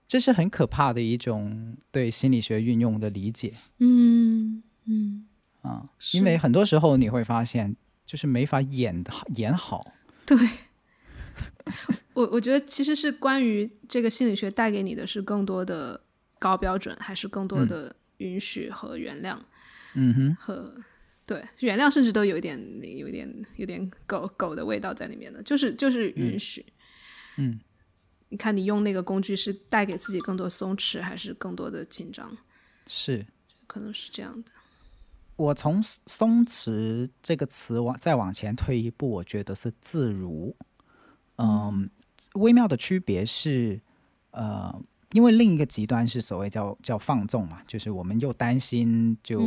[0.06, 3.54] 这是很可怕的一种对心理学运用的理解。
[3.78, 5.26] 嗯嗯
[5.62, 5.82] 啊，
[6.14, 7.78] 因为很多时候你会发现。
[8.12, 9.94] 就是没法演的演好，
[10.26, 10.38] 对
[12.12, 16.04] 我我觉得其实是关于这个心理学带给你的是更多的
[16.38, 19.38] 高标准，还是更多的允许和原谅？
[19.96, 20.76] 嗯哼，和
[21.26, 22.60] 对原谅甚至都有一点
[22.98, 26.66] 有一点有点狗狗的味道在里面的，就是就是允许。
[27.38, 27.62] 嗯，
[28.28, 32.38] 你看你用那个工具是带给自己更多松弛，还是更多的紧张？
[32.88, 33.26] 是，
[33.68, 34.52] 可能是这样的。
[35.36, 40.56] 我从“松弛”这个词往再往前推一步，我觉得是自如。
[41.38, 41.90] 嗯，
[42.34, 43.82] 微妙的区别是，
[44.32, 44.80] 呃，
[45.14, 49.42] 因为另一个极端是所谓叫叫放纵嘛，就是我们又担心就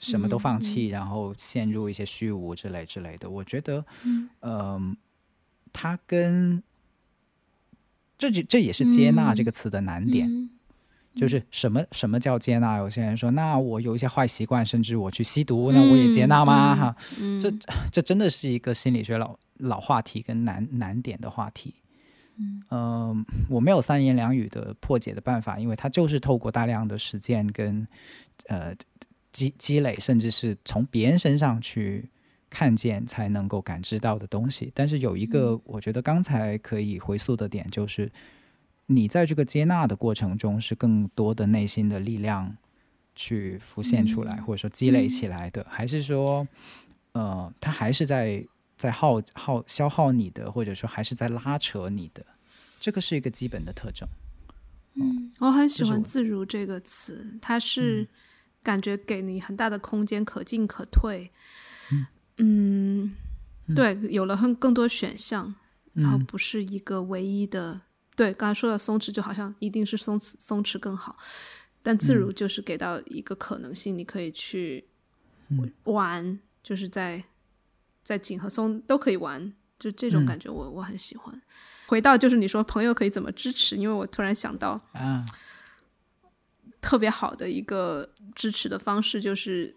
[0.00, 3.28] 什么都放弃，然后陷入一些虚无之类之类的。
[3.28, 3.84] 我觉得，
[4.40, 4.96] 嗯，
[5.72, 6.62] 它跟
[8.16, 10.48] 这就这也是接纳这个词的难点。
[11.16, 12.78] 就是什么什么叫接纳？
[12.78, 16.74] 有些人说，那我有一些坏习惯，甚至我去吸毒，那我也接纳吗？
[16.74, 16.96] 哈，
[17.40, 17.50] 这
[17.92, 21.74] 这真的是一个心理学老老话题跟难难点的话题。
[22.70, 27.86] 嗯，我没有三言两语的破解的办法，因为它就是透过大量的实践跟
[28.48, 28.74] 呃
[29.30, 32.10] 积积累，甚至是从别人身上去
[32.50, 34.72] 看见才能够感知到的东西。
[34.74, 38.10] 但是有一个我觉得刚才可以回溯的点就是。
[38.86, 42.54] 你在这个接纳的过程中，是更多的内心的力量
[43.14, 46.46] 去浮现出来，或者说积累起来的，还是说，
[47.12, 48.46] 呃，它还是在
[48.76, 52.24] 在耗耗消耗你的，或者说还是在拉扯你的？
[52.78, 54.06] 这个是一个基本的特征。
[54.94, 58.06] 嗯，我很喜欢“自如”这个词，它是
[58.62, 61.30] 感觉给你很大的空间，可进可退。
[62.36, 63.14] 嗯，
[63.74, 65.54] 对，有了很更多选项，
[65.94, 67.80] 然后不是一个唯一的。
[68.16, 71.16] 对，刚才说的松弛就好像一定是松弛松弛更好，
[71.82, 74.84] 但自如就是给到一个可能性，你可以去
[75.84, 77.24] 玩，就是在
[78.02, 81.42] 在紧和松都可以玩，就这种感觉我我很喜欢。
[81.86, 85.24] 回到就是你说朋友可以怎么支持，因为我突然想到啊，
[86.80, 89.74] 特别好的一个支持的方式就是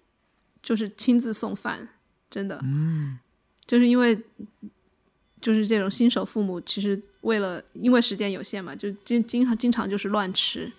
[0.62, 1.90] 就是亲自送饭，
[2.30, 3.20] 真的，嗯，
[3.66, 4.24] 就是因为
[5.40, 10.72] 就是这种新手父母，其实为了因为时间有限嘛，就经经常经常就是乱吃，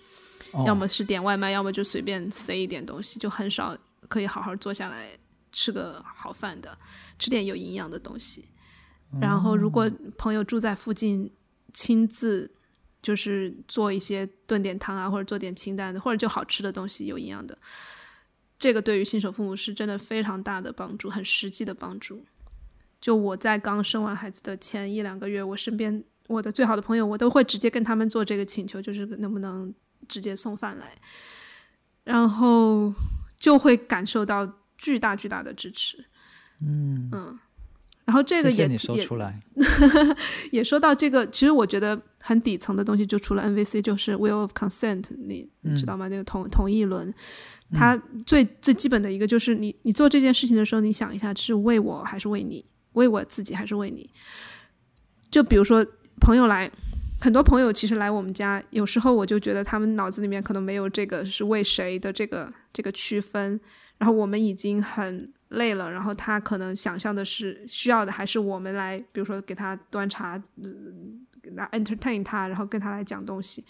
[0.51, 3.77] 哦要么是点外卖，要么就随便塞一点东西，就很少
[4.07, 5.09] 可以好好坐下来
[5.51, 6.77] 吃个好饭的，
[7.17, 8.45] 吃点有营养的东西。
[9.19, 11.31] 然后，如果朋友住在附近，
[11.73, 12.51] 亲自
[13.01, 17.57] 就是做一些炖点汤啊，或者做点清淡的，或者就好吃的东西，有营养的，
[18.59, 22.23] 这个对于新手父母是真的非常大的帮助，很实际的帮助。
[23.01, 29.73] 就我在刚生完孩子的前一两个月，我身边我的最好的朋友，我都会直接跟他们做这个请求，就是能不能
[30.07, 30.85] 直接送饭来，
[32.03, 32.93] 然后
[33.37, 36.05] 就会感受到巨大巨大的支持。
[36.61, 37.39] 嗯嗯，
[38.03, 39.39] 然后这个也也出来，
[40.51, 46.09] 也说到这个，其实我觉得很底层的东西，就除了 NVC，就是 will of consent，你你知道吗？
[46.09, 47.13] 那个同同意轮，
[47.73, 47.95] 它
[48.25, 54.09] 最最基本的一个就是你你做这件事情的时候，你想一下是为我还是为你，为我自己还是为你？
[55.29, 55.85] 就比如说
[56.19, 56.69] 朋友来，
[57.21, 63.59] 很多朋友其实来我们家，有时候我就觉得他们脑子里面可能没有这个是为谁的这个这个区分，
[63.97, 71.25] 然后我们已经很累了，然后他可能想象的是需要的还是我们来，比如说给他端茶，嗯，
[71.55, 73.63] 来 entertain 他，然后跟他来讲东西。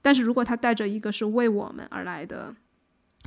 [0.00, 2.54] 但是如果他带着一个是为我们而来的，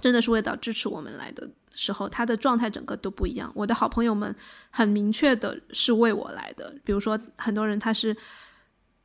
[0.01, 3.51] 真的是为了支持我们来的时候，他的状态整个都不一样。
[3.55, 4.35] 我的好朋友们
[4.69, 8.15] 很明确的是为我来的，比如说很多人他是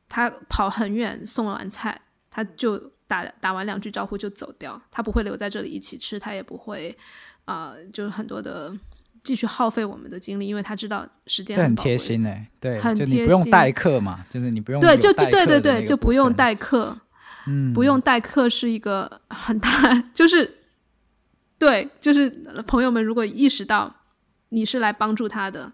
[0.08, 2.00] 他跑很远送完菜，
[2.30, 6.96] 他就打打完两句招呼就走掉，他不会留在这里一起吃，他也不会
[7.44, 8.76] 啊、呃就是很多的
[9.22, 16.96] 继续耗费我们的精力，因为他知道时间这很贴心哎，对，很贴心不用代课嘛，就是你不用对，就就对对对，就不用分，代课，
[17.46, 19.68] 嗯，不用代课是一个很大，
[20.14, 20.55] 就是
[21.58, 22.28] 对，就是
[22.66, 23.94] 朋友们如果意识到
[24.50, 25.72] 你是来帮助他的，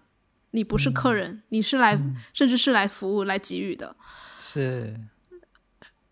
[0.51, 1.99] 你不是客嗯人，你是来、
[2.33, 3.95] 甚至是来服务、来给予的。
[4.39, 4.99] 是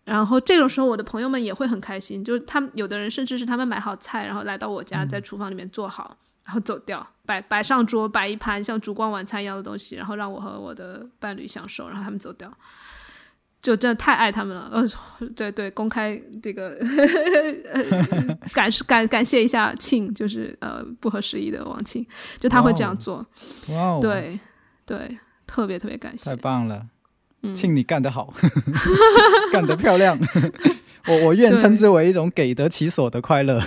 [0.04, 12.52] 然后这种时候，我的朋友们也会很开心，就是他们有的人甚至是他们买好菜，然后来到我家，在厨房里面做好，然后走掉，摆摆上桌，摆一盘像烛光晚餐一样的东西，然后让我和我的伴侣享受，然后他们走掉。
[13.62, 14.84] 就真的太爱他们了，呃，
[15.36, 16.76] 对对，公开这个
[17.72, 22.04] 呃 感感感谢一下庆，就是呃不合时宜的王庆，
[22.40, 23.24] 就他会这样做，
[23.70, 24.38] 哇哦，，对
[24.84, 25.16] 对，
[25.46, 26.30] 特别特别感谢。
[26.30, 26.86] 太，棒了，
[27.42, 27.54] 嗯。
[27.54, 28.34] 庆你干得好，
[29.52, 30.18] 干得漂亮，
[31.06, 33.62] 我我愿称之为一种给得其所的快乐，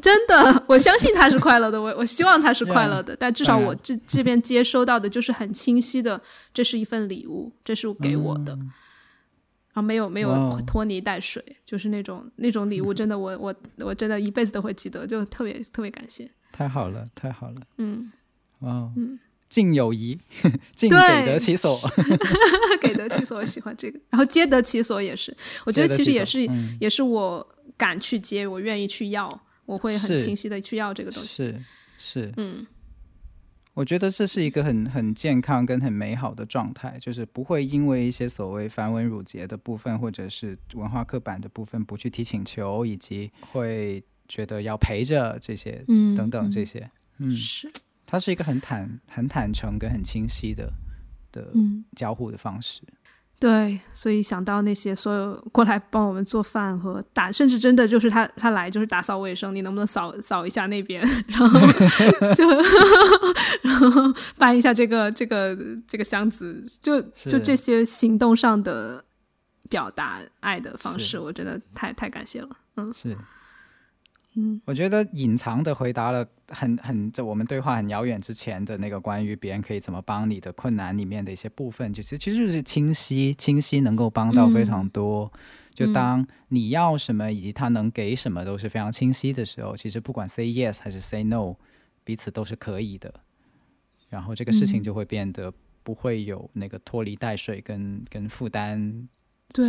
[0.00, 6.18] 真的，我相信他是快乐的，我我希望他是快乐的，但至少我这这边接收到的就是很清晰的，
[6.54, 8.58] 这是一份礼物，这是给我的，
[9.76, 18.10] 然后没有没有拖泥带水，就是那种那种礼物，真的我我我真的一辈子都会记得，就特别特别感谢，太好了，太好了，嗯，
[18.60, 19.18] 哇嗯，
[19.50, 20.18] 敬友谊，
[20.74, 21.78] 敬对给得其所，
[22.80, 25.36] 给得其所，我喜欢这个，然后接得其所也是，
[25.66, 27.46] 我觉得其实也是、嗯也是我
[27.76, 31.60] 敢去接，我愿意去要，我会很清晰的去要这个东西，是
[31.98, 32.66] 是，嗯
[33.76, 47.70] 我觉得这是一个很很健康跟很美好的状态，就是不会因为一些所谓繁文缛节的部分，或者是文化刻板的部分不去提请求，以及会觉得要陪着这些嗯等等这嗯些，嗯，是，
[48.06, 50.72] 它是一个很坦很坦诚跟很清晰的
[51.30, 51.84] 的嗯。
[51.94, 52.80] 交互的方式。
[53.38, 61.60] 对，所以想到那些所有过来帮我们做饭和打，甚至真的就是他他来就是打扫卫生，你能不能扫扫一下那边， 然后
[62.34, 62.48] 就
[63.62, 65.56] 然后搬一下这个这个
[65.86, 69.04] 这个箱子，就就这些行动上的
[69.68, 72.48] 表达爱的方式，我真的太太感谢了。
[72.76, 72.90] 嗯。
[72.96, 73.14] 是，
[74.36, 85.32] 嗯，我觉得隐藏的回答了很很这我们对话很遥远之前的那个关于别人可以怎么帮你的困难里面的一些部分，就是其实就是清晰清晰能够帮到非常多。
[85.72, 91.54] 就当你要什么以及他能给什么都是非常清晰的时候，其实不管 say yes 还是 say no，
[92.04, 93.12] 彼此都是可以的。
[94.08, 94.82] 然后这个事情嗯。
[94.82, 95.52] 就会变得
[95.82, 99.08] 不会有那个拖泥带水跟跟负担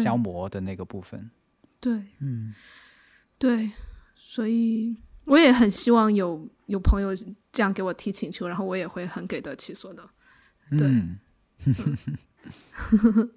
[0.01, 1.29] 消磨的那个部分。
[1.79, 2.01] 对。
[2.19, 2.53] 嗯，
[3.37, 3.71] 对，
[4.29, 4.93] 所以
[5.23, 7.15] 我也很希望有有朋友
[7.49, 10.09] 这样给我提请求，然后我也会很给得其所的。
[10.77, 10.85] 对。
[10.85, 11.17] 嗯。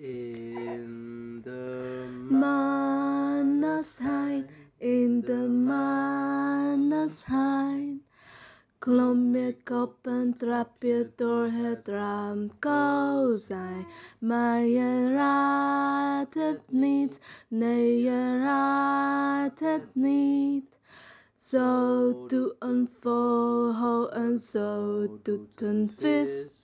[0.00, 4.48] In the Manas hide
[4.80, 7.22] in the manas
[8.88, 13.80] Clomicopon trapetorhedram causai
[14.28, 15.52] marieratet
[16.72, 17.20] nit
[17.60, 19.04] neieratet
[19.94, 20.64] need
[21.36, 21.66] so
[22.30, 26.54] to unfold how and so to turn fist.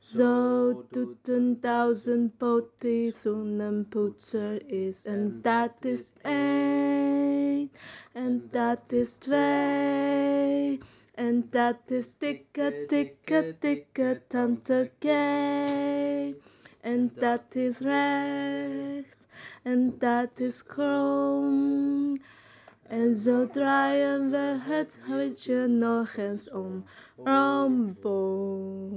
[0.00, 7.70] So to ten thousand poti sunam putter is and that is eight
[8.16, 10.80] and that is three.
[11.15, 16.35] En dat is dikke, dikke, dikke tante gay.
[16.81, 19.27] En dat is recht,
[19.63, 22.17] en dat is krom.
[22.87, 26.83] En zo draaien we het huidje nog eens om.
[27.23, 28.91] Romboom.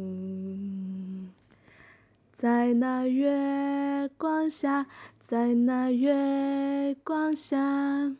[2.36, 4.86] 在那月光下，
[5.18, 8.12] 在那月光下，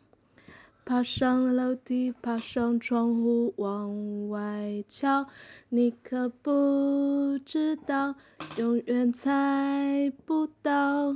[0.90, 5.28] 爬上楼梯，爬上窗户往外瞧。
[5.68, 8.16] 你可不知道，
[8.56, 11.14] 永远猜不到。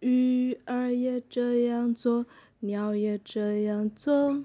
[0.00, 2.26] 鱼儿也这样做，
[2.58, 4.42] 鸟也这样做。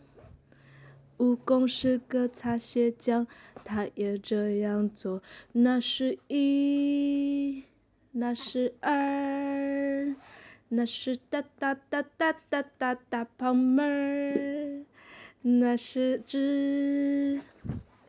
[1.17, 3.25] 蜈蚣是个擦鞋匠，
[3.65, 5.23] 他也这样做。
[5.53, 7.63] 那是一，
[8.11, 10.15] 那是二，
[10.69, 14.85] 那是哒哒哒哒哒哒大胖妹儿，
[15.41, 17.39] 那是指，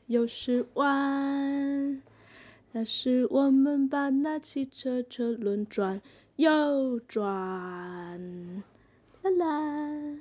[0.07, 2.03] 又是弯。
[2.73, 6.03] 那是我们把那汽车车轮转
[6.37, 7.21] 又转。
[9.23, 10.19] 啦啦